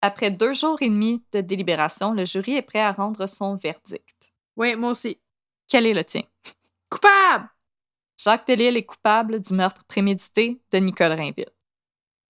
[0.00, 4.32] Après deux jours et demi de délibération, le jury est prêt à rendre son verdict.
[4.56, 5.18] Oui, moi aussi.
[5.68, 6.22] Quel est le tien?
[6.88, 7.50] Coupable!
[8.16, 11.50] Jacques Delisle est coupable du meurtre prémédité de Nicole Rainville.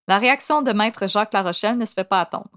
[0.09, 2.51] La réaction de maître Jacques Larochelle ne se fait pas attendre.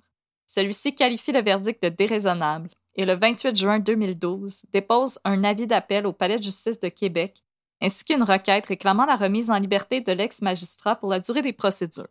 [0.48, 6.08] Celui-ci qualifie le verdict de déraisonnable et le 28 juin 2012 dépose un avis d'appel
[6.08, 7.44] au Palais de justice de Québec
[7.80, 12.08] ainsi qu'une requête réclamant la remise en liberté de l'ex-magistrat pour la durée des procédures.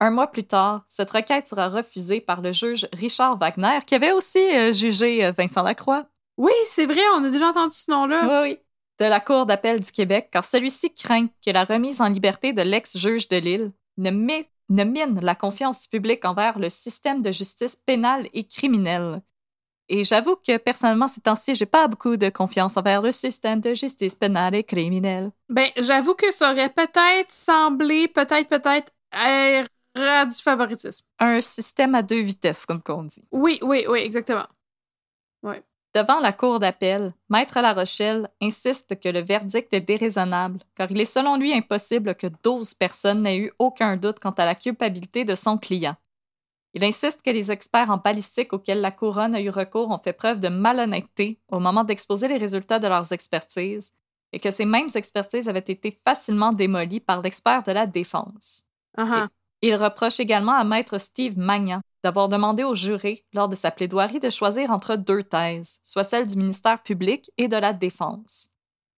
[0.00, 4.10] Un mois plus tard, cette requête sera refusée par le juge Richard Wagner, qui avait
[4.10, 6.06] aussi euh, jugé euh, Vincent Lacroix.
[6.36, 8.42] Oui, c'est vrai, on a déjà entendu ce nom-là.
[8.42, 8.58] Oui, oui.
[8.98, 12.62] De la Cour d'appel du Québec, car celui-ci craint que la remise en liberté de
[12.62, 17.30] l'ex-juge de Lille ne, met- ne mine la confiance du public envers le système de
[17.30, 19.22] justice pénale et criminelle.
[19.88, 23.74] Et j'avoue que personnellement, ces temps-ci, j'ai pas beaucoup de confiance envers le système de
[23.74, 25.30] justice pénale et criminelle.
[25.50, 31.04] Ben, j'avoue que ça aurait peut-être semblé, peut-être, peut-être, être du favoritisme.
[31.18, 33.22] Un système à deux vitesses, comme qu'on dit.
[33.30, 34.46] Oui, oui, oui, exactement.
[35.94, 41.00] Devant la cour d'appel, Maître La Rochelle insiste que le verdict est déraisonnable, car il
[41.00, 45.24] est selon lui impossible que 12 personnes n'aient eu aucun doute quant à la culpabilité
[45.24, 45.94] de son client.
[46.72, 50.12] Il insiste que les experts en balistique auxquels la couronne a eu recours ont fait
[50.12, 53.92] preuve de malhonnêteté au moment d'exposer les résultats de leurs expertises,
[54.32, 58.64] et que ces mêmes expertises avaient été facilement démolies par l'expert de la défense.
[58.96, 59.28] Ah.
[59.66, 64.20] Il reproche également à Maître Steve Magnan d'avoir demandé au juré, lors de sa plaidoirie,
[64.20, 68.50] de choisir entre deux thèses, soit celle du ministère public et de la Défense.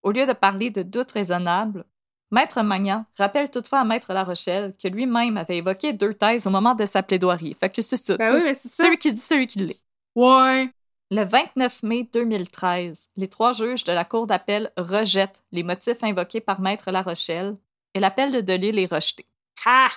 [0.03, 1.85] Au lieu de parler de doute raisonnable,
[2.31, 6.49] Maître Magnan rappelle toutefois à Maître La Rochelle que lui-même avait évoqué deux thèses au
[6.49, 7.55] moment de sa plaidoirie.
[7.57, 8.17] Fait que c'est ça.
[8.17, 8.83] Ben oui, mais c'est ça.
[8.83, 9.81] Celui qui dit, celui qui l'est.
[10.15, 10.69] Ouais.
[11.11, 16.41] Le 29 mai 2013, les trois juges de la Cour d'appel rejettent les motifs invoqués
[16.41, 17.55] par Maître La Rochelle
[17.93, 19.25] et l'appel de Delille est rejeté.
[19.65, 19.87] Ah!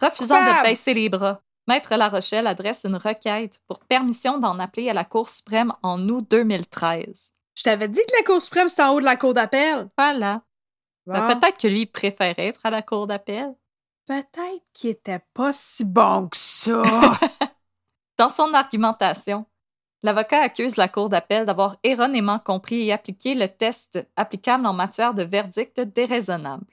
[0.00, 4.90] Refusant de baisser les bras, Maître La Rochelle adresse une requête pour permission d'en appeler
[4.90, 7.32] à la Cour suprême en août 2013.
[7.56, 9.88] Je t'avais dit que la Cour suprême, c'était en haut de la Cour d'appel.
[9.96, 10.42] Voilà.
[11.06, 11.34] Ben.
[11.34, 13.54] Peut-être que lui préférait être à la Cour d'appel.
[14.06, 16.82] Peut-être qu'il était pas si bon que ça.
[18.18, 19.46] Dans son argumentation,
[20.02, 25.14] l'avocat accuse la Cour d'appel d'avoir erronément compris et appliqué le test applicable en matière
[25.14, 26.66] de verdict déraisonnable.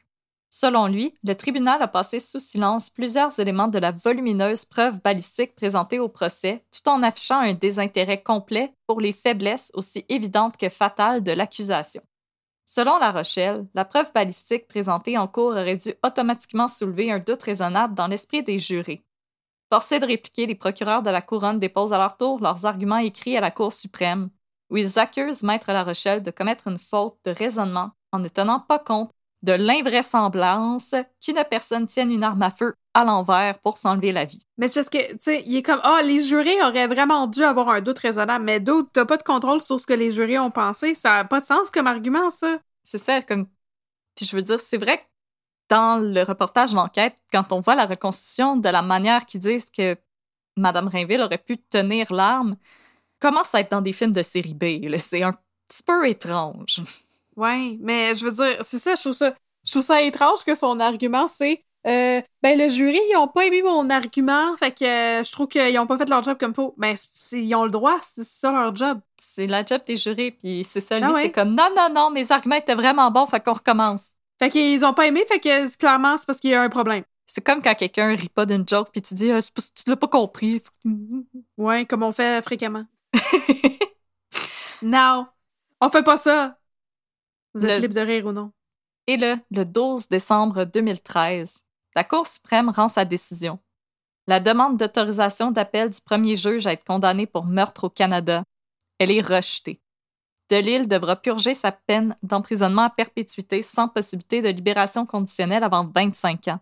[0.53, 5.56] Selon lui, le tribunal a passé sous silence plusieurs éléments de la volumineuse preuve balistique
[5.56, 10.68] présentée au procès, tout en affichant un désintérêt complet pour les faiblesses aussi évidentes que
[10.68, 12.02] fatales de l'accusation.
[12.65, 17.44] Selon La Rochelle, la preuve balistique présentée en cours aurait dû automatiquement soulever un doute
[17.44, 19.06] raisonnable dans l'esprit des jurés.
[19.72, 23.38] Forcés de répliquer, les procureurs de la Couronne déposent à leur tour leurs arguments écrits
[23.38, 24.30] à la Cour suprême,
[24.69, 28.60] où ils accusent Maître La Rochelle de commettre une faute de raisonnement en ne tenant
[28.60, 29.11] pas compte
[29.43, 30.93] de l'invraisemblance
[31.23, 34.45] qu'une personne tienne une arme à feu à l'envers pour s'enlever la vie.
[34.57, 37.43] mais c'est parce que, tu sais, il est comme, ah, les jurés auraient vraiment dû
[37.43, 40.38] avoir un doute raisonnable, mais d'autres, t'as pas de contrôle sur ce que les jurés
[40.39, 40.93] ont pensé.
[40.93, 42.59] Ça a pas de sens comme argument, ça.
[42.84, 43.47] C'est ça, comme.
[44.15, 45.03] Puis je veux dire, c'est vrai que
[45.69, 49.95] dans le reportage d'enquête, quand on voit la reconstitution de la manière qu'ils disent que
[50.57, 52.55] Madame Rainville aurait pu tenir l'arme,
[53.19, 54.93] commence à être dans des films de série B.
[54.99, 56.81] C'est un petit peu étrange.
[57.38, 59.34] Ouais, mais je veux dire, c'est ça, je trouve ça,
[59.66, 63.45] je trouve ça étrange que son argument, c'est Euh, ben, le jury, ils ont pas
[63.48, 66.53] aimé mon argument, fait que euh, je trouve qu'ils ont pas fait leur job comme
[66.53, 66.76] faut.
[66.78, 66.95] Ben,
[67.32, 68.99] ils ont le droit, c'est ça leur job.
[69.20, 71.24] C'est la job des jurés, puis c'est ça, lui, Ah ouais.
[71.24, 74.12] c'est comme non, non, non, mes arguments étaient vraiment bons, fait qu'on recommence.
[74.38, 77.03] Fait qu'ils ont pas aimé, fait que clairement, c'est parce qu'il y a un problème.
[77.26, 80.08] C'est comme quand quelqu'un rit pas d'une joke, puis tu dis, que tu l'as pas
[80.08, 80.62] compris.
[81.58, 82.84] Ouais, comme on fait fréquemment.
[84.82, 85.28] non,
[85.80, 86.58] on fait pas ça.
[87.53, 88.52] Vous êtes Le- libre de rire ou non?
[89.07, 91.64] Et le, le 12 décembre 2013,
[91.95, 93.60] la Cour suprême rend sa décision.
[94.28, 98.44] La demande d'autorisation d'appel du premier juge à être condamné pour meurtre au Canada,
[98.99, 99.82] elle est rejetée.
[100.49, 106.48] Delille devra purger sa peine d'emprisonnement à perpétuité sans possibilité de libération conditionnelle avant 25
[106.49, 106.60] ans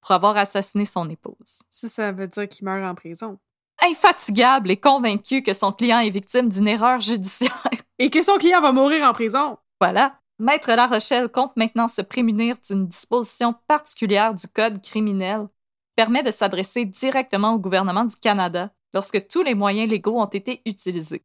[0.00, 1.60] pour avoir assassiné son épouse.
[1.68, 3.38] Ça, ça veut dire qu'il meurt en prison.
[3.80, 7.62] Infatigable et convaincu que son client est victime d'une erreur judiciaire,
[7.98, 9.58] Et que son client va mourir en prison.
[9.80, 10.18] Voilà.
[10.42, 15.42] Maître La Rochelle compte maintenant se prémunir d'une disposition particulière du Code criminel
[15.86, 20.26] qui permet de s'adresser directement au gouvernement du Canada lorsque tous les moyens légaux ont
[20.26, 21.24] été utilisés.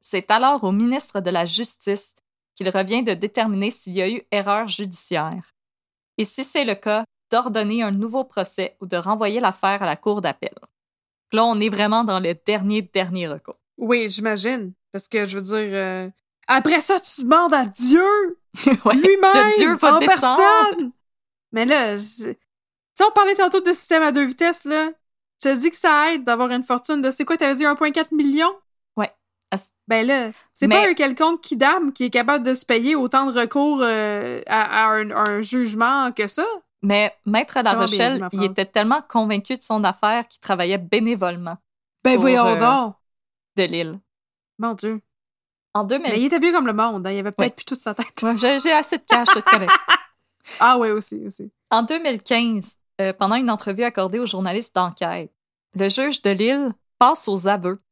[0.00, 2.14] C'est alors au ministre de la Justice
[2.54, 5.52] qu'il revient de déterminer s'il y a eu erreur judiciaire.
[6.16, 9.96] Et si c'est le cas, d'ordonner un nouveau procès ou de renvoyer l'affaire à la
[9.96, 10.54] Cour d'appel.
[11.32, 13.58] Là, on est vraiment dans le dernier, dernier recours.
[13.76, 14.72] Oui, j'imagine.
[14.92, 15.74] Parce que, je veux dire...
[15.74, 16.10] euh,
[16.46, 18.02] Après ça, tu demandes à Dieu
[18.84, 19.98] Ouais, lui-même en descendre.
[19.98, 20.92] personne.
[21.52, 22.02] Mais là, je...
[22.30, 22.36] tu
[22.94, 24.90] sais, on parlait tantôt de système à deux vitesses, là.
[25.42, 28.14] Je te dis que ça aide d'avoir une fortune de, c'est quoi, t'avais dit 1,4
[28.14, 28.50] million?
[28.96, 29.12] Ouais.
[29.86, 33.30] Ben là, c'est Mais- pas un quelconque kidam qui est capable de se payer autant
[33.30, 36.44] de recours euh, à, à un, un jugement que ça.
[36.82, 41.56] Mais Maître La bien Rochelle, il était tellement convaincu de son affaire qu'il travaillait bénévolement
[42.04, 42.94] Ben Pour, voyons euh, donc.
[43.56, 44.00] de l'île.
[44.58, 45.00] Mon Dieu.
[45.76, 46.10] En 2000...
[46.10, 47.10] Mais il était vieux comme le monde, hein.
[47.10, 47.50] il avait peut-être Ouais.
[47.50, 48.22] plus toute sa tête.
[48.22, 49.66] Ouais, j'ai assez de cash, je te connais.
[50.60, 51.50] Ah ouais, aussi, aussi.
[51.70, 55.32] En 2015, euh, pendant une entrevue accordée aux journalistes d'enquête,
[55.74, 57.82] le juge de Lille passe aux aveux.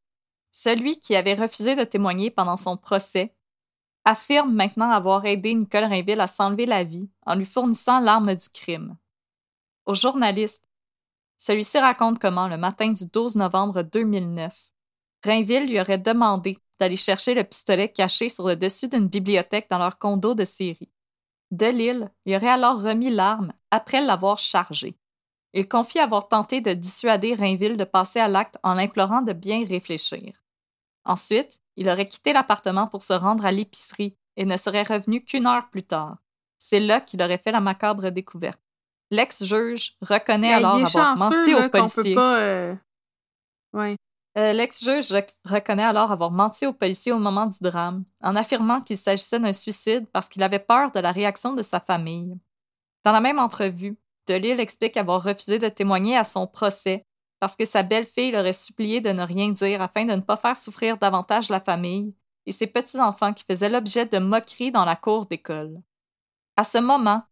[0.53, 3.35] Celui qui avait refusé de témoigner pendant son procès
[4.05, 8.49] affirme maintenant avoir aidé Nicole Rainville à s'enlever la vie en lui fournissant l'arme du
[8.49, 8.97] crime.
[9.85, 10.63] Au journaliste,
[11.39, 14.57] celui-ci raconte comment, le matin du 12 novembre 2009,
[15.25, 19.79] Rainville lui aurait demandé d'aller chercher le pistolet caché sur le dessus d'une bibliothèque dans
[19.79, 20.91] leur condo de série.
[21.51, 24.97] Delille lui aurait alors remis l'arme après l'avoir chargée.
[25.53, 29.65] Il confie avoir tenté de dissuader Rainville de passer à l'acte en l'implorant de bien
[29.65, 30.33] réfléchir.
[31.05, 35.47] Ensuite, il aurait quitté l'appartement pour se rendre à l'épicerie et ne serait revenu qu'une
[35.47, 36.19] heure plus tard.
[36.59, 38.61] C'est là qu'il aurait fait la macabre découverte.
[39.11, 42.15] L'ex-juge reconnaît Ben, alors avoir chanceux, menti là, peut policiers.
[42.15, 42.41] pas...
[42.41, 42.75] euh,
[43.73, 43.97] Ouais.
[44.37, 48.81] Euh, L'ex-juge rec- reconnaît alors avoir menti aux policiers au moment du drame, en affirmant
[48.81, 52.37] qu'il s'agissait d'un suicide parce qu'il avait peur de la réaction de sa famille.
[53.05, 53.97] Dans la même entrevue,
[54.27, 57.07] Delille explique avoir refusé de témoigner à son procès
[57.39, 60.57] parce que sa belle-fille l'aurait supplié de ne rien dire afin de ne pas faire
[60.57, 62.15] souffrir davantage la famille
[62.47, 65.81] et ses petits-enfants qui faisaient l'objet de moqueries dans la cour d'école.
[66.57, 67.23] À ce moment,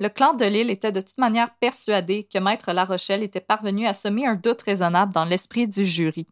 [0.00, 3.86] le clan de Lille était de toute manière persuadé que Maître La Rochelle était parvenu
[3.86, 6.26] à semer un doute raisonnable dans l'esprit du jury.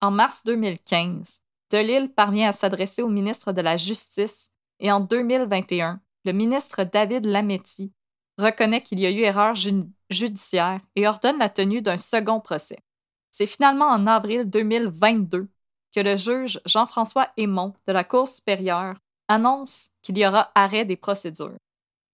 [0.00, 1.40] En mars 2015,
[1.70, 4.50] Delille parvient à s'adresser au ministre de la Justice
[4.80, 7.92] et en 2021, le ministre David Lametti
[8.38, 12.78] reconnaît qu'il y a eu erreur ju- judiciaire et ordonne la tenue d'un second procès.
[13.30, 15.48] C'est finalement en avril 2022
[15.94, 18.96] que le juge Jean-François Aymon de la Cour supérieure
[19.28, 21.56] annonce qu'il y aura arrêt des procédures.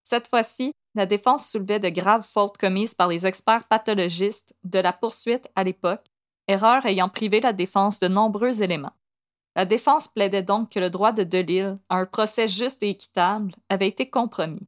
[0.03, 4.93] Cette fois-ci, la défense soulevait de graves fautes commises par les experts pathologistes de la
[4.93, 6.07] poursuite à l'époque
[6.51, 8.97] erreur ayant privé la défense de nombreux éléments.
[9.57, 13.53] La défense plaidait donc que le droit de Delille à un procès juste et équitable
[13.69, 14.67] avait été compromis.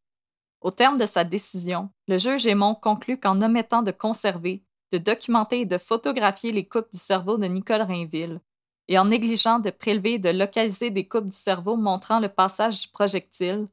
[0.60, 5.60] Au terme de sa décision, le juge Aymon conclut qu'en omettant de conserver, de documenter
[5.60, 8.40] et de photographier les coupes du cerveau de Nicole Rainville,
[8.88, 12.82] et en négligeant de prélever et de localiser des coupes du cerveau montrant le passage
[12.82, 13.68] du projectile,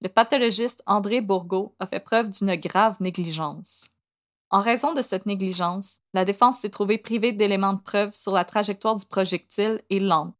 [0.00, 3.93] le pathologiste André Bourgault a fait preuve d'une grave négligence.
[4.50, 8.44] En raison de cette négligence, la défense s'est trouvée privée d'éléments de preuve sur la
[8.44, 10.32] trajectoire du projectile et l'angle.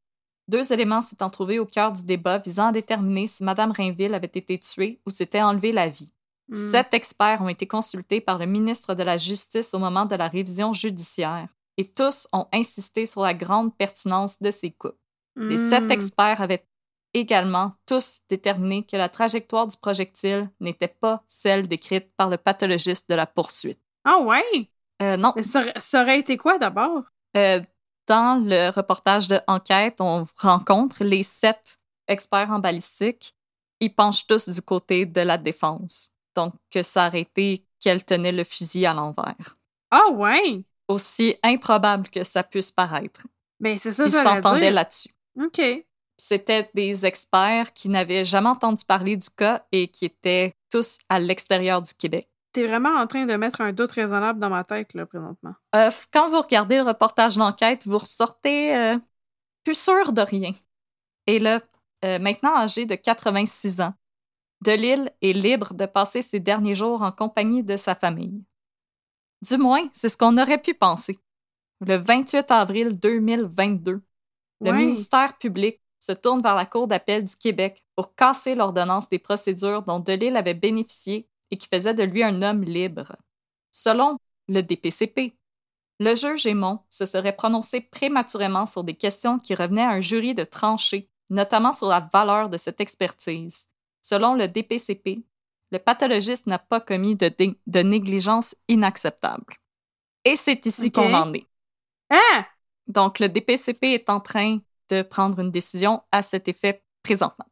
[0.47, 4.27] Deux éléments s'étant trouvés au cœur du débat visant à déterminer si Mme Rainville avait
[4.27, 6.13] été tuée ou s'était enlevé la vie.
[6.49, 6.55] Hmm.
[6.55, 10.29] Sept experts ont été consultés par le ministre de la Justice au moment de la
[10.29, 11.49] révision judiciaire,
[11.79, 14.99] et tous ont insisté sur la grande pertinence de ces coupes.
[15.37, 15.71] Les Hmm.
[15.71, 16.67] sept experts avaient
[17.15, 23.09] également tous déterminé que la trajectoire du projectile n'était pas celle décrite par le pathologiste
[23.09, 23.81] de la poursuite.
[24.05, 24.69] Ah ouais?
[25.03, 27.03] Euh, non, Mais ça, aurait- ça aurait été quoi d'abord?
[27.37, 27.61] Euh,
[28.07, 33.35] dans le reportage de Enquête, on rencontre les sept experts en balistique.
[33.81, 36.11] Ils penchent tous du côté de la défense.
[36.37, 39.57] Donc, que ça aurait été qu'elle tenait le fusil à l'envers.
[39.91, 40.63] Ah ouais!
[40.89, 43.27] Aussi improbable que ça puisse paraître.
[43.61, 45.11] Ben, c'est ça, Ils s'entendaient là-dessus.
[45.41, 45.61] OK.
[46.17, 51.19] C'était des experts qui n'avaient jamais entendu parler du cas et qui étaient tous à
[51.19, 52.29] l'extérieur du Québec.
[52.55, 55.55] T'es vraiment en train de mettre un doute raisonnable dans ma tête, là, présentement.
[55.75, 58.97] Euh, quand vous regardez le reportage d'enquête, vous ressortez euh,
[59.65, 60.53] plus sûr de rien.
[61.27, 61.61] Et là,
[62.05, 63.93] euh, maintenant âgé de 86 ans,
[64.61, 68.45] Delille est libre de passer ses derniers jours en compagnie de sa famille.
[69.43, 71.19] Du moins, c'est ce qu'on aurait pu penser.
[71.81, 74.01] Le 28 avril 2022,
[74.61, 79.19] le ministère public se tourne vers la Cour d'appel du Québec pour casser l'ordonnance des
[79.19, 83.17] procédures dont Delille avait bénéficié et qui faisait de lui un homme libre.
[83.71, 84.19] Selon
[84.49, 85.37] le DPCP,
[86.01, 90.35] le juge Aymon se serait prononcé prématurément sur des questions qui revenaient à un jury
[90.35, 93.69] de trancher, notamment sur la valeur de cette expertise.
[94.03, 95.25] Selon le DPCP,
[95.71, 97.31] le pathologiste n'a pas commis de,
[97.67, 99.55] de négligence inacceptable.
[100.25, 101.47] Et c'est ici qu'on en est.
[102.11, 102.45] Hein?
[102.87, 104.59] Donc, le DPCP est en train
[104.91, 107.47] de prendre une décision à cet effet présentement.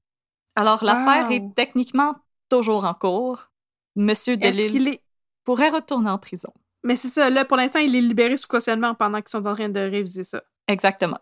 [0.55, 1.31] Alors, l'affaire Wow.
[1.31, 2.17] est techniquement
[2.49, 3.51] toujours en cours.
[3.97, 5.03] Monsieur Est-ce Delille qu'il est...
[5.45, 6.53] pourrait retourner en prison.
[6.85, 9.55] Mais c'est ça, là, pour l'instant, il est libéré sous cautionnement pendant qu'ils sont en
[9.55, 10.43] train de réviser ça.
[10.67, 11.19] Exactement.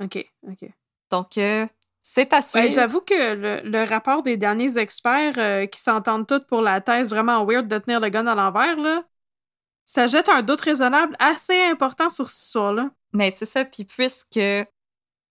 [0.00, 0.68] OK, OK.
[1.10, 1.66] Donc, euh,
[2.02, 2.66] c'est à suivre.
[2.66, 6.80] Ouais, J'avoue que le, le rapport des derniers experts euh, qui s'entendent tous pour la
[6.80, 9.04] thèse vraiment weird de tenir le gun à l'envers, là,
[9.84, 12.90] ça jette un doute raisonnable assez important sur cette histoire-là.
[13.12, 14.40] Mais c'est ça, puis puisque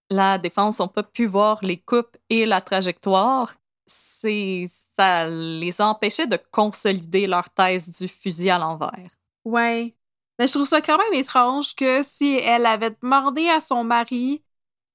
[0.10, 3.56] la défense n'a pas pu voir les coupes et la trajectoire,
[3.90, 9.10] ça les a empêchés de consolider leur thèse du fusil à l'envers.
[9.46, 9.96] Ouais.
[10.38, 14.44] Mais je trouve ça quand même étrange que si elle avait demandé à son mari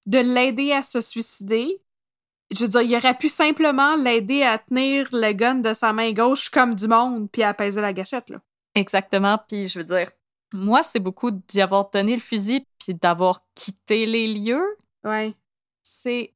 [0.07, 1.83] de l'aider à se suicider,
[2.55, 6.13] je veux dire, il aurait pu simplement l'aider à tenir le gun de sa main
[6.13, 8.41] gauche comme du monde puis à apaiser la gâchette, là.
[8.75, 10.11] Exactement, puis je veux dire,
[10.53, 14.77] moi, c'est beaucoup d'y avoir donné le fusil puis d'avoir quitté les lieux.
[15.05, 15.35] Ouais,
[15.83, 16.35] C'est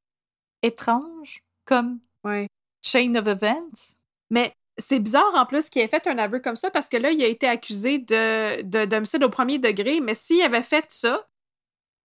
[0.61, 2.47] étrange comme ouais.
[2.83, 3.95] chain of events.
[4.29, 7.11] Mais c'est bizarre en plus qu'il ait fait un aveu comme ça parce que là,
[7.11, 11.27] il a été accusé de, de d'homicide au premier degré, mais s'il avait fait ça,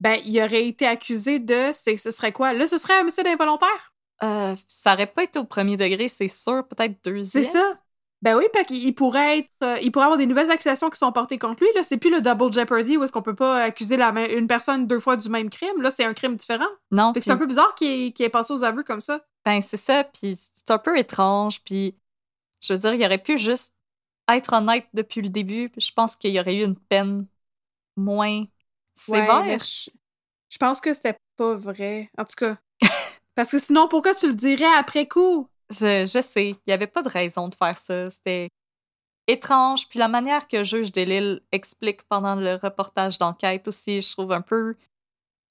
[0.00, 1.70] ben, il aurait été accusé de.
[1.72, 2.52] C'est, ce serait quoi?
[2.52, 3.92] Là, ce serait homicide involontaire?
[4.22, 7.44] Euh, ça aurait pas été au premier degré, c'est sûr, peut-être C'est deuxième.
[7.44, 7.78] ça.
[8.22, 9.50] Ben oui, parce qu'il il pourrait être.
[9.62, 11.68] euh, il pourrait avoir des nouvelles accusations qui sont portées contre lui.
[11.74, 14.46] Là, c'est plus le double jeopardy où est-ce qu'on peut pas accuser la même- une
[14.46, 15.80] personne deux fois du même crime.
[15.82, 16.64] Là, c'est un crime différent.
[16.90, 19.02] Non, Fait que c'est un peu bizarre qu'il ait, qu'il ait passé aux aveux comme
[19.02, 19.20] ça.
[19.44, 21.96] Ben, c'est ça, puis c'est un peu étrange, puis
[22.62, 23.74] je veux dire, il aurait pu juste
[24.28, 27.26] être honnête depuis le début, je pense qu'il y aurait eu une peine
[27.96, 28.46] moins
[29.08, 29.42] Ouais, sévère.
[29.42, 29.90] mais je,
[30.50, 32.10] je pense que c'était pas vrai.
[32.18, 32.58] En tout cas.
[33.34, 35.48] Parce que sinon, pourquoi tu le dirais après coup?
[35.70, 38.10] Je, je sais, il n'y avait pas de raison de faire ça.
[38.10, 38.48] C'était
[39.26, 39.88] étrange.
[39.88, 44.42] Puis la manière que juge Delille explique pendant le reportage d'enquête aussi, je trouve un
[44.42, 44.76] peu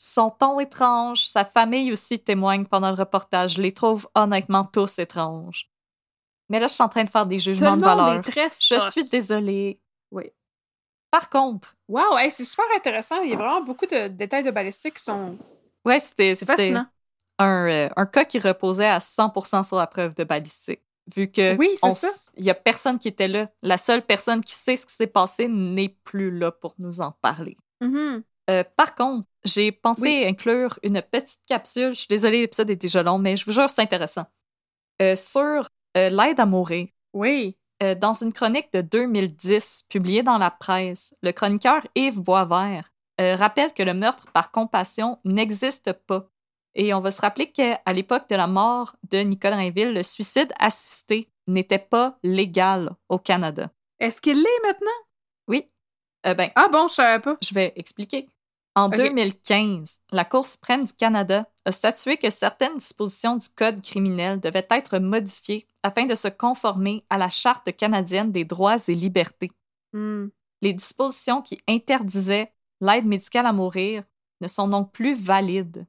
[0.05, 1.27] son ton étrange.
[1.27, 3.53] Sa famille aussi témoigne pendant le reportage.
[3.53, 5.69] Je les trouve honnêtement tous étranges.
[6.49, 8.15] Mais là, je suis en train de faire des Tout jugements de valeur.
[8.15, 8.91] est très Je sauce.
[8.91, 9.79] suis désolée.
[10.11, 10.25] Oui.
[11.09, 13.21] Par contre, Wow, hey, c'est super intéressant.
[13.21, 15.37] Il y a vraiment beaucoup de détails de balistique qui sont.
[15.85, 16.35] ouais, c'était
[17.39, 20.81] un, euh, un cas qui reposait à 100% sur la preuve de balistique.
[21.15, 21.69] Vu que Oui,
[22.37, 23.49] il y a personne qui était là.
[23.61, 27.11] La seule personne qui sait ce qui s'est passé n'est plus là pour nous en
[27.11, 27.57] parler.
[27.81, 28.23] Mhm.
[28.49, 30.25] Euh, par contre, j'ai pensé Oui.
[30.27, 31.89] inclure une petite capsule.
[31.93, 34.25] Je suis désolée, l'épisode est déjà long, mais je vous jure, c'est intéressant.
[35.01, 36.87] Euh, sur euh, l'aide à mourir.
[37.13, 37.57] Oui.
[37.99, 42.89] Dans une chronique de 2010 publiée dans la presse, le chroniqueur Yves Boisvert
[43.19, 46.29] rappelle que le meurtre par compassion n'existe pas.
[46.75, 50.53] Et on va se rappeler qu'à l'époque de la mort de Nicole Rainville, le suicide
[50.59, 53.69] assisté n'était pas légal au Canada.
[53.99, 54.87] Est-ce qu'il l'est maintenant?
[55.49, 55.69] Oui.
[56.25, 57.35] Euh, ben, Ah bon, je savais pas.
[57.41, 58.29] je vais expliquer.
[58.75, 58.95] En Ok.
[58.97, 64.67] 2015, la Cour suprême du Canada a statué que certaines dispositions du Code criminel devaient
[64.71, 69.51] être modifiées afin de se conformer à la Charte canadienne des droits et libertés.
[69.93, 70.27] Hmm.
[70.61, 72.51] Les dispositions qui interdisaient
[72.81, 74.03] l'aide médicale à mourir
[74.41, 75.85] ne sont donc plus valides.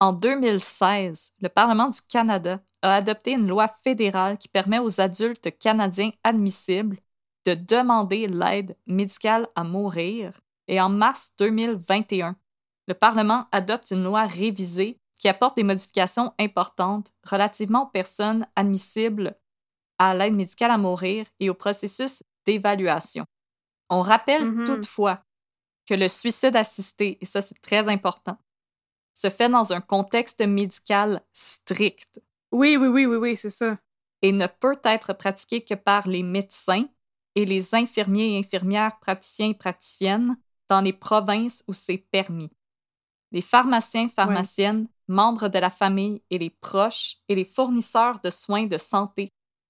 [0.00, 5.56] En 2016, le Parlement du Canada a adopté une loi fédérale qui permet aux adultes
[5.58, 6.98] canadiens admissibles
[7.46, 10.40] de demander l'aide médicale à mourir.
[10.68, 12.36] Et en mars 2021,
[12.86, 19.36] le Parlement adopte une loi révisée qui apporte des modifications importantes relativement aux personnes admissibles
[19.98, 23.24] à l'aide médicale à mourir et au processus d'évaluation.
[23.90, 24.64] On rappelle Mhm.
[24.66, 25.24] toutefois
[25.86, 28.36] que le suicide assisté, et ça c'est très important,
[29.14, 32.20] se fait dans un contexte médical strict
[32.50, 33.78] Oui, oui, oui, oui, oui, c'est ça.
[34.22, 36.86] et ne peut être pratiqué que par les médecins
[37.34, 40.36] et les infirmiers et infirmières praticiens et praticiennes
[40.74, 42.50] dans les provinces où c'est permis.
[43.30, 48.66] Les pharmaciens, pharmaciennes, membres de la famille et les proches et les fournisseurs de soins
[48.66, 49.28] de santé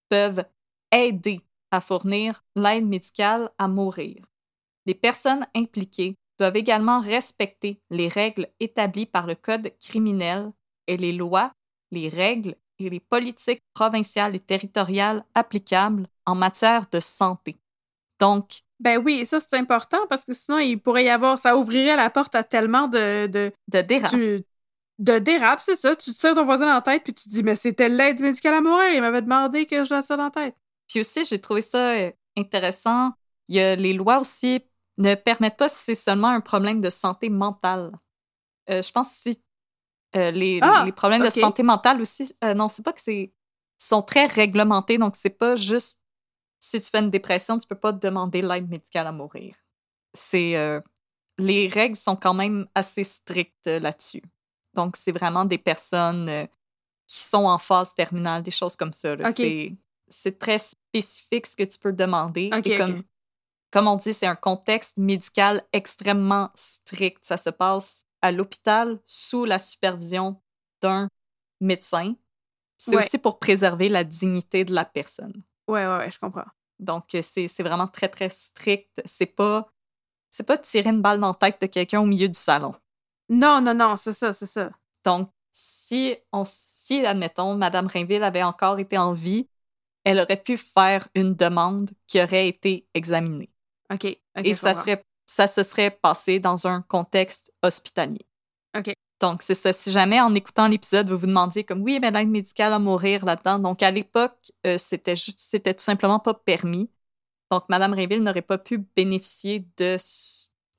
[0.08, 0.46] peuvent
[0.90, 4.24] aider à fournir l'aide médicale à mourir.
[4.86, 10.52] Les personnes impliquées doivent également respecter les règles établies par le Code criminel
[10.86, 11.52] et les lois,
[11.90, 17.58] les règles et les politiques provinciales et territoriales applicables en matière de santé.
[18.18, 21.96] Donc, ben oui, ça c'est important parce que sinon il pourrait y avoir, ça ouvrirait
[21.96, 24.12] la porte à tellement de de, de dérapes.
[24.98, 25.96] de dérapes, c'est ça.
[25.96, 28.54] Tu tires ton voisin dans la tête puis tu te dis mais c'était l'aide médicale
[28.54, 30.56] à mourir, il m'avait demandé que je la tire dans la tête.
[30.88, 33.12] Puis aussi j'ai trouvé ça euh, intéressant.
[33.48, 34.60] Il y a les lois aussi
[34.98, 37.92] ne permettent pas si c'est seulement un problème de santé mentale.
[38.70, 39.42] Euh, je pense que si
[40.16, 40.84] euh, les, Ah!
[40.86, 43.32] les problèmes de santé mentale aussi, euh, non, c'est pas que c'est
[43.78, 46.00] sont très réglementés, donc c'est pas juste
[46.66, 49.54] si tu fais une dépression, tu peux pas te demander l'aide médicale à mourir.
[50.14, 50.80] C'est euh,
[51.38, 54.22] les règles sont quand même assez strictes euh, là-dessus.
[54.74, 56.46] Donc c'est vraiment des personnes euh,
[57.06, 59.14] qui sont en phase terminale, des choses comme ça.
[60.08, 62.50] C'est- très spécifique ce que tu peux demander.
[62.64, 63.02] Et comme,
[63.70, 67.18] comme on dit, c'est un contexte médical extrêmement strict.
[67.24, 70.40] Ça se passe à l'hôpital sous la supervision
[70.80, 71.08] d'un
[71.60, 72.14] médecin.
[72.78, 73.04] C'est Ouais.
[73.04, 75.42] aussi pour préserver la dignité de la personne.
[75.68, 76.44] Ouais, ouais, ouais, je comprends.
[76.78, 79.00] Donc, euh, c'est vraiment très, très strict.
[79.04, 79.68] C'est pas,
[80.30, 82.74] c'est pas tirer une balle dans la tête de quelqu'un au milieu du salon.
[83.28, 84.70] Non, non, non, c'est ça, c'est ça.
[85.04, 89.48] Donc, si, on, si, admettons, Madame Rainville avait encore été en vie,
[90.04, 93.50] elle aurait pu faire une demande qui aurait été examinée.
[93.90, 94.04] OK.
[94.36, 98.26] ok, Et ça, serait, ça se serait passé dans un contexte hospitalier.
[98.76, 98.92] OK.
[99.20, 99.72] Donc, c'est ça.
[99.72, 103.24] Si jamais, en écoutant l'épisode, vous vous demandiez comme, oui, mais l'aide médicale à mourir
[103.24, 103.58] là-dedans.
[103.58, 106.90] Donc, à l'époque, euh, c'était juste, c'était tout simplement pas permis.
[107.50, 109.96] Donc, Madame Rainville n'aurait pas pu bénéficier de,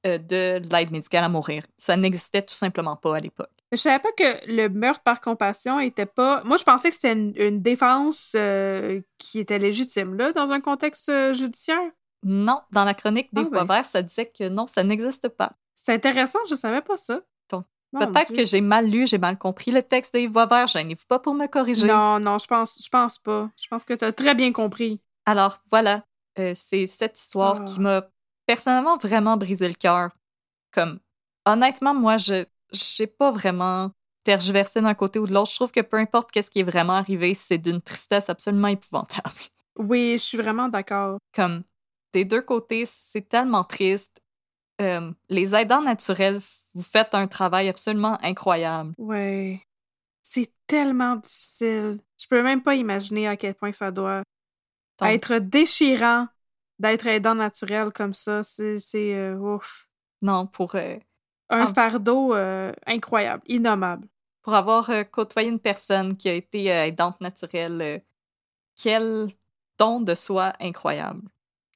[0.05, 1.63] euh, de l'aide médicale à mourir.
[1.77, 3.49] Ça n'existait tout simplement pas à l'époque.
[3.71, 6.43] Je savais pas que le meurtre par compassion était pas.
[6.43, 10.59] Moi, je pensais que c'était une, une défense euh, qui était légitime, là, dans un
[10.59, 11.91] contexte judiciaire.
[12.23, 13.43] Non, dans la chronique ben.
[13.43, 15.53] Boisvert, ça disait que non, ça n'existe pas.
[15.75, 17.21] C'est intéressant, je savais pas ça.
[17.99, 20.67] Peut-être que j'ai mal lu, j'ai mal compris le texte de Yves Boisvert.
[20.67, 21.87] Gênez-vous pas pour me corriger.
[21.87, 23.49] Non, non, je pense, je pense pas.
[23.61, 25.01] Je pense que tu as très bien compris.
[25.25, 26.05] Alors voilà,
[26.39, 27.65] euh, c'est cette histoire Ah.
[27.65, 28.03] qui m'a
[28.45, 30.11] personnellement vraiment brisé le cœur.
[30.71, 30.99] Comme
[31.45, 33.91] honnêtement, moi, je j'ai pas vraiment
[34.23, 35.51] tergiversé d'un côté ou de l'autre.
[35.51, 39.29] Je trouve que peu importe qu'est-ce qui est vraiment arrivé, c'est d'une tristesse absolument épouvantable.
[39.77, 41.17] Oui, je suis vraiment d'accord.
[41.35, 41.63] Comme
[42.13, 44.21] des deux côtés, c'est tellement triste.
[44.81, 46.39] Euh, les aidants naturels,
[46.75, 48.93] vous faites un travail absolument incroyable.
[48.97, 49.61] Ouais.
[50.21, 51.99] C'est tellement difficile.
[52.19, 54.23] Je peux même pas imaginer à quel point ça doit
[55.01, 56.27] être déchirant
[56.77, 58.43] d'être aidant naturel comme ça.
[58.43, 59.87] C'est, euh, ouf.
[60.21, 60.97] Non, pour euh,
[61.49, 64.07] Un fardeau euh, incroyable, innommable.
[64.41, 68.03] pour avoir côtoyé une personne qui a été aidante naturelle,
[68.75, 69.29] quel
[69.77, 71.21] don de soi incroyable.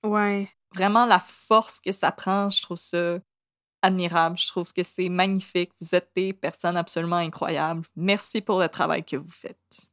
[0.04, 0.50] Ouais.
[0.76, 3.20] Vraiment, la force que ça prend, je trouve ça
[3.82, 4.38] admirable.
[4.38, 5.72] Je trouve que c'est magnifique.
[5.82, 7.86] Vous êtes des personnes absolument incroyables.
[7.96, 9.88] Merci pour le travail que vous faites.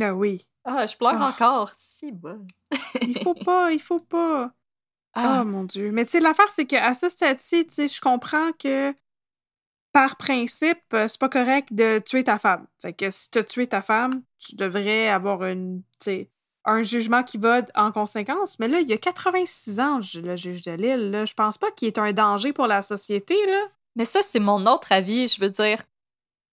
[0.00, 0.46] Ah oui.
[0.64, 1.28] Ah, je pleure Ah.
[1.28, 1.72] encore.
[1.76, 2.46] Si bon.
[3.00, 4.52] Il faut pas, il faut pas.
[5.14, 5.90] Ah, Oh mon Dieu.
[5.90, 8.94] Mais tu sais, l'affaire, c'est qu'à ce stade-ci, tu sais, je comprends que
[9.92, 12.66] par principe, c'est pas correct de tuer ta femme.
[12.78, 16.30] Fait que si tu as tué ta femme, tu devrais avoir une, tu sais,
[16.70, 18.58] un jugement qui va en conséquence.
[18.58, 21.10] Mais là, il y a 86 ans, je- le juge de Lille.
[21.10, 21.24] Là.
[21.24, 23.34] Je pense pas qu'il est un danger pour la société.
[23.46, 23.64] Là.
[23.96, 25.28] Mais ça, c'est mon autre avis.
[25.28, 25.82] Je veux dire,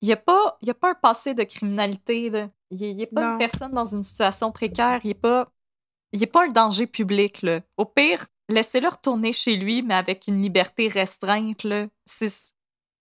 [0.02, 2.30] il n'y a, pas- y a pas un passé de criminalité.
[2.30, 2.50] là.
[2.72, 3.32] Il n'y a, pas Non.
[3.34, 5.00] une personne dans une situation précaire.
[5.04, 5.52] Il n'y a, pas-
[6.22, 7.42] a pas un danger public.
[7.42, 7.62] Là.
[7.78, 11.64] Au pire, laissez-le retourner chez lui, mais avec une liberté restreinte.
[11.64, 11.88] là.
[12.06, 12.30] C'est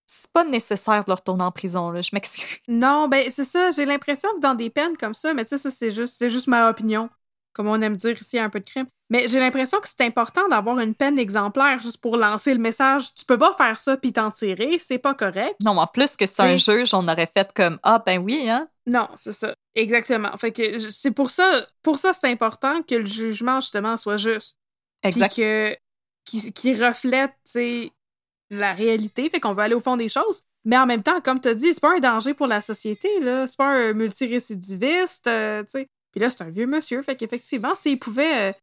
[0.05, 1.89] c'est pas nécessaire de le retourner en prison.
[1.91, 2.01] Là.
[2.01, 2.59] Je m'excuse.
[2.67, 3.71] Non, ben c'est ça.
[3.71, 6.29] J'ai l'impression que dans des peines comme ça, mais tu sais, ça, c'est juste, c'est
[6.29, 7.09] juste ma opinion.
[7.53, 8.85] Comme on aime dire ici, un peu de crime.
[9.09, 13.13] Mais j'ai l'impression que c'est important d'avoir une peine exemplaire juste pour lancer le message.
[13.13, 15.55] Tu peux pas faire ça puis t'en tirer, c'est pas correct.
[15.61, 18.67] Non, en plus que c'est un juge, on aurait fait comme Ah, ben oui, hein.
[18.85, 19.53] Non, c'est ça.
[19.73, 20.35] Exactement.
[20.37, 24.57] Fait que c'est pour ça, pour ça, c'est important que le jugement, justement, soit juste.
[25.01, 25.35] Puis Exact.
[25.35, 25.77] que,
[26.25, 27.91] qui, qui reflète, tu sais,
[28.49, 29.29] la réalité.
[29.29, 30.43] Fait qu'on veut aller au fond des choses.
[30.65, 33.19] Mais en même temps, comme tu as dit, c'est pas un danger pour la société,
[33.19, 33.45] là.
[33.47, 35.89] C'est pas un multirécidiviste, euh, tu sais.
[36.11, 37.01] Puis là, c'est un vieux monsieur.
[37.01, 38.53] Fait qu'effectivement, s'il pouvait, euh,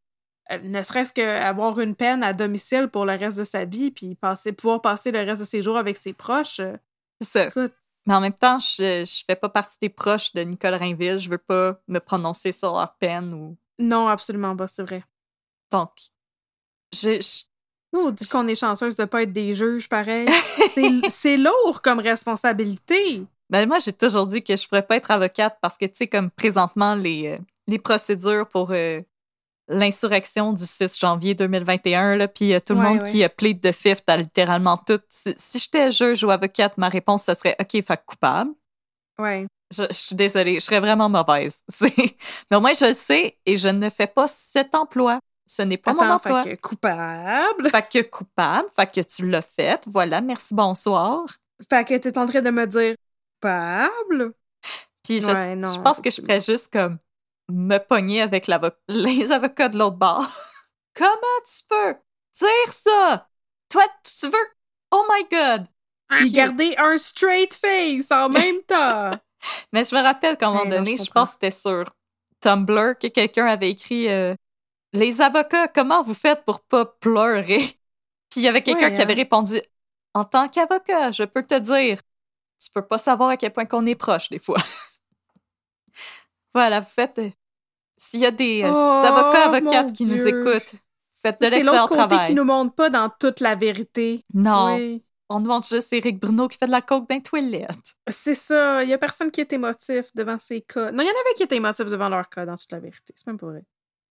[0.52, 4.14] euh, ne serait-ce qu'avoir une peine à domicile pour le reste de sa vie, puis
[4.14, 6.76] passer, pouvoir passer le reste de ses jours avec ses proches, euh,
[7.20, 7.46] C'est ça.
[7.48, 7.72] écoute,
[8.06, 11.18] Mais en même temps, je, je fais pas partie des proches de Nicole Rainville.
[11.18, 13.56] Je veux pas me prononcer sur leur peine ou.
[13.78, 15.04] non, absolument pas, c'est vrai.
[15.70, 15.90] Donc,
[16.92, 17.44] je, je-
[17.92, 20.28] Nous, on dit qu'on est chanceuse de pas être des juges, pareil.
[21.10, 23.22] C'est- lourd comme responsabilité.
[23.50, 26.06] Ben, moi, j'ai toujours dit que je pourrais pas être avocate parce que, tu sais,
[26.06, 29.00] comme présentement, les, euh, les procédures pour euh,
[29.68, 33.10] l'insurrection du 6 janvier 2021, là, puis euh, tout le Ouais, monde ouais.
[33.10, 34.98] qui a plead de fifth à littéralement tout.
[35.10, 38.52] Si, si j'étais juge ou avocate, ma réponse, ce serait OK, fait coupable.
[39.18, 39.46] Ouais.
[39.70, 41.62] Je, je suis désolée, je serais vraiment mauvaise.
[42.50, 45.18] Mais au moins, je le sais et je ne fais pas cet emploi.
[45.54, 46.42] Ce n'est pas mon emploi.
[46.44, 47.68] fait que coupable.
[47.68, 49.82] Fait que coupable, fait que tu l'as fait.
[49.86, 51.26] Voilà, merci, bonsoir.
[51.68, 52.94] Fait que t'es en train de me dire
[53.34, 54.32] coupable?
[55.04, 56.96] Puis je, Ouais, je pense que je ferais juste comme
[57.50, 58.48] me pogner avec
[58.88, 60.26] les avocats de l'autre bord.
[60.94, 61.96] Comment tu peux
[62.38, 63.28] dire ça?
[63.68, 64.48] Toi, tu veux?
[64.90, 65.66] Oh my God!
[66.08, 69.18] Puis garder un straight face en même temps.
[69.70, 71.84] Mais je me rappelle qu'à un moment donné, je pense que c'était sur
[72.40, 74.34] Tumblr que quelqu'un avait écrit euh,
[74.92, 77.58] Les avocats, comment vous faites pour pas pleurer?
[78.30, 79.16] Puis il y avait quelqu'un Ouais, qui avait hein.
[79.16, 79.60] répondu
[80.14, 82.00] En tant qu'avocat, je peux te dire,
[82.62, 84.58] tu peux pas savoir à quel point qu'on est proche des fois.
[86.54, 87.18] voilà, vous faites.
[87.18, 87.30] euh,
[87.96, 90.72] S'il y a des euh, Oh, avocats, mon avocates qui nous écoutent,
[91.20, 92.28] faites de C'est l'excellent l'autre côté travail.
[92.28, 94.22] qui nous montre pas dans toute la vérité.
[94.34, 95.04] Non, Oui.
[95.28, 97.94] on nous montre juste Éric Bruno qui fait de la coke dans les toilettes.
[98.10, 98.82] C'est ça.
[98.82, 100.90] Il y a personne qui est émotif devant ces cas.
[100.90, 103.12] Non, il y en avait qui étaient émotifs devant leur cas dans toute la vérité.
[103.16, 103.62] C'est même pas vrai.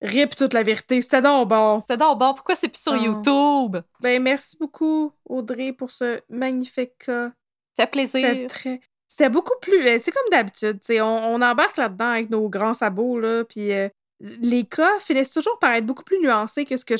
[0.01, 1.01] Rip toute la vérité.
[1.01, 1.83] C'était donc bon.
[1.87, 2.95] C'est donc bon, pourquoi c'est plus sur Oh.
[2.95, 3.77] YouTube?
[3.99, 7.31] Ben, merci beaucoup, Audrey, pour ce magnifique cas.
[7.77, 8.47] Fait C'était plaisir.
[8.49, 8.81] très.
[9.07, 9.85] C'était beaucoup plus.
[9.87, 10.79] euh, C'est comme d'habitude.
[10.91, 13.43] On, on embarque là-dedans avec nos grands sabots, là.
[13.43, 13.89] Puis euh,
[14.41, 16.95] les cas finissent toujours par être beaucoup plus nuancés que ce que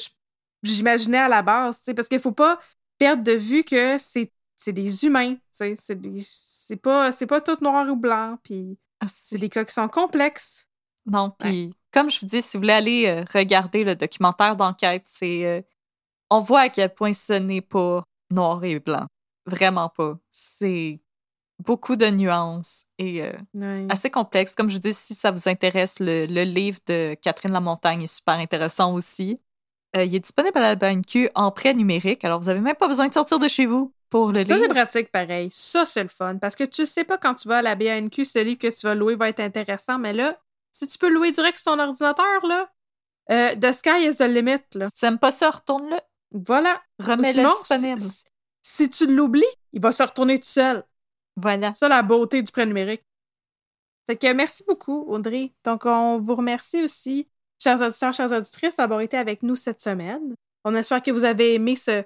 [0.64, 1.82] j'imaginais à la base.
[1.96, 2.60] Parce qu'il faut pas
[3.00, 4.32] perdre de vue que c'est
[4.74, 5.36] des humains.
[5.58, 5.76] tu sais,
[6.20, 8.38] C'est pas, pas tout noir ou blanc.
[8.44, 10.68] Puis Ah, c'est des cas qui sont complexes.
[11.08, 15.06] Non, puis comme je vous dis, si vous voulez aller euh, regarder le documentaire d'enquête,
[15.20, 15.62] c'est euh,
[16.30, 19.06] on voit à quel point ce n'est pas noir et blanc,
[19.46, 20.18] vraiment pas.
[20.60, 21.00] C'est
[21.60, 24.56] beaucoup de nuances et euh, assez complexe.
[24.56, 28.08] Comme je vous dis, si ça vous intéresse, le, le livre de Catherine Lamontagne est
[28.16, 29.40] super intéressant aussi.
[29.96, 32.88] Euh, il est disponible à la BNQ en prêt numérique, alors vous avez même pas
[32.88, 34.70] besoin de sortir de chez vous pour le Ça, c'est lire.
[34.70, 35.50] pratique, pareil.
[35.52, 36.38] Ça, c'est le fun.
[36.38, 38.68] Parce que tu sais pas quand tu vas à la BANQ si le livre que
[38.68, 40.00] tu vas louer va être intéressant.
[40.00, 40.38] Mais là,
[40.72, 42.72] si tu peux louer direct sur ton ordinateur, là,
[43.32, 44.86] euh, the sky is the limit, là.
[44.86, 45.98] Si tu n'aimes pas ça, retourne-le.
[46.32, 46.82] Voilà.
[47.00, 48.00] Remets-le disponible.
[48.00, 48.24] si,
[48.62, 49.44] si tu l'oublies,
[49.74, 50.84] il va se retourner tout seul.
[51.38, 51.74] Voilà.
[51.74, 53.04] Ça, la beauté du prêt numérique.
[54.08, 55.54] Fait que merci beaucoup, Audrey.
[55.64, 57.28] Donc, on vous remercie aussi,
[57.62, 60.36] chers auditeurs, chères auditrices, d'avoir été avec nous cette semaine.
[60.64, 62.04] On espère que vous avez aimé ce,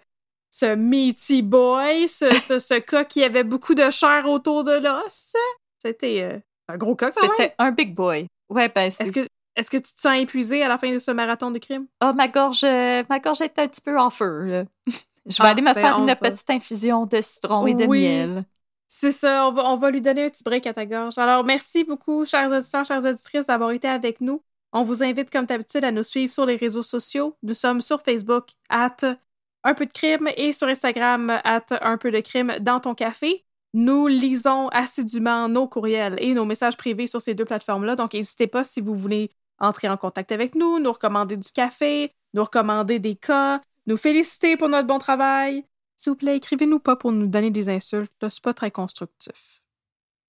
[0.52, 5.34] ce meaty boy, ce, ce, ce cas qui avait beaucoup de chair autour de l'os.
[5.82, 7.12] C'était euh, un gros cas.
[7.12, 8.28] C'était un big boy.
[8.50, 11.12] Ouais, ben, Est-ce que, est-ce que tu te sens épuisé à la fin de ce
[11.12, 11.88] marathon de crime?
[12.04, 14.44] Oh, ma gorge, euh, ma gorge est un petit peu en feu.
[14.46, 14.64] là.
[15.26, 17.86] Je vais Ah, aller me ben, faire une va- petite infusion de citron et de
[17.86, 18.02] Oui.
[18.02, 18.46] miel.
[18.88, 21.18] C'est ça, on va, on va lui donner un petit break à ta gorge.
[21.18, 24.44] Alors, merci beaucoup, chers auditeurs, chères auditrices, d'avoir été avec nous.
[24.72, 27.36] On vous invite, comme d'habitude, à nous suivre sur les réseaux sociaux.
[27.42, 28.96] Nous sommes sur Facebook, at
[29.64, 33.44] un peu de crime, et sur Instagram, at un peu de crime dans ton café.
[33.78, 37.98] Nous lisons assidûment nos courriels et nos messages privés sur ces deux plateformes-là.
[37.98, 39.30] Donc, n'hésitez pas si vous voulez
[39.60, 44.56] entrer en contact avec nous, nous recommander du café, nous recommander des cas, nous féliciter
[44.56, 45.66] pour notre bon travail.
[45.98, 48.14] S'il vous plaît, écrivez-nous pas pour nous donner des insultes.
[48.30, 49.62] C'est pas très constructif.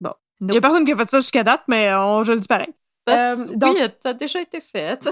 [0.01, 0.13] Bon.
[0.41, 0.63] Il y a Nope.
[0.63, 2.73] personne qui a fait ça jusqu'à date, mais on, je le dis pareil.
[3.07, 5.09] Ben, Euh, oui, donc- ça a déjà été fait.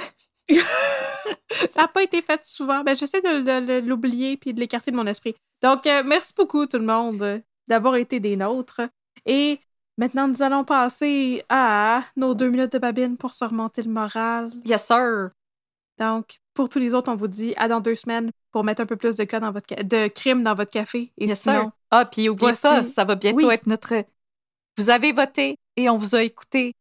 [1.70, 2.82] ça n'a pas été fait souvent.
[2.82, 5.35] Ben, j'essaie de, de- de l'oublier puis de l'écarter de mon esprit.
[5.62, 7.39] Donc, euh, merci beaucoup tout le monde euh,
[7.69, 8.81] d'avoir été des nôtres.
[9.27, 9.59] Et
[9.99, 14.51] maintenant, nous allons passer à nos deux minutes de babine pour se remonter le moral.
[14.65, 15.31] Yes, sir.
[15.99, 18.86] Donc, pour tous les autres, on vous dit à dans deux semaines pour mettre un
[18.86, 21.12] peu plus de cas dans votre ca- de crime dans votre café.
[21.19, 21.70] Et Yes, sinon, sir.
[21.91, 23.55] Ah, puis oubliez voici- pas, ça va bientôt Oui.
[23.55, 23.95] être notre.
[24.77, 26.74] Vous avez voté et on vous a écouté.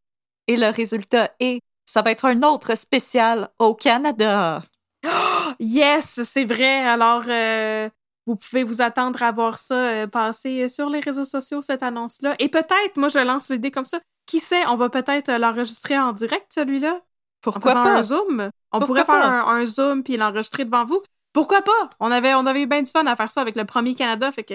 [0.48, 1.62] Et le résultat est.
[1.86, 4.64] Ça va être un autre spécial au Canada.
[5.60, 6.84] Yes, c'est vrai.
[6.88, 7.90] Alors, euh,
[8.26, 12.36] vous pouvez vous attendre à voir ça euh, passer sur les réseaux sociaux, cette annonce-là.
[12.40, 14.00] Et peut-être, moi, je lance l'idée comme ça.
[14.26, 16.96] Qui sait, on va peut-être euh, l'enregistrer en direct, celui-là?
[16.96, 17.02] En
[17.42, 17.98] Pourquoi faisant pas?
[17.98, 18.50] un zoom?
[18.72, 21.02] On Pourquoi pourrait faire un, un zoom puis l'enregistrer devant vous.
[21.34, 21.90] Pourquoi pas?
[22.00, 24.32] On avait, on avait eu bien du fun à faire ça avec le premier Canada,
[24.32, 24.54] fait que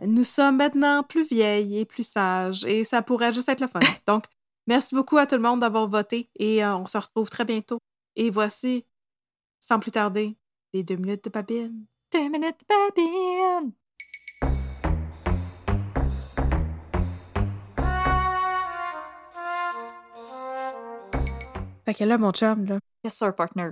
[0.00, 3.80] nous sommes maintenant plus vieilles et plus sages et ça pourrait juste être le fun.
[4.06, 4.24] Donc,
[4.66, 7.78] merci beaucoup à tout le monde d'avoir voté et euh, on se retrouve très bientôt.
[8.16, 8.84] Et voici,
[9.60, 10.36] sans plus tarder,
[10.74, 11.86] les deux minutes de babine.
[12.12, 13.72] Deux minutes, babine.
[21.84, 23.70] Fait que là, mon chum, là, Yes, sir, partner.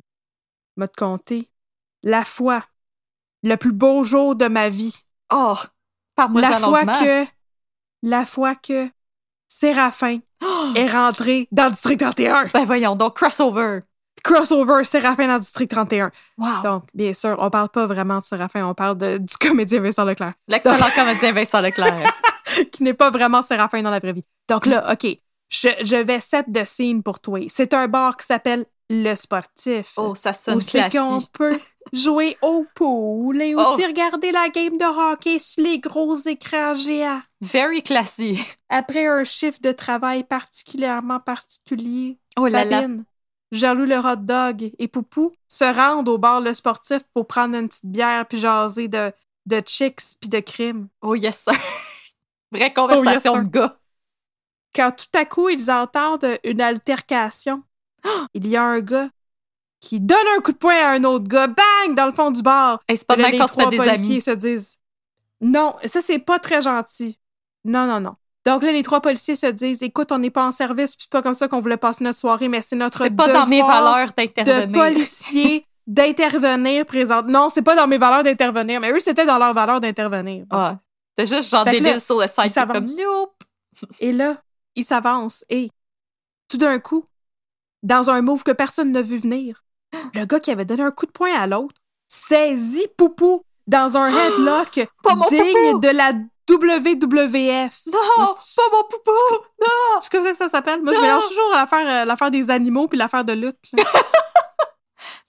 [0.76, 1.50] m'a te compté
[2.02, 2.64] la fois,
[3.42, 4.96] le plus beau jour de ma vie.
[5.32, 5.54] Oh,
[6.16, 7.26] parle-moi La fois que,
[8.02, 8.88] la fois que
[9.48, 12.46] Séraphin Oh, est rentré dans le District 31.
[12.54, 13.80] ben voyons donc, crossover.
[14.24, 16.10] Crossover Séraphin dans District 31.
[16.38, 16.46] Wow.
[16.62, 20.04] Donc, bien sûr, on parle pas vraiment de Séraphin, on parle de- du comédien Vincent
[20.04, 22.12] Leclerc, L'excellent comédien Vincent Leclerc.
[22.72, 24.24] qui n'est pas vraiment Séraphin dans la vraie vie.
[24.48, 25.06] Donc là, OK,
[25.48, 27.40] je, je vais set de scene pour toi.
[27.48, 29.92] C'est un bar qui s'appelle Le Sportif.
[29.96, 31.32] Oh, ça sonne où c'est qu'on classique.
[31.32, 31.58] peut
[31.92, 33.60] jouer au pool et Oh.
[33.60, 37.22] aussi regarder la game de hockey sur les gros écrans géants.
[37.40, 38.40] Very classy.
[38.68, 42.82] Après un chiffre de travail particulièrement particulier, Oh là là.
[43.52, 47.68] Jaloux le hot dog et Poupou se rendent au bar Le Sportif pour prendre une
[47.68, 49.12] petite bière puis jaser de,
[49.46, 50.88] de chicks puis de crimes.
[51.02, 51.52] Oh yes, sir.
[52.52, 53.76] Vraie conversation Oh, yes, de gars.
[54.74, 57.62] Quand tout à coup, ils entendent une altercation,
[58.34, 59.08] il y a un gars
[59.80, 62.42] qui donne un coup de poing à un autre gars, bang, dans le fond du
[62.42, 62.80] bar.
[62.86, 64.20] Hey, c'est pas mal les qu'on se fait des policiers amis.
[64.20, 64.78] se disent
[65.40, 67.18] Non, ça c'est pas très gentil.
[67.64, 68.16] Non, non, non.
[68.46, 71.12] Donc là, les trois policiers se disent Écoute, on n'est pas en service, puis c'est
[71.12, 73.60] pas comme ça qu'on voulait passer notre soirée, mais c'est notre C'est pas dans mes
[73.60, 74.72] devoir valeurs de d'intervenir.
[74.72, 77.22] policiers d'intervenir présent.
[77.22, 80.46] Non, c'est pas dans mes valeurs d'intervenir, mais eux, c'était dans leurs valeurs d'intervenir.
[81.16, 82.54] T'es juste genre débile là, sur le site.
[82.66, 83.34] comme nope.
[84.00, 84.36] Et là,
[84.74, 85.70] ils s'avancent et
[86.48, 87.04] tout d'un coup,
[87.82, 89.64] dans un move que personne n'a vu venir,
[90.14, 91.74] le gars qui avait donné un coup de poing à l'autre
[92.08, 95.78] saisit Poupou dans un headlock digne Poupou!
[95.80, 96.12] de la
[96.50, 97.80] WWF.
[97.86, 99.10] Non, pas mon poupou.
[99.60, 100.00] Non.
[100.00, 100.82] C'est comme ça que ça s'appelle?
[100.82, 101.02] Moi, je Non!
[101.04, 103.58] mélange toujours l'affaire euh, l'affaire des animaux puis l'affaire de lutte.
[103.72, 103.84] là.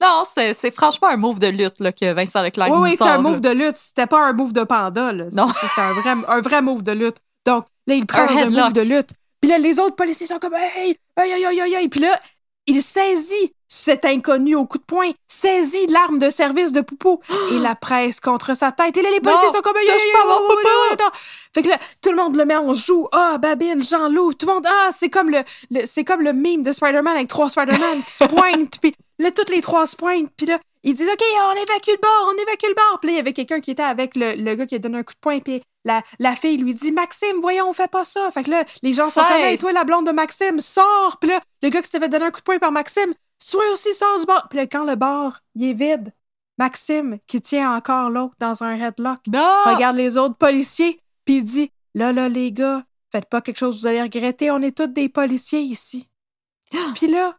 [0.02, 2.96] Non, c'est c'est franchement un move de lutte là, que Vincent Leclerc oui, nous oui,
[2.98, 3.18] c'est un là.
[3.20, 3.78] move de lutte.
[3.78, 5.12] C'était pas un move de panda.
[5.12, 5.26] Là.
[5.32, 5.48] Non.
[5.76, 7.18] C'est un vrai, un vrai move de lutte.
[7.46, 9.12] Donc, là, il prend Un un move de lutte.
[9.40, 11.88] Puis là, les autres policiers sont comme Hey, aïe, aïe, aïe, aïe.
[11.88, 12.20] Puis là,
[12.66, 17.22] il saisit cet inconnu au coup de poing, saisit l'arme de service de Poupou
[17.54, 18.98] et la presse contre sa tête.
[18.98, 19.76] Et là, les policiers Non, sont comme.
[21.54, 23.08] Fait que là, tout le monde le met en joue.
[23.14, 24.68] Ah, Babine, Jean-Loup, tout le monde.
[24.68, 25.40] Ah, c'est comme le,
[25.70, 28.78] le- c'est comme le meme de Spider-Man avec trois Spider-Man qui se pointent.
[28.82, 30.30] Puis là, toutes les trois se pointent.
[30.36, 33.00] Puis là, ils disent, OK, on évacue le bar, on évacue le bar.
[33.00, 34.98] Puis là, il y avait quelqu'un qui était avec le, le gars qui a donné
[34.98, 35.40] un coup de poing.
[35.40, 38.30] Puis la, la fille lui dit, Maxime, voyons, on fait pas ça.
[38.32, 41.18] Fait que là, les gens sont comme, toi, la blonde de Maxime, sors.
[41.22, 43.72] Puis là, le gars qui s'était fait donner un coup de poing par Maxime, soit
[43.72, 44.48] aussi sort du bar.
[44.50, 46.14] Puis là, quand le bar, il est vide,
[46.58, 49.56] Maxime, qui tient encore l'autre dans un headlock, Non.
[49.66, 53.76] regarde les autres policiers, puis il dit Là, là, les gars, faites pas quelque chose
[53.76, 56.08] que vous allez regretter, on est tous des policiers ici.
[56.96, 57.38] Puis là,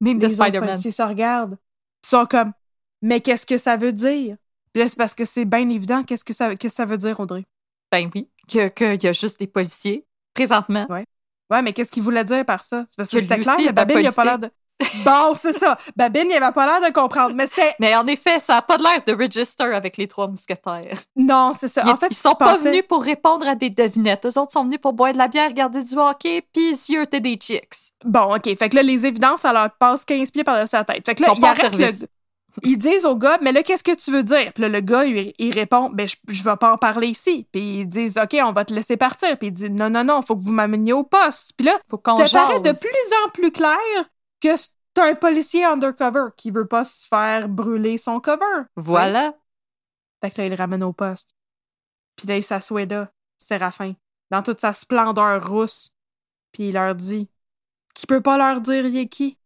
[0.00, 1.56] Meme de les autres policiers se regardent,
[2.02, 2.52] puis sont comme
[3.00, 4.36] Mais qu'est-ce que ça veut dire?
[4.72, 7.44] Puis là, c'est parce que c'est bien évident qu'est-ce que ça, que veut dire, Audrey.
[7.92, 10.04] Ben oui, que qu'il y a juste des policiers
[10.34, 10.86] présentement.
[10.88, 12.86] Ouais, mais qu'est-ce qu'il voulait dire par ça?
[12.88, 14.50] C'est parce que, Que c'était clair, le Babine, il a pas l'air de.
[15.04, 15.76] Bon, c'est ça.
[15.96, 17.34] Babine, il avait pas l'air de comprendre.
[17.34, 17.74] Mais c'était.
[17.80, 20.98] Mais en effet, ça a pas de l'air de Register avec les trois mousquetaires.
[21.16, 21.82] Non, c'est ça.
[21.84, 24.26] Ils, en fait, ils sont pas venus pour répondre à des devinettes.
[24.26, 27.34] Eux autres sont venus pour boire de la bière, regarder du hockey, puis zioter des
[27.34, 27.92] chicks.
[28.04, 28.56] Bon, OK.
[28.56, 31.04] Fait que là, les évidences, ça leur passe 15 pieds par-dessus la tête.
[31.04, 32.06] Fait que là, Ils sont ils pas le...
[32.64, 34.52] Ils disent au gars, mais là, qu'est-ce que tu veux dire?
[34.52, 37.46] Puis là, le gars, il, il répond, ben, je, je vais pas en parler ici.
[37.50, 39.38] Puis ils disent, OK, on va te laisser partir.
[39.38, 41.52] Puis il dit, non, non, non, faut que vous m'ameniez au poste.
[41.56, 43.78] Puis là, Faut qu'on ça paraît de plus en plus clair
[44.42, 48.64] que c'est un policier undercover qui veut pas se faire brûler son cover.
[48.76, 49.34] Voilà.
[50.22, 51.34] Fait que là, il le ramène au poste.
[52.16, 53.94] Puis là, il s'assoit là, Séraphin,
[54.30, 55.94] dans toute sa splendeur rousse.
[56.52, 57.30] Puis il leur dit
[57.94, 59.38] qu'il peut pas leur dire il est qui.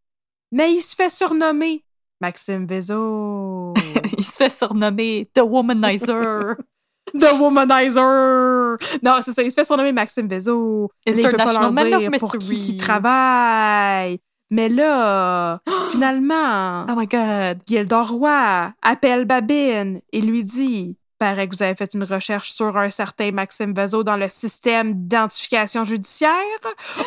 [0.50, 1.84] Mais il se fait surnommer
[2.20, 3.74] Maxime Vézo.
[4.18, 6.56] Il se fait surnommer The Womanizer.
[7.18, 8.78] The Womanizer!
[9.02, 10.26] Non, c'est ça, il se fait surnommer Maxime.
[10.26, 10.66] Mais là,
[11.06, 14.18] il peut pas leur International dire pour qui il travaille.
[14.50, 15.60] Mais là,
[15.90, 17.58] finalement, oh my god.
[17.66, 22.76] Gildor Roy appelle Babine et lui dit Paraît que vous avez fait une recherche sur
[22.76, 26.30] un certain Maxime Vezo dans le système d'identification judiciaire.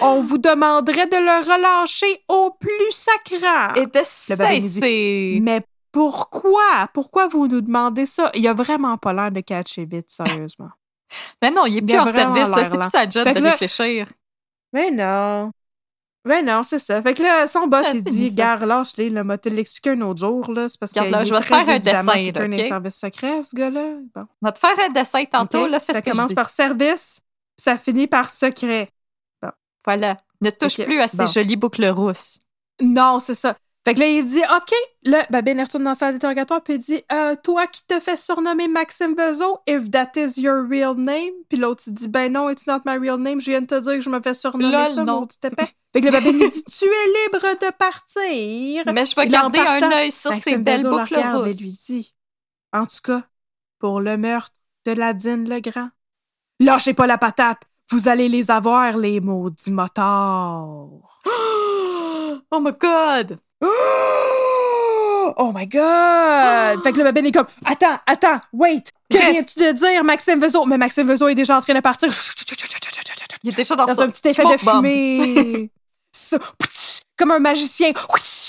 [0.02, 3.76] On vous demanderait de le relâcher au plus sacrant.
[3.76, 5.40] Et de cesser.
[5.44, 5.62] Mais
[5.92, 6.90] pourquoi?
[6.94, 8.32] Pourquoi vous nous demandez ça?
[8.34, 10.70] Il a vraiment pas l'air de catcher vite, sérieusement.
[11.42, 12.50] Mais non, il est Il plus en service.
[12.70, 14.08] C'est plus sa job Fait de là- réfléchir.
[14.74, 15.52] Mais non.
[16.26, 17.02] Mais non, c'est ça.
[17.02, 18.32] Fait que là, son boss, il c'est dit.
[18.32, 20.68] Gare, lâche-les, là, m'a te l'expliquer un autre jour, là?
[20.68, 21.00] C'est parce que.
[21.00, 22.68] Là, je vais te faire un dessin, quelqu'un là, des ok?
[22.68, 23.94] services secrets, ce gars-là.
[24.14, 24.26] Bon.
[24.42, 25.68] On va te faire un dessin tantôt.
[25.68, 26.36] Là, fais ça ce que je commence dis.
[26.36, 27.22] par service,
[27.58, 28.90] puis ça finit par secret.
[29.86, 30.18] Voilà.
[30.42, 31.26] Ne touche plus à ces bon.
[31.26, 32.40] jolies boucles rousses.
[32.82, 33.56] Non, c'est ça.
[33.86, 34.74] Fait que là, il dit, OK.
[35.04, 38.00] Là, Babine il retourne dans sa salle d'interrogatoire, puis il dit, euh, toi qui te
[38.00, 41.32] fais surnommer Maxime Bezo, if that is your real name.
[41.48, 43.40] Puis l'autre, il dit, ben non, it's not my real name.
[43.40, 45.22] Je viens de te dire que je me fais surnommer Lol, ça, non.
[45.22, 45.70] maudit épais.
[45.94, 48.94] Fait que le Babine, il dit, tu es libre de partir.
[48.94, 51.78] Mais je vais garder un œil sur ces belles Bezo le boucles regarde et lui
[51.88, 52.14] dit,
[52.74, 53.24] En tout cas,
[53.80, 55.90] pour le meurtre de Ladine le Grand.
[56.60, 57.62] Lâchez pas la patate!
[57.92, 60.90] Vous allez les avoir, les maudits motards!
[62.52, 63.40] Oh my god!
[63.62, 66.84] Oh my god!
[66.84, 68.84] Fait que le babine est comme Attends, attends, wait!
[69.10, 70.66] Que viens-tu de dire, Maxime Vezo?
[70.66, 72.10] Mais Maxime Vezo est déjà en train de partir.
[73.44, 74.76] Il est déjà dans, Dans un petit effet de bomb.
[74.84, 75.72] fumée.
[76.12, 76.38] Ça,
[77.18, 77.92] comme un magicien.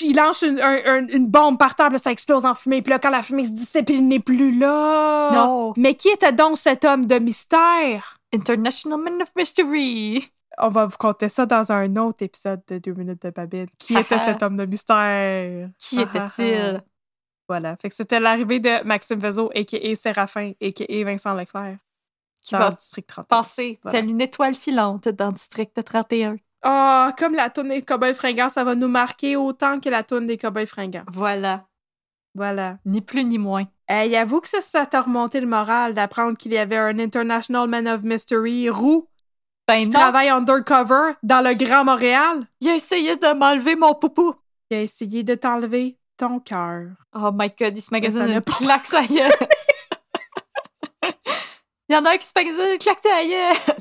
[0.01, 2.81] Il lance une, un- un- une bombe par là, ça explose en fumée.
[2.83, 5.31] Puis là, quand la fumée se dissipe, il n'est plus là.
[5.33, 5.75] Non.
[5.77, 8.17] Mais qui était donc cet homme de mystère?
[8.35, 10.27] International Man of Mystery.
[10.63, 13.67] On va vous conter ça dans un autre épisode de Deux minutes de Babine.
[13.79, 15.71] Qui était cet homme de mystère?
[15.79, 16.77] Qui Ah, ah, était-il?
[16.77, 16.81] ah.
[17.49, 17.77] Voilà.
[17.83, 19.97] Fait que c'était l'arrivée de Maxime Vezo, a.k.a.
[19.97, 21.05] Séraphin, a.k.a.
[21.05, 21.79] Vincent Leclerc.
[22.43, 23.25] Qui dans va le district 31.
[23.25, 23.99] passer Voilà.
[23.99, 26.37] une étoile filante dans District 31.
[26.63, 30.27] Ah, comme la toune des Cowboys fringants, ça va nous marquer autant que la toune
[30.27, 31.05] des Cowboys fringants.
[31.13, 31.67] Voilà.
[32.37, 32.79] Voilà.
[32.87, 33.65] Ni plus ni moins.
[33.89, 37.69] Hey, avoue que ça, ça t'a remonté le moral d'apprendre qu'il y avait un International
[37.69, 39.09] Man of Mystery roux
[39.73, 42.47] Ben qui non, travaille undercover dans le Grand Montréal?
[42.61, 44.35] il a essayé de m'enlever mon poupou.
[44.71, 46.89] Il a essayé de t'enlever ton cœur.
[47.15, 49.33] Oh my god, il se ça magasine une claque sa gueule.
[51.89, 53.77] Il y en a un qui se magasine une claque sa gueule.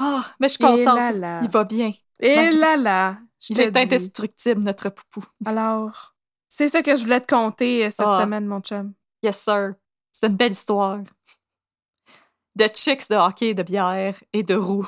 [0.00, 0.96] Oh, mais je suis contente.
[0.96, 1.40] là là.
[1.42, 1.90] Il va bien.
[2.18, 3.18] Et là là.
[3.40, 3.78] je Il est dis.
[3.78, 5.24] indestructible, notre poupou.
[5.44, 6.14] Alors,
[6.48, 8.20] c'est ça que je voulais te conter euh, cette Ah.
[8.22, 8.94] semaine, mon chum.
[9.22, 9.74] Yes, sir.
[10.12, 11.00] C'est une belle histoire.
[12.56, 14.86] De chicks de hockey, de bière et de roux.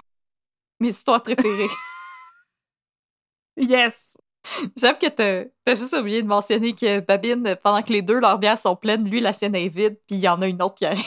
[0.80, 1.68] Mes histoires préférées.
[3.56, 4.16] Yes!
[4.76, 8.58] J'aime que t'as juste oublié de mentionner que Babine, pendant que les deux, leurs bières
[8.58, 10.84] sont pleines, lui, la sienne est vide, puis il y en a une autre qui
[10.86, 11.04] arrive.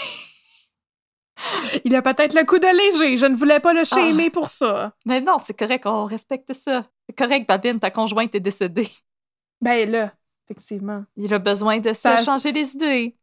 [1.85, 3.15] Il a peut-être le coup de léger.
[3.17, 3.85] Je ne voulais pas le Ah.
[3.85, 4.93] shamer pour ça.
[5.05, 6.88] Mais non, c'est correct, on respecte ça.
[7.07, 8.89] C'est correct, Babine, ta conjointe est décédée.
[9.61, 10.13] Ben là,
[10.45, 11.03] effectivement.
[11.15, 13.15] Il a besoin de se Ça- changer les idées.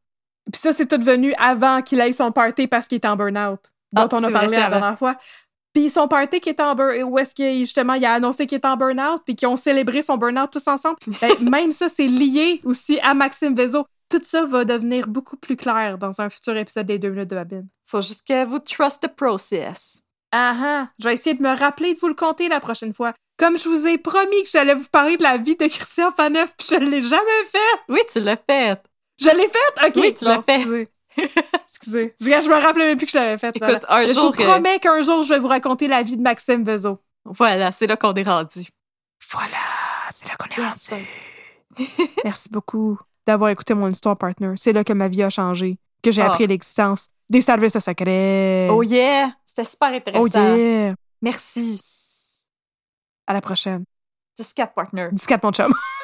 [0.53, 3.61] Puis ça, c'est tout venu avant qu'il aille son party parce qu'il est en burn-out,
[3.93, 5.17] dont Ah, on a parlé la dernière fois.
[5.75, 8.57] Puis son party qui est en burn où est-ce qu'il justement il a annoncé qu'il
[8.57, 10.97] est en burn-out puis qu'ils ont célébré son burn-out tous ensemble.
[11.21, 13.85] Ben, même ça, c'est lié aussi à Maxime Vezo.
[14.09, 17.35] Tout ça va devenir beaucoup plus clair dans un futur épisode des deux minutes de
[17.35, 17.67] Babine.
[17.87, 20.01] Faut juste que vous trust the process.
[20.31, 20.89] Ah ah!
[21.01, 23.13] Je vais essayer de me rappeler de vous le conter la prochaine fois.
[23.37, 26.55] Comme je vous ai promis que j'allais vous parler de la vie de Christian Faneuf,
[26.57, 27.81] puis je l'ai jamais fait!
[27.89, 28.81] Oui, tu l'as fait.
[29.21, 29.87] Je l'ai fait?
[29.89, 29.93] OK.
[29.97, 30.89] Oui, tu l'as fait.
[31.67, 32.15] Excusez.
[32.21, 33.55] Je me rappelais même plus que je l'avais fait.
[33.55, 36.23] Écoute, un je jour, vous promets qu'un jour, je vais vous raconter la vie de
[36.23, 36.99] Maxime Bezo.
[37.25, 38.67] Voilà, c'est là qu'on est rendu.
[39.31, 39.57] Voilà,
[40.11, 41.07] c'est là qu'on est rendu.
[42.25, 44.53] Merci beaucoup d'avoir écouté mon histoire partner.
[44.57, 46.27] C'est là que ma vie a changé, que j'ai Ah.
[46.27, 48.69] appris l'existence des services secrets.
[48.71, 49.31] Oh yeah!
[49.47, 50.25] C'était super intéressant.
[50.25, 50.93] Oh yeah!
[51.23, 51.81] Merci.
[53.27, 53.85] À la prochaine.
[54.39, 55.09] 10-4 partner.
[55.27, 55.73] 14 mon chum.